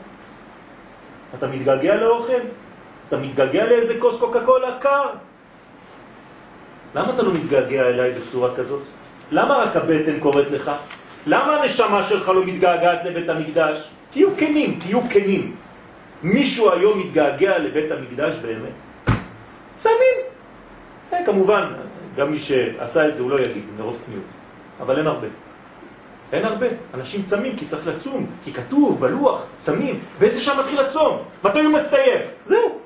אתה 1.38 1.46
מתגעגע 1.46 1.96
לאוכל? 1.96 2.40
אתה 3.08 3.16
מתגעגע 3.16 3.66
לאיזה 3.66 4.00
כוס 4.00 4.18
קוקה 4.20 4.40
קולה 4.44 4.78
קר? 4.80 5.08
למה 6.94 7.14
אתה 7.14 7.22
לא 7.22 7.32
מתגעגע 7.32 7.88
אליי 7.88 8.12
בצורה 8.12 8.54
כזאת? 8.56 8.82
למה 9.30 9.56
רק 9.56 9.76
הבטן 9.76 10.20
קוראת 10.20 10.50
לך? 10.50 10.70
למה 11.26 11.56
הנשמה 11.56 12.02
שלך 12.02 12.28
לא 12.28 12.44
מתגעגעת 12.44 13.04
לבית 13.04 13.28
המקדש? 13.28 13.88
תהיו 14.10 14.28
כנים, 14.36 14.78
תהיו 14.80 15.00
כנים. 15.10 15.56
מישהו 16.22 16.72
היום 16.72 16.98
מתגעגע 16.98 17.58
לבית 17.58 17.92
המקדש 17.92 18.34
באמת? 18.38 18.76
צמים. 19.76 20.18
אה, 21.12 21.18
כמובן, 21.26 21.72
גם 22.16 22.30
מי 22.30 22.38
שעשה 22.38 23.08
את 23.08 23.14
זה 23.14 23.22
הוא 23.22 23.30
לא 23.30 23.40
יגיד, 23.40 23.64
מרוב 23.78 23.96
צניעות. 23.98 24.37
אבל 24.80 24.98
אין 24.98 25.06
הרבה. 25.06 25.26
אין 26.32 26.44
הרבה. 26.44 26.66
אנשים 26.94 27.22
צמים 27.22 27.56
כי 27.56 27.66
צריך 27.66 27.86
לצום, 27.86 28.26
כי 28.44 28.52
כתוב 28.52 29.00
בלוח, 29.00 29.42
צמים. 29.58 30.00
באיזה 30.18 30.40
שעה 30.40 30.60
מתחיל 30.60 30.80
לצום? 30.80 31.22
מתי 31.44 31.60
הוא 31.60 31.74
מסתיים? 31.74 32.20
זהו. 32.44 32.78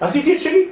עשיתי 0.00 0.36
את 0.36 0.40
שלי. 0.40 0.68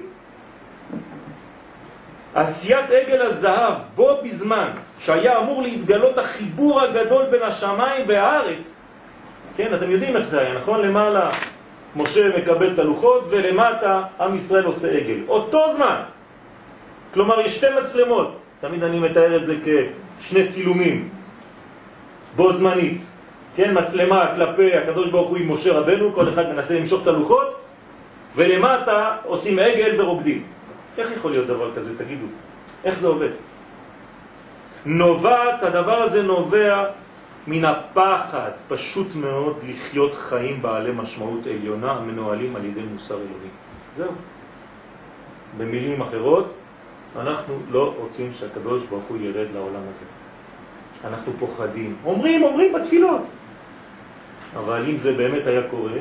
עשיית 2.34 2.90
עגל 2.90 3.22
הזהב 3.22 3.74
בו 3.94 4.18
בזמן 4.24 4.70
שהיה 4.98 5.38
אמור 5.38 5.62
להתגלות 5.62 6.18
החיבור 6.18 6.80
הגדול 6.80 7.26
בין 7.30 7.42
השמיים 7.42 8.04
והארץ 8.08 8.82
כן, 9.56 9.74
אתם 9.74 9.90
יודעים 9.90 10.16
איך 10.16 10.24
זה 10.24 10.40
היה, 10.40 10.54
נכון? 10.54 10.82
למעלה 10.82 11.30
משה 11.96 12.38
מקבל 12.38 12.74
את 12.74 12.78
הלוחות 12.78 13.24
ולמטה 13.28 14.02
עם 14.20 14.34
ישראל 14.34 14.64
עושה 14.64 14.90
עגל. 14.90 15.18
אותו 15.28 15.74
זמן. 15.76 15.96
כלומר, 17.14 17.40
יש 17.40 17.56
שתי 17.56 17.66
מצלמות. 17.80 18.42
תמיד 18.62 18.84
אני 18.84 18.98
מתאר 18.98 19.36
את 19.36 19.44
זה 19.44 19.56
כשני 20.18 20.46
צילומים. 20.46 21.08
בו 22.36 22.52
זמנית. 22.52 23.06
כן, 23.56 23.78
מצלמה 23.78 24.26
כלפי 24.34 24.74
הקדוש 24.74 25.10
ברוך 25.10 25.28
הוא 25.28 25.36
עם 25.36 25.52
משה 25.52 25.72
רבנו, 25.78 26.12
כל 26.14 26.28
אחד 26.28 26.52
מנסה 26.52 26.78
למשוך 26.78 27.02
את 27.02 27.06
הלוחות, 27.06 27.60
ולמטה 28.36 29.16
עושים 29.24 29.58
עגל 29.58 30.00
ורוקדים. 30.00 30.42
איך 30.98 31.10
יכול 31.16 31.30
להיות 31.30 31.46
דבר 31.46 31.74
כזה, 31.74 31.98
תגידו? 31.98 32.26
איך 32.84 32.98
זה 32.98 33.06
עובד? 33.06 33.28
נובעת, 34.86 35.62
הדבר 35.62 36.02
הזה 36.02 36.22
נובע 36.22 36.84
מן 37.46 37.64
הפחד, 37.64 38.50
פשוט 38.68 39.14
מאוד 39.14 39.56
לחיות 39.68 40.14
חיים 40.14 40.62
בעלי 40.62 40.92
משמעות 40.94 41.46
עליונה 41.46 41.92
המנוהלים 41.92 42.56
על 42.56 42.64
ידי 42.64 42.82
מוסר 42.92 43.14
אלוהי. 43.14 43.50
זהו. 43.94 44.12
במילים 45.58 46.02
אחרות, 46.02 46.56
אנחנו 47.20 47.54
לא 47.70 47.94
רוצים 47.98 48.32
שהקדוש 48.32 48.86
ברוך 48.86 49.04
הוא 49.08 49.16
ירד 49.20 49.46
לעולם 49.54 49.82
הזה. 49.88 50.04
אנחנו 51.04 51.32
פוחדים. 51.38 51.96
אומרים, 52.04 52.42
אומרים 52.42 52.72
בתפילות. 52.72 53.22
אבל 54.56 54.84
אם 54.90 54.98
זה 54.98 55.12
באמת 55.12 55.46
היה 55.46 55.62
קורה, 55.70 55.98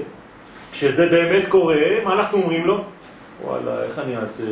כשזה 0.72 1.09
באמת 1.09 1.47
קורה, 1.47 1.76
מה 2.03 2.14
אנחנו 2.14 2.38
אומרים 2.38 2.66
לו? 2.66 2.84
וואלה, 3.43 3.84
איך 3.84 3.99
אני 3.99 4.18
אעשה... 4.18 4.43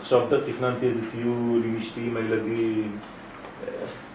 עכשיו 0.00 0.20
תכננתי 0.44 0.86
איזה 0.86 1.00
טיול 1.10 1.62
עם 1.64 1.76
אשתי, 1.80 2.00
עם 2.00 2.16
הילדים, 2.16 2.96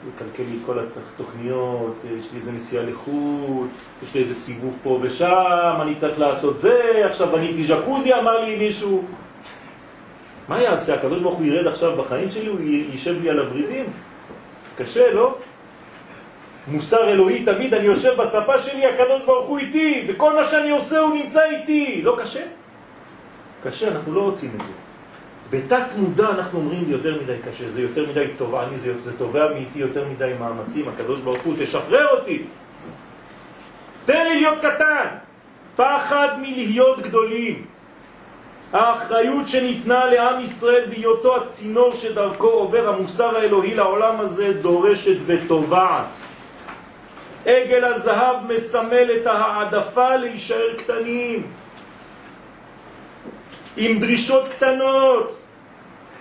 זה 0.03 0.11
קלקל 0.17 0.43
לי 0.51 0.57
כל 0.65 0.79
התוכניות, 0.79 2.01
יש 2.19 2.31
לי 2.31 2.37
איזה 2.37 2.51
נסיעה 2.51 2.83
לחו"ל, 2.83 3.67
יש 4.03 4.13
לי 4.13 4.19
איזה 4.19 4.35
סיבוב 4.35 4.77
פה 4.83 4.99
ושם, 5.01 5.75
אני 5.81 5.95
צריך 5.95 6.19
לעשות 6.19 6.57
זה, 6.57 7.05
עכשיו 7.05 7.27
בניתי 7.27 7.63
ז'קוזי, 7.63 8.13
אמר 8.13 8.45
לי 8.45 8.55
מישהו. 8.55 9.03
מה 10.47 10.61
יעשה? 10.61 10.95
הקדוש 10.95 11.21
ברוך 11.21 11.37
הוא 11.37 11.45
ירד 11.45 11.67
עכשיו 11.67 11.95
בחיים 11.95 12.29
שלי, 12.29 12.47
הוא 12.47 12.59
יישב 12.61 13.21
לי 13.21 13.29
על 13.29 13.39
הורידים? 13.39 13.85
קשה, 14.77 15.13
לא? 15.13 15.37
מוסר 16.67 17.09
אלוהי, 17.09 17.45
תמיד 17.45 17.73
אני 17.73 17.85
יושב 17.85 18.21
בספה 18.21 18.59
שלי, 18.59 18.85
הקדוש 18.85 19.25
ברוך 19.25 19.47
הוא 19.47 19.59
איתי, 19.59 20.05
וכל 20.07 20.35
מה 20.35 20.43
שאני 20.43 20.69
עושה 20.69 20.99
הוא 20.99 21.15
נמצא 21.15 21.43
איתי. 21.43 22.01
לא 22.03 22.17
קשה? 22.21 22.43
קשה, 23.63 23.87
אנחנו 23.87 24.13
לא 24.13 24.21
רוצים 24.21 24.51
את 24.59 24.65
זה. 24.65 24.71
בתת 25.49 25.93
מודע 25.97 26.29
אנחנו 26.29 26.59
אומרים 26.59 26.83
יותר 26.87 27.21
מדי 27.23 27.35
קשה, 27.49 27.67
זה 27.67 27.81
יותר 27.81 28.05
מדי 28.09 28.25
תובעני, 28.37 28.77
זה, 28.77 29.01
זה 29.01 29.17
תובע 29.17 29.53
מאיתי 29.53 29.79
יותר 29.79 30.07
מדי 30.07 30.31
מאמצים, 30.39 30.89
הקדוש 30.89 31.21
ברוך 31.21 31.43
הוא, 31.43 31.55
תשחרר 31.59 32.07
אותי. 32.07 32.43
תן 34.05 34.25
לי 34.25 34.35
להיות 34.35 34.59
קטן. 34.59 35.05
פחד 35.75 36.27
מלהיות 36.41 37.01
גדולים. 37.01 37.65
האחריות 38.73 39.47
שניתנה 39.47 40.05
לעם 40.05 40.41
ישראל 40.41 40.85
בהיותו 40.89 41.35
הצינור 41.35 41.93
שדרכו 41.93 42.47
עובר 42.47 42.89
המוסר 42.89 43.37
האלוהי 43.37 43.75
לעולם 43.75 44.19
הזה 44.19 44.53
דורשת 44.53 45.17
וטובעת. 45.25 46.05
עגל 47.45 47.85
הזהב 47.85 48.35
מסמל 48.47 49.11
את 49.21 49.27
ההעדפה 49.27 50.15
להישאר 50.15 50.73
קטנים. 50.77 51.47
עם 53.77 53.99
דרישות 53.99 54.47
קטנות 54.47 55.41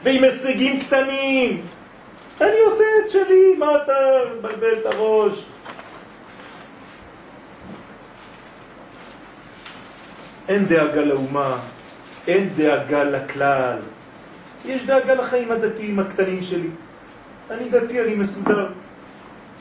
ועם 0.03 0.25
הישגים 0.25 0.81
קטנים. 0.81 1.63
אני 2.41 2.59
עושה 2.65 2.85
את 3.05 3.11
שלי, 3.11 3.55
מה 3.59 3.77
אתה 3.77 3.95
מבלבל 4.39 4.73
את 4.81 4.87
הראש? 4.87 5.45
אין 10.49 10.67
דאגה 10.67 11.01
לאומה, 11.01 11.59
אין 12.29 12.49
דאגה 12.57 13.05
לכלל. 13.05 13.77
יש 14.67 14.87
דאגה 14.87 15.15
לחיים 15.15 15.51
הדתיים 15.51 15.99
הקטנים 15.99 16.43
שלי. 16.43 16.69
אני 17.51 17.69
דתי, 17.69 18.03
אני 18.03 18.15
מסודר. 18.15 18.67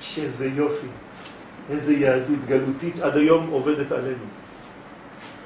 שאיזה 0.02 0.50
יופי, 0.56 0.88
איזה 1.72 1.94
יהדות 1.94 2.46
גלותית 2.48 3.00
עד 3.00 3.18
היום 3.18 3.48
עובדת 3.52 3.92
עלינו. 3.92 4.26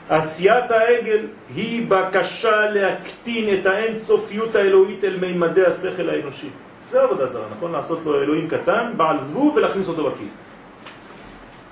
עשיית 0.10 0.72
העגל 0.72 1.26
היא 1.56 1.86
בקשה 1.88 2.70
להקטין 2.70 3.60
את 3.60 3.66
האינסופיות 3.66 4.56
האלוהית 4.56 5.04
אל 5.04 5.18
מימדי 5.22 5.66
השכל 5.66 6.10
האנושי. 6.10 6.50
זה 6.92 7.02
עבודה 7.02 7.28
זרה, 7.28 7.46
נכון? 7.58 7.72
לעשות 7.72 8.00
לו 8.06 8.22
אלוהים 8.22 8.50
קטן, 8.50 8.92
בעל 8.98 9.22
זבוב, 9.22 9.56
ולהכניס 9.56 9.88
אותו 9.88 10.12
בכיס. 10.12 10.34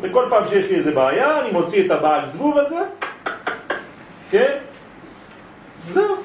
וכל 0.02 0.26
פעם 0.30 0.48
שיש 0.48 0.70
לי 0.70 0.76
איזה 0.76 0.92
בעיה, 0.92 1.42
אני 1.42 1.52
מוציא 1.52 1.86
את 1.86 1.92
הבעל 1.92 2.26
זבוב 2.26 2.58
הזה, 2.58 2.80
כן? 4.32 4.58
זהו. 5.94 6.16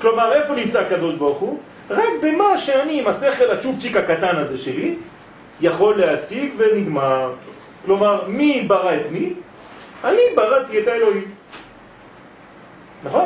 כלומר, 0.00 0.32
איפה 0.32 0.54
נמצא 0.54 0.80
הקדוש 0.80 1.14
ברוך 1.14 1.38
הוא? 1.38 1.58
רק 1.90 2.12
במה 2.22 2.58
שאני, 2.58 3.00
עם 3.00 3.06
השכל 3.06 3.50
הצ'ופצ'יק 3.50 3.96
הקטן 3.96 4.36
הזה 4.36 4.58
שלי, 4.58 4.96
יכול 5.60 6.00
להשיג 6.00 6.52
ונגמר. 6.56 7.32
כלומר, 7.84 8.24
מי 8.28 8.64
ברא 8.66 8.94
את 8.94 9.10
מי? 9.10 9.32
אני 10.04 10.22
בראתי 10.36 10.78
את 10.78 10.88
האלוהים. 10.88 11.30
נכון? 13.04 13.24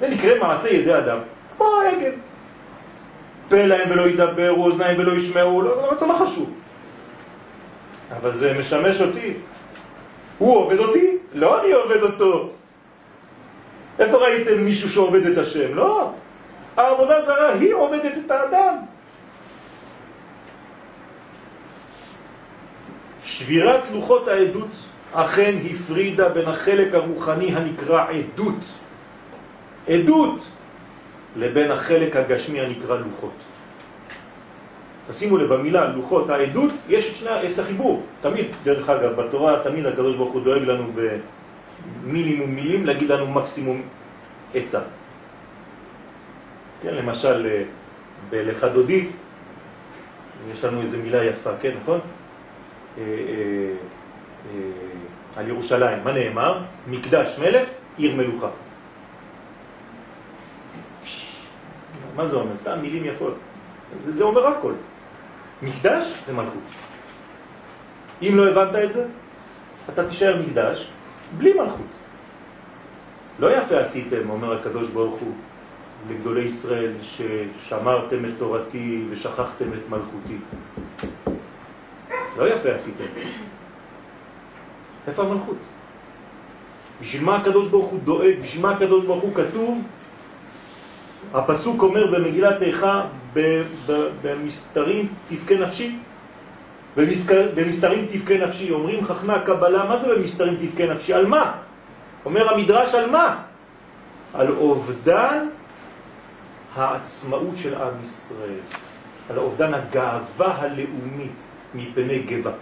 זה 0.00 0.08
נקרא 0.08 0.38
מעשה 0.40 0.68
ידי 0.68 0.94
אדם, 0.98 1.18
כמו 1.56 1.66
העגל. 1.66 2.12
פה 3.48 3.56
להם 3.56 3.90
ולא 3.90 4.02
ידברו, 4.02 4.64
אוזניים 4.64 4.98
ולא 4.98 5.12
ישמעו, 5.12 5.62
לא, 5.62 5.76
לא, 5.76 5.92
לא, 6.00 6.08
לא 6.08 6.14
חשוב. 6.14 6.54
אבל 8.16 8.34
זה 8.34 8.56
משמש 8.58 9.00
אותי. 9.00 9.34
הוא 10.38 10.56
עובד 10.56 10.78
אותי, 10.78 11.16
לא 11.34 11.60
אני 11.60 11.72
עובד 11.72 12.02
אותו. 12.02 12.48
איפה 13.98 14.16
ראיתם 14.16 14.58
מישהו 14.58 14.88
שעובד 14.88 15.26
את 15.26 15.38
השם? 15.38 15.74
לא. 15.74 16.12
העבודה 16.76 17.22
זרה 17.22 17.52
היא 17.52 17.74
עובדת 17.74 18.18
את 18.26 18.30
האדם. 18.30 18.74
שבירת 23.24 23.80
לוחות 23.92 24.28
העדות 24.28 24.82
אכן 25.12 25.54
הפרידה 25.70 26.28
בין 26.28 26.48
החלק 26.48 26.94
הרוחני 26.94 27.54
הנקרא 27.54 28.04
עדות 28.10 28.64
עדות 29.88 30.46
לבין 31.36 31.70
החלק 31.70 32.16
הגשמי 32.16 32.60
הנקרא 32.60 32.96
לוחות. 32.96 33.32
תשימו 35.08 35.36
לב, 35.36 35.54
במילה 35.54 35.88
לוחות, 35.88 36.30
העדות, 36.30 36.72
יש 36.88 37.10
את 37.10 37.16
שני, 37.16 37.42
יש 37.42 37.58
החיבור. 37.58 38.02
תמיד, 38.20 38.46
דרך 38.64 38.90
אגב, 38.90 39.20
בתורה 39.20 39.60
תמיד 39.64 39.86
הקדוש 39.86 40.16
ברוך 40.16 40.32
הוא 40.32 40.42
דואג 40.44 40.62
לנו 40.62 40.84
במינימום 42.04 42.50
מילים 42.54 42.86
להגיד 42.86 43.08
לנו 43.08 43.26
מקסימום 43.26 43.82
עצה. 44.54 44.80
כן, 46.82 46.94
למשל, 46.94 47.46
אה, 47.46 47.62
בלך 48.30 48.64
דודי, 48.64 49.06
יש 50.52 50.64
לנו 50.64 50.80
איזו 50.80 50.98
מילה 50.98 51.24
יפה, 51.24 51.50
כן, 51.60 51.70
נכון? 51.82 52.00
אה, 52.98 53.02
אה, 53.02 54.60
על 55.36 55.48
ירושלים, 55.48 56.04
מה 56.04 56.12
נאמר? 56.12 56.62
מקדש 56.86 57.38
מלך, 57.38 57.68
עיר 57.96 58.16
מלוכה. 58.16 58.48
מה 62.14 62.26
זה 62.26 62.36
אומר? 62.36 62.56
סתם 62.56 62.78
מילים 62.82 63.04
יפות. 63.04 63.34
זה, 63.98 64.12
זה 64.12 64.24
אומר 64.24 64.46
הכל. 64.46 64.72
מקדש 65.62 66.14
זה 66.26 66.32
מלכות. 66.32 66.62
אם 68.22 68.32
לא 68.34 68.48
הבנת 68.48 68.84
את 68.84 68.92
זה, 68.92 69.06
אתה 69.92 70.08
תישאר 70.08 70.42
מקדש 70.42 70.90
בלי 71.36 71.52
מלכות. 71.52 71.86
לא 73.38 73.56
יפה 73.56 73.78
עשיתם, 73.78 74.30
אומר 74.30 74.58
הקדוש 74.58 74.90
ברוך 74.90 75.20
הוא, 75.20 75.32
לגדולי 76.10 76.40
ישראל, 76.40 76.92
ששמרתם 77.02 78.24
את 78.24 78.30
תורתי 78.38 79.04
ושכחתם 79.10 79.72
את 79.72 79.90
מלכותי. 79.90 80.38
לא 82.36 82.48
יפה 82.48 82.68
עשיתם. 82.68 83.04
איפה 85.06 85.22
המלכות? 85.22 85.56
בשביל 87.00 87.24
מה 87.24 87.36
הקדוש 87.36 87.68
ברוך 87.68 87.86
הוא 87.86 88.00
דואג? 88.04 88.34
בשביל 88.42 88.62
מה 88.62 88.70
הקדוש 88.70 89.04
ברוך 89.04 89.22
הוא 89.22 89.34
כתוב 89.34 89.86
הפסוק 91.34 91.82
אומר 91.82 92.06
במגילת 92.06 92.62
איכה, 92.62 93.04
במסתרים 94.22 95.08
תפקה 95.28 95.54
נפשי, 95.54 95.98
במסתרים 97.54 98.06
תפקה 98.12 98.34
נפשי, 98.34 98.70
אומרים 98.70 99.04
חכמי 99.04 99.32
הקבלה, 99.32 99.84
מה 99.84 99.96
זה 99.96 100.14
במסתרים 100.14 100.56
תפקה 100.56 100.86
נפשי? 100.86 101.12
על 101.12 101.26
מה? 101.26 101.52
אומר 102.24 102.54
המדרש 102.54 102.94
על 102.94 103.10
מה? 103.10 103.42
על 104.34 104.48
אובדן 104.56 105.48
העצמאות 106.74 107.56
של 107.56 107.74
עם 107.74 107.92
ישראל, 108.02 108.60
על 109.30 109.38
אובדן 109.38 109.74
הגאווה 109.74 110.54
הלאומית 110.58 111.38
מפני 111.74 112.18
גבה. 112.18 112.52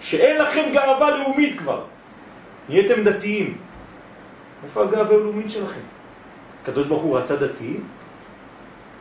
שאין 0.00 0.42
לכם 0.42 0.62
גאווה 0.72 1.10
לאומית 1.10 1.58
כבר, 1.58 1.84
נהייתם 2.68 3.04
דתיים. 3.04 3.56
איפה 4.64 4.82
הגאווה 4.82 5.16
הלאומית 5.16 5.50
שלכם? 5.50 5.80
הקדוש 6.62 6.86
ברוך 6.86 7.02
הוא 7.02 7.18
רצה 7.18 7.36
דתי, 7.36 7.76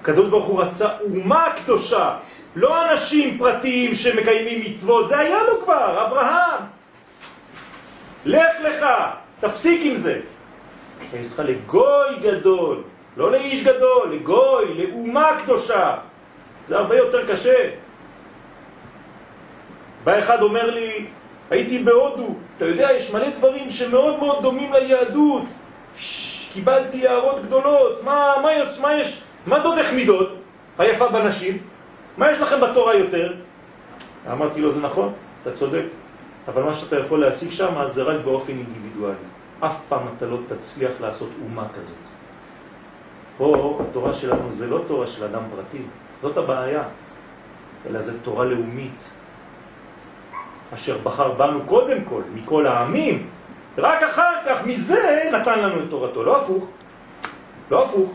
הקדוש 0.01 0.29
ברוך 0.29 0.45
הוא 0.45 0.61
רצה 0.61 0.87
אומה 0.99 1.47
קדושה, 1.63 2.17
לא 2.55 2.91
אנשים 2.91 3.37
פרטיים 3.37 3.93
שמקיימים 3.93 4.71
מצוות, 4.71 5.07
זה 5.07 5.17
היה 5.17 5.43
לו 5.43 5.61
כבר, 5.63 6.07
אברהם. 6.07 6.61
לך 8.25 8.53
לך, 8.63 8.85
תפסיק 9.39 9.81
עם 9.83 9.95
זה. 9.95 10.19
לך 11.13 11.41
לגוי 11.45 12.15
גדול, 12.21 12.81
לא 13.17 13.31
לאיש 13.31 13.63
גדול, 13.63 14.11
לגוי, 14.11 14.73
לאומה 14.73 15.29
קדושה. 15.43 15.95
זה 16.65 16.77
הרבה 16.77 16.97
יותר 16.97 17.27
קשה. 17.27 17.69
בא 20.03 20.19
אחד 20.19 20.41
אומר 20.41 20.69
לי, 20.69 21.05
הייתי 21.49 21.83
בהודו, 21.83 22.35
אתה 22.57 22.65
יודע, 22.65 22.89
יש 22.91 23.11
מלא 23.11 23.29
דברים 23.29 23.69
שמאוד 23.69 24.19
מאוד 24.19 24.41
דומים 24.41 24.73
ליהדות. 24.73 25.43
קיבלתי 26.53 27.07
הערות 27.07 27.45
גדולות, 27.45 28.03
מה, 28.03 28.33
מה, 28.41 28.53
יש, 28.53 28.79
מה 28.79 28.95
יש, 28.95 29.21
מה 29.45 29.59
דודך 29.59 29.91
מידות, 29.93 30.35
היפה 30.77 31.07
בנשים? 31.07 31.57
מה 32.19 32.31
יש 32.31 32.37
לכם 32.37 32.61
בתורה 32.61 32.95
יותר? 32.95 33.33
אמרתי 34.31 34.61
לו, 34.61 34.71
זה 34.71 34.81
נכון, 34.81 35.13
אתה 35.41 35.51
צודק, 35.51 35.83
אבל 36.47 36.63
מה 36.63 36.73
שאתה 36.73 36.99
יכול 36.99 37.19
להשיג 37.19 37.51
שם 37.51 37.85
זה 37.85 38.03
רק 38.03 38.25
באופן 38.25 38.51
אינדיבידואלי. 38.51 39.15
אף 39.59 39.75
פעם 39.89 40.01
אתה 40.17 40.25
לא 40.25 40.37
תצליח 40.47 40.91
לעשות 41.01 41.29
אומה 41.43 41.67
כזאת. 41.79 41.95
פה 43.37 43.79
התורה 43.89 44.13
שלנו 44.13 44.51
זה 44.51 44.67
לא 44.67 44.81
תורה 44.87 45.07
של 45.07 45.23
אדם 45.23 45.41
פרטי, 45.55 45.83
זאת 46.21 46.37
הבעיה, 46.37 46.83
אלא 47.89 48.01
זה 48.01 48.19
תורה 48.19 48.45
לאומית, 48.45 49.09
אשר 50.73 50.97
בחר 51.03 51.31
בנו 51.31 51.59
קודם 51.65 51.97
כל, 52.09 52.21
מכל 52.35 52.67
העמים, 52.67 53.27
רק 53.77 54.03
אחר 54.03 54.33
כך 54.45 54.65
מזה 54.65 55.29
נתן 55.33 55.59
לנו 55.59 55.79
את 55.79 55.89
תורתו, 55.89 56.23
לא 56.23 56.41
הפוך, 56.41 56.67
לא 57.71 57.85
הפוך. 57.85 58.11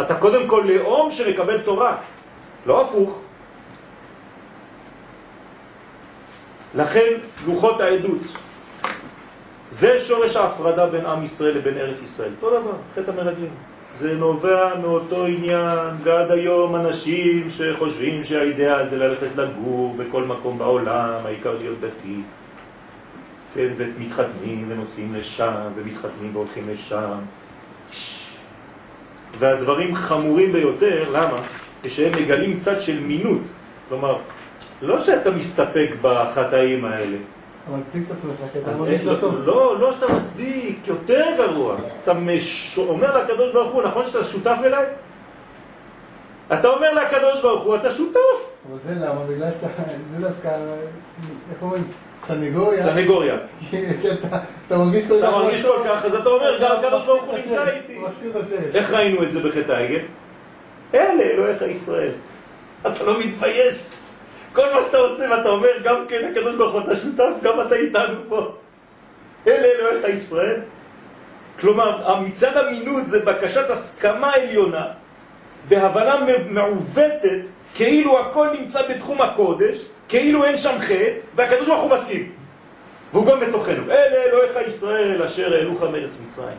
אתה 0.00 0.14
קודם 0.14 0.48
כל 0.48 0.64
לאום 0.68 1.10
שמקבל 1.10 1.58
תורה, 1.58 1.96
לא 2.66 2.82
הפוך. 2.82 3.20
לכן 6.74 7.12
לוחות 7.46 7.80
העדות, 7.80 8.20
זה 9.70 9.98
שורש 9.98 10.36
ההפרדה 10.36 10.86
בין 10.86 11.06
עם 11.06 11.22
ישראל 11.22 11.56
לבין 11.56 11.78
ארץ 11.78 12.02
ישראל. 12.02 12.30
אותו 12.42 12.60
דבר, 12.60 12.72
חטא 12.94 13.10
המרגלים. 13.10 13.50
זה 13.92 14.14
נובע 14.14 14.74
מאותו 14.82 15.26
עניין, 15.26 15.88
ועד 16.02 16.30
היום 16.30 16.76
אנשים 16.76 17.50
שחושבים 17.50 18.24
שהאידאה 18.24 18.86
זה 18.86 18.98
ללכת 18.98 19.36
לגור 19.36 19.96
בכל 19.98 20.24
מקום 20.24 20.58
בעולם, 20.58 21.14
העיקר 21.24 21.58
להיות 21.58 21.80
דתי, 21.80 22.20
כן, 23.54 23.68
ומתחתנים 23.76 24.64
ונוסעים 24.68 25.14
לשם, 25.14 25.68
ומתחתנים 25.74 26.30
והולכים 26.32 26.68
לשם. 26.68 27.18
והדברים 29.38 29.94
חמורים 29.94 30.52
ביותר, 30.52 31.10
למה? 31.12 31.38
כשהם 31.82 32.12
מגלים 32.22 32.58
צד 32.58 32.80
של 32.80 33.00
מינות. 33.00 33.40
כלומר, 33.88 34.18
לא 34.82 35.00
שאתה 35.00 35.30
מסתפק 35.30 35.88
בחטאים 36.02 36.84
האלה. 36.84 37.16
אתה 37.64 37.76
מצדיק 37.76 38.02
את 38.06 38.16
עצמך, 38.16 38.52
כי 38.52 38.58
אתה 38.58 38.76
מרגיש 38.76 39.04
לא 39.04 39.14
טוב. 39.20 39.40
לא, 39.44 39.80
לא 39.80 39.92
שאתה 39.92 40.12
מצדיק, 40.12 40.78
יותר 40.86 41.24
גרוע. 41.36 41.76
אתה 42.04 42.14
מש... 42.14 42.78
אומר 42.78 43.16
לקדוש 43.16 43.52
ברוך 43.52 43.72
הוא, 43.72 43.82
נכון 43.82 44.06
שאתה 44.06 44.24
שותף 44.24 44.56
אליי? 44.64 44.86
אתה 46.52 46.68
אומר 46.68 46.94
לקדוש 46.94 47.40
ברוך 47.42 47.64
הוא, 47.64 47.76
אתה 47.76 47.90
שותף. 47.90 48.18
אבל 48.70 48.78
זה 48.84 48.94
למה? 48.94 49.24
בגלל 49.24 49.52
שאתה, 49.52 49.66
זה 50.14 50.28
דווקא, 50.28 50.48
איך 51.52 51.62
אומרים? 51.62 51.84
סנגוריה. 52.26 52.82
סנגוריה. 52.82 53.36
כי 53.70 54.12
אתה 54.12 54.38
אתה 54.66 54.78
מרגיש 54.78 55.08
כל 55.08 55.14
כך... 55.22 55.28
אתה 55.28 55.36
מרגיש 55.36 55.62
כל 55.62 55.78
כך, 55.84 56.04
אז 56.04 56.14
אתה 56.14 56.28
אומר, 56.28 56.58
גם 56.62 56.76
הקדוש 56.78 57.04
ברוך 57.06 57.24
הוא 57.24 57.38
נמצא 57.38 57.64
איתי. 57.70 57.98
איך 58.74 58.90
ראינו 58.90 59.22
את 59.22 59.32
זה 59.32 59.40
בחטא 59.40 59.72
העגל? 59.72 60.00
אלה 60.94 61.22
אלוהיך 61.22 61.62
ישראל. 61.62 62.10
אתה 62.86 63.04
לא 63.04 63.20
מתבייש. 63.20 63.84
כל 64.52 64.74
מה 64.74 64.82
שאתה 64.82 64.96
עושה 64.96 65.30
ואתה 65.30 65.48
אומר, 65.48 65.68
גם 65.84 66.04
כן 66.08 66.30
הקדוש 66.30 66.54
ברוך 66.56 66.72
הוא 66.72 66.80
אתה 66.80 66.96
שותף, 66.96 67.30
גם 67.42 67.60
אתה 67.66 67.74
איתנו 67.74 68.14
פה. 68.28 68.54
אלה 69.46 69.66
אלוהיך 69.66 70.08
ישראל. 70.08 70.60
כלומר, 71.60 72.20
מצד 72.20 72.56
המינות 72.56 73.08
זה 73.08 73.24
בקשת 73.24 73.70
הסכמה 73.70 74.34
עליונה, 74.34 74.86
בהבנה 75.68 76.16
מעוותת, 76.48 77.48
כאילו 77.74 78.20
הכל 78.20 78.48
נמצא 78.58 78.88
בתחום 78.88 79.22
הקודש, 79.22 79.86
כאילו 80.08 80.44
אין 80.44 80.56
שם 80.56 80.76
חטא, 80.80 81.18
והקדוש 81.34 81.68
ברוך 81.68 81.82
הוא 81.82 81.90
מסכים. 81.90 82.32
והוא 83.12 83.26
גם 83.26 83.40
בתוכנו. 83.40 83.90
אלה 83.90 84.22
אלוהיך 84.22 84.66
ישראל 84.66 85.22
אשר 85.22 85.54
העלוך 85.54 85.82
מארץ 85.82 86.18
מצרים. 86.26 86.56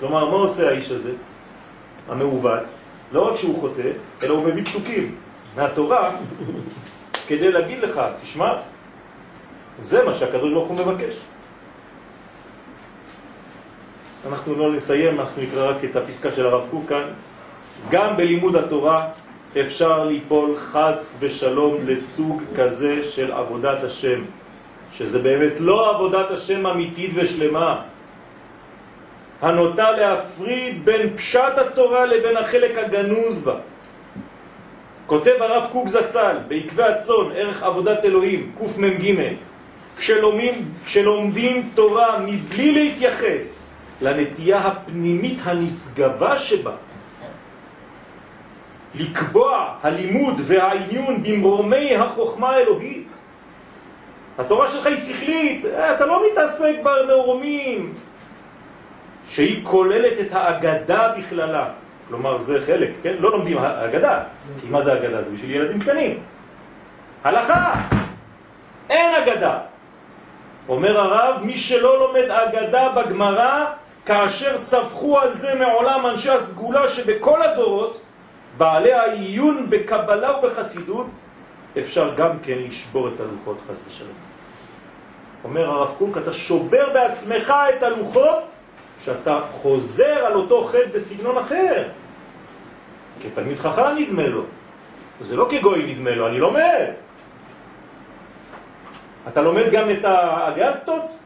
כלומר, 0.00 0.24
מה 0.24 0.36
עושה 0.36 0.68
האיש 0.68 0.90
הזה, 0.90 1.10
המעוות? 2.08 2.62
לא 3.12 3.30
רק 3.30 3.36
שהוא 3.36 3.60
חוטא, 3.60 3.90
אלא 4.22 4.34
הוא 4.34 4.44
מביא 4.44 4.64
פסוקים 4.64 5.14
מהתורה 5.56 6.10
כדי 7.26 7.52
להגיד 7.52 7.78
לך, 7.78 8.00
תשמע, 8.22 8.52
זה 9.82 10.04
מה 10.04 10.14
שהקדוש 10.14 10.52
ברוך 10.52 10.68
הוא 10.68 10.76
מבקש. 10.76 11.18
אנחנו 14.28 14.54
לא 14.54 14.72
נסיים, 14.72 15.20
אנחנו 15.20 15.42
נקרא 15.42 15.70
רק 15.70 15.84
את 15.84 15.96
הפסקה 15.96 16.32
של 16.32 16.46
הרב 16.46 16.68
קוק 16.70 16.88
כאן. 16.88 17.04
גם 17.90 18.16
בלימוד 18.16 18.56
התורה 18.56 19.08
אפשר 19.60 20.04
ליפול 20.04 20.56
חס 20.56 21.16
ושלום 21.20 21.76
לסוג 21.86 22.42
כזה 22.56 23.04
של 23.04 23.32
עבודת 23.32 23.84
השם, 23.84 24.24
שזה 24.92 25.18
באמת 25.18 25.52
לא 25.60 25.94
עבודת 25.94 26.30
השם 26.30 26.66
אמיתית 26.66 27.10
ושלמה, 27.14 27.82
הנוטה 29.42 29.90
להפריד 29.90 30.84
בין 30.84 31.16
פשט 31.16 31.58
התורה 31.58 32.06
לבין 32.06 32.36
החלק 32.36 32.78
הגנוז 32.78 33.42
בה. 33.42 33.54
כותב 35.06 35.34
הרב 35.40 35.68
קוק 35.72 35.88
זצ"ל 35.88 36.36
בעקבי 36.48 36.82
הצאן, 36.82 37.32
ערך 37.34 37.62
עבודת 37.62 38.04
אלוהים, 38.04 38.52
קמ"ג, 38.58 39.12
כשלומדים, 39.96 40.72
כשלומדים 40.84 41.70
תורה 41.74 42.18
מבלי 42.18 42.72
להתייחס 42.72 43.74
לנטייה 44.00 44.58
הפנימית 44.58 45.38
הנשגבה 45.44 46.36
שבה, 46.36 46.72
לקבוע 48.94 49.74
הלימוד 49.82 50.34
והעיון 50.46 51.22
במרומי 51.22 51.96
החוכמה 51.96 52.50
האלוהית. 52.50 53.08
התורה 54.38 54.68
שלך 54.68 54.86
היא 54.86 54.96
שכלית, 54.96 55.64
אה, 55.64 55.94
אתה 55.94 56.06
לא 56.06 56.22
מתעסק 56.30 56.74
במרומים, 56.82 57.94
שהיא 59.28 59.64
כוללת 59.64 60.20
את 60.20 60.32
האגדה 60.32 61.12
בכללה. 61.18 61.68
כלומר, 62.08 62.38
זה 62.38 62.58
חלק, 62.66 62.90
כן? 63.02 63.14
לא 63.18 63.30
לומדים 63.30 63.58
אגדה. 63.58 64.22
כי 64.60 64.66
מה 64.70 64.82
זה 64.82 64.92
אגדה? 64.92 65.22
זה 65.22 65.30
בשביל 65.30 65.50
ילדים 65.50 65.80
קטנים. 65.80 66.18
הלכה! 67.24 67.74
אין 68.90 69.14
אגדה. 69.22 69.58
אומר 70.68 71.00
הרב, 71.00 71.42
מי 71.42 71.56
שלא 71.56 71.98
לומד 71.98 72.30
אגדה 72.30 72.88
בגמרא, 72.88 73.64
כאשר 74.06 74.60
צווחו 74.60 75.18
על 75.18 75.34
זה 75.34 75.54
מעולם 75.54 76.06
אנשי 76.06 76.30
הסגולה 76.30 76.88
שבכל 76.88 77.42
הדורות, 77.42 78.04
בעלי 78.58 78.92
העיון 78.92 79.70
בקבלה 79.70 80.38
ובחסידות, 80.38 81.06
אפשר 81.78 82.14
גם 82.16 82.38
כן 82.42 82.58
לשבור 82.58 83.08
את 83.08 83.20
הלוחות 83.20 83.58
חס 83.70 83.82
ושלום. 83.88 84.12
אומר 85.44 85.70
הרב 85.70 85.94
קוק, 85.98 86.18
אתה 86.18 86.32
שובר 86.32 86.90
בעצמך 86.94 87.54
את 87.76 87.82
הלוחות 87.82 88.42
שאתה 89.04 89.40
חוזר 89.52 90.18
על 90.26 90.34
אותו 90.34 90.64
חטא 90.64 90.88
בסגנון 90.94 91.38
אחר. 91.38 91.88
כתלמיד 93.22 93.58
חכם 93.58 93.96
נדמה 93.98 94.26
לו. 94.26 94.42
זה 95.20 95.36
לא 95.36 95.48
כגוי 95.50 95.94
נדמה 95.94 96.10
לו, 96.10 96.28
אני 96.28 96.38
לומד. 96.38 96.90
אתה 99.28 99.42
לומד 99.42 99.64
גם 99.72 99.90
את 99.90 100.04
האגדתות? 100.04 101.18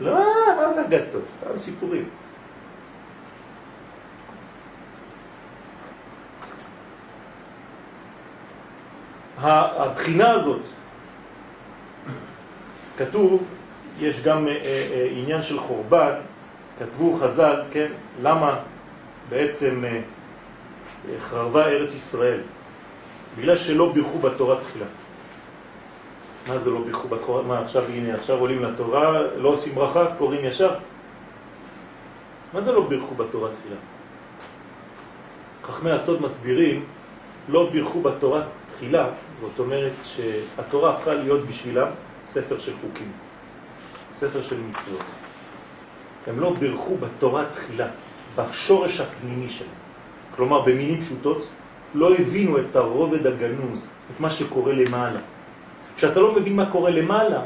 לא, 0.00 0.20
מה 0.56 0.72
זה 0.72 0.80
אגדתות? 0.80 1.22
סתם 1.28 1.56
סיפורים. 1.56 2.08
הבחינה 9.38 10.30
הזאת, 10.30 10.60
כתוב, 12.98 13.46
יש 13.98 14.20
גם 14.20 14.48
אה, 14.48 14.52
אה, 14.52 15.08
עניין 15.10 15.42
של 15.42 15.58
חורבן, 15.58 16.14
כתבו 16.82 17.18
חז"ל, 17.20 17.62
כן, 17.72 17.92
למה 18.22 18.58
בעצם 19.28 19.84
אה, 19.84 20.00
חרבה 21.18 21.66
ארץ 21.66 21.94
ישראל? 21.94 22.40
בגלל 23.38 23.56
שלא 23.56 23.92
בירכו 23.92 24.18
בתורה 24.18 24.56
תחילה. 24.60 24.86
מה 26.48 26.58
זה 26.58 26.70
לא 26.70 26.80
בירכו 26.84 27.08
בתורה? 27.08 27.42
מה 27.42 27.60
עכשיו, 27.60 27.84
הנה, 27.84 28.14
עכשיו 28.14 28.38
עולים 28.38 28.62
לתורה, 28.62 29.22
לא 29.36 29.48
עושים 29.48 29.74
ברכה, 29.74 30.06
קוראים 30.18 30.44
ישר? 30.44 30.74
מה 32.52 32.60
זה 32.60 32.72
לא 32.72 32.88
בירכו 32.88 33.14
בתורה 33.14 33.50
תחילה? 33.60 33.76
חכמי 35.62 35.90
הסוד 35.90 36.22
מסבירים, 36.22 36.84
לא 37.48 37.70
בירכו 37.72 38.00
בתורה 38.00 38.42
תחילה, 38.74 39.08
זאת 39.40 39.58
אומרת 39.58 39.92
שהתורה 40.04 40.94
הפכה 40.94 41.14
להיות 41.14 41.46
בשבילם 41.46 41.88
ספר 42.26 42.58
של 42.58 42.72
חוקים, 42.80 43.12
ספר 44.10 44.42
של 44.42 44.60
מצוות. 44.60 45.31
הם 46.26 46.40
לא 46.40 46.54
בירכו 46.58 46.96
בתורה 46.96 47.44
תחילה, 47.50 47.86
בשורש 48.36 49.00
הפנימי 49.00 49.48
שלהם. 49.48 49.70
כלומר, 50.36 50.60
במילים 50.60 51.00
פשוטות, 51.00 51.48
לא 51.94 52.14
הבינו 52.14 52.58
את 52.58 52.76
הרובד 52.76 53.26
הגנוז, 53.26 53.86
את 54.14 54.20
מה 54.20 54.30
שקורה 54.30 54.72
למעלה. 54.72 55.20
כשאתה 55.96 56.20
לא 56.20 56.32
מבין 56.32 56.56
מה 56.56 56.70
קורה 56.70 56.90
למעלה, 56.90 57.40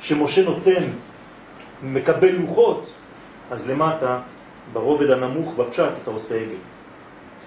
שמשה 0.00 0.44
נותן, 0.44 0.84
מקבל 1.82 2.30
לוחות, 2.30 2.92
אז 3.50 3.70
למטה, 3.70 4.18
ברובד 4.72 5.10
הנמוך, 5.10 5.54
בפשט, 5.54 5.90
אתה 6.02 6.10
עושה 6.10 6.34
עגל. 6.34 6.56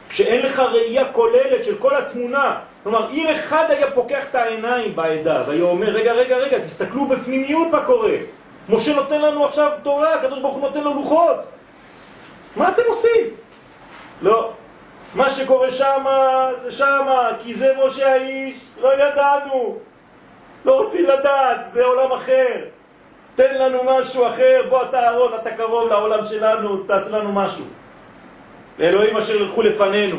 כשאין 0.09 0.45
לך 0.45 0.59
ראייה 0.59 1.11
כוללת 1.11 1.63
של 1.63 1.75
כל 1.77 1.95
התמונה, 1.95 2.59
כלומר, 2.83 3.11
אם 3.11 3.27
אחד 3.35 3.65
היה 3.69 3.91
פוקח 3.91 4.25
את 4.29 4.35
העיניים 4.35 4.95
בעדה 4.95 5.43
והיה 5.47 5.63
אומר, 5.63 5.87
רגע, 5.89 6.13
רגע, 6.13 6.37
רגע, 6.37 6.59
תסתכלו 6.59 7.07
בפנימיות 7.07 7.67
מה 7.71 7.85
קורה. 7.85 8.17
משה 8.69 8.95
נותן 8.95 9.21
לנו 9.21 9.45
עכשיו 9.45 9.71
תורה, 9.83 10.13
הקדוש 10.13 10.39
ברוך 10.39 10.55
הוא 10.55 10.61
נותן 10.61 10.83
לו 10.83 10.93
לוחות. 10.93 11.37
מה 12.55 12.69
אתם 12.69 12.81
עושים? 12.87 13.21
לא. 14.21 14.51
מה 15.15 15.29
שקורה 15.29 15.71
שם 15.71 16.05
זה 16.59 16.71
שם, 16.71 17.05
כי 17.39 17.53
זה 17.53 17.73
משה 17.85 18.13
האיש, 18.13 18.69
לא 18.81 18.93
ידענו. 18.93 19.77
לא 20.65 20.81
רוצים 20.81 21.05
לדעת, 21.05 21.69
זה 21.69 21.85
עולם 21.85 22.11
אחר. 22.11 22.65
תן 23.35 23.57
לנו 23.57 23.79
משהו 23.85 24.27
אחר, 24.27 24.61
בוא 24.69 24.83
אתה 24.83 24.99
אהרון, 24.99 25.31
אתה 25.41 25.51
קרוב 25.51 25.89
לעולם 25.89 26.25
שלנו, 26.25 26.83
תעשה 26.83 27.17
לנו 27.17 27.31
משהו. 27.31 27.65
לאלוהים 28.79 29.17
אשר 29.17 29.35
ילכו 29.35 29.61
לפנינו. 29.61 30.17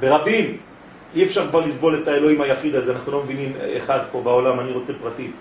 ברבים, 0.00 0.58
אי 1.14 1.24
אפשר 1.24 1.48
כבר 1.48 1.60
לסבול 1.60 2.02
את 2.02 2.08
האלוהים 2.08 2.40
היחיד 2.40 2.74
הזה, 2.74 2.92
אנחנו 2.92 3.12
לא 3.12 3.22
מבינים 3.22 3.52
אחד 3.76 3.98
פה 4.12 4.20
בעולם, 4.20 4.60
אני 4.60 4.72
רוצה 4.72 4.92
פרטים. 5.02 5.32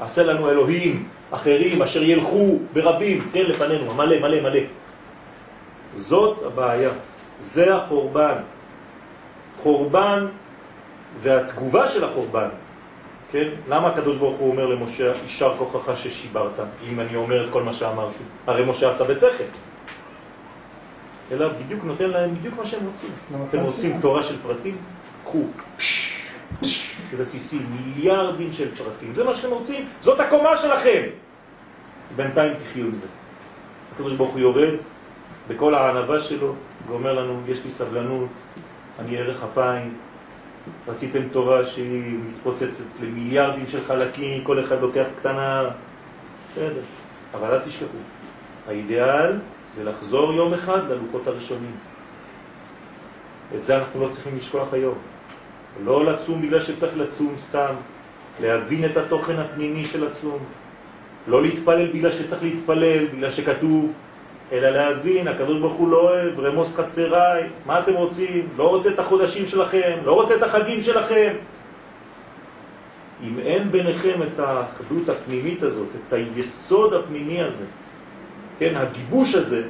עשה 0.00 0.22
לנו 0.22 0.50
אלוהים 0.50 1.08
אחרים 1.30 1.82
אשר 1.82 2.02
ילכו 2.02 2.58
ברבים, 2.72 3.28
כן, 3.32 3.42
לפנינו, 3.46 3.94
מלא, 3.94 4.18
מלא, 4.20 4.40
מלא. 4.40 4.60
זאת 5.96 6.42
הבעיה, 6.46 6.90
זה 7.38 7.74
החורבן. 7.76 8.34
חורבן 9.58 10.26
והתגובה 11.22 11.86
של 11.86 12.04
החורבן, 12.04 12.48
כן? 13.32 13.48
למה 13.68 13.88
הקדוש 13.88 14.16
ברוך 14.16 14.36
הוא 14.36 14.50
אומר 14.50 14.66
למשה, 14.66 15.12
יישר 15.22 15.54
כוחך 15.58 15.96
ששיברת, 15.96 16.50
אם 16.88 17.00
אני 17.00 17.16
אומר 17.16 17.44
את 17.44 17.50
כל 17.50 17.62
מה 17.62 17.74
שאמרתי? 17.74 18.24
הרי 18.46 18.64
משה 18.64 18.90
עשה 18.90 19.04
בשכל. 19.04 19.44
אלא 21.32 21.48
בדיוק 21.48 21.84
נותן 21.84 22.10
להם 22.10 22.34
בדיוק 22.34 22.54
מה 22.58 22.64
שהם 22.64 22.86
רוצים. 22.86 23.10
אתם 23.48 23.60
רוצים 23.60 24.00
תורה 24.00 24.22
של 24.22 24.42
פרטים? 24.42 24.76
קחו. 25.24 25.44
של 26.62 26.83
עסיסים, 27.20 27.66
מיליארדים 27.70 28.52
של 28.52 28.74
פרטים. 28.74 29.14
זה 29.14 29.24
מה 29.24 29.34
שאתם 29.34 29.52
רוצים, 29.52 29.88
זאת 30.00 30.20
הקומה 30.20 30.56
שלכם. 30.56 31.02
בינתיים 32.16 32.52
תחיו 32.64 32.86
עם 32.86 32.94
זה. 32.94 33.06
הקדוש 33.94 34.12
ברוך 34.12 34.30
הוא 34.30 34.40
יורד 34.40 34.74
בכל 35.48 35.74
הענבה 35.74 36.20
שלו 36.20 36.54
ואומר 36.88 37.12
לנו, 37.12 37.40
יש 37.48 37.64
לי 37.64 37.70
סבלנות, 37.70 38.30
אני 38.98 39.18
ערך 39.18 39.42
אפיים, 39.52 39.94
רציתם 40.88 41.28
תורה 41.32 41.64
שהיא 41.64 42.18
מתפוצצת 42.28 42.84
למיליארדים 43.00 43.66
של 43.66 43.84
חלקים, 43.86 44.44
כל 44.44 44.64
אחד 44.64 44.80
לוקח 44.80 45.06
קטנה, 45.18 45.62
בסדר, 46.52 46.80
אבל 47.34 47.54
אל 47.54 47.58
תשכחו, 47.58 47.96
האידיאל 48.68 49.38
זה 49.68 49.84
לחזור 49.84 50.32
יום 50.32 50.54
אחד 50.54 50.90
ללוחות 50.90 51.26
הראשונים. 51.26 51.76
את 53.54 53.64
זה 53.64 53.76
אנחנו 53.76 54.00
לא 54.00 54.08
צריכים 54.08 54.36
לשכוח 54.36 54.72
היום. 54.72 54.94
לא 55.84 56.04
לצום 56.04 56.42
בגלל 56.42 56.60
שצריך 56.60 56.92
לצום 56.96 57.32
סתם, 57.36 57.74
להבין 58.42 58.84
את 58.84 58.96
התוכן 58.96 59.38
הפנימי 59.38 59.84
של 59.84 60.06
הצום. 60.06 60.38
לא 61.28 61.42
להתפלל 61.42 61.92
בגלל 61.92 62.10
שצריך 62.10 62.42
להתפלל, 62.42 63.06
בגלל 63.06 63.30
שכתוב, 63.30 63.92
אלא 64.52 64.70
להבין, 64.70 65.28
הקדוש 65.28 65.60
ברוך 65.60 65.74
הוא 65.74 65.88
לא 65.88 66.00
אוהב, 66.00 66.40
רמוס 66.40 66.76
חצריי, 66.76 67.42
מה 67.66 67.80
אתם 67.80 67.94
רוצים? 67.94 68.48
לא 68.56 68.68
רוצה 68.68 68.88
את 68.88 68.98
החודשים 68.98 69.46
שלכם, 69.46 69.98
לא 70.04 70.12
רוצה 70.12 70.34
את 70.34 70.42
החגים 70.42 70.80
שלכם. 70.80 71.34
אם 73.22 73.38
אין 73.38 73.72
ביניכם 73.72 74.20
את 74.22 74.40
האחדות 74.40 75.08
הפנימית 75.08 75.62
הזאת, 75.62 75.88
את 76.08 76.12
היסוד 76.12 76.94
הפנימי 76.94 77.42
הזה, 77.42 77.64
כן, 78.58 78.76
הגיבוש 78.76 79.34
הזה, 79.34 79.62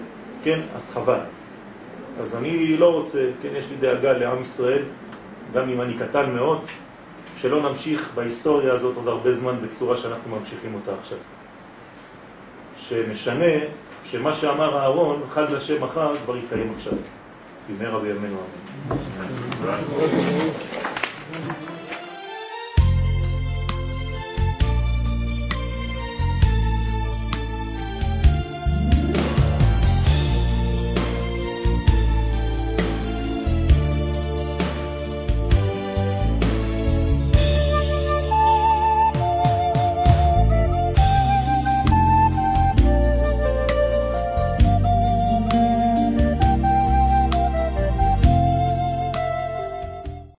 כן, 0.45 0.61
אז 0.77 0.91
חבל. 0.91 1.21
אז 2.21 2.37
אני 2.37 2.77
לא 2.77 2.93
רוצה, 2.93 3.27
כן, 3.43 3.49
יש 3.57 3.71
לי 3.71 3.77
דאגה 3.77 4.13
לעם 4.13 4.41
ישראל, 4.41 4.83
גם 5.53 5.69
אם 5.69 5.81
אני 5.81 5.95
קטן 5.99 6.35
מאוד, 6.35 6.61
שלא 7.37 7.69
נמשיך 7.69 8.11
בהיסטוריה 8.15 8.73
הזאת 8.73 8.97
עוד 8.97 9.09
הרבה 9.09 9.35
זמן 9.35 9.57
בצורה 9.63 9.97
שאנחנו 9.97 10.37
ממשיכים 10.37 10.75
אותה 10.75 10.93
עכשיו. 11.01 11.19
שנשנה 12.79 13.55
שמה 14.05 14.35
שאמר 14.35 14.79
אהרון, 14.79 15.23
חג 15.31 15.47
לשם 15.51 15.85
מחר, 15.85 16.17
כבר 16.25 16.37
יתקיים 16.37 16.73
עכשיו. 16.77 16.93
במהרה 17.69 18.01
בימינו 18.01 18.37
אמן. 18.91 18.99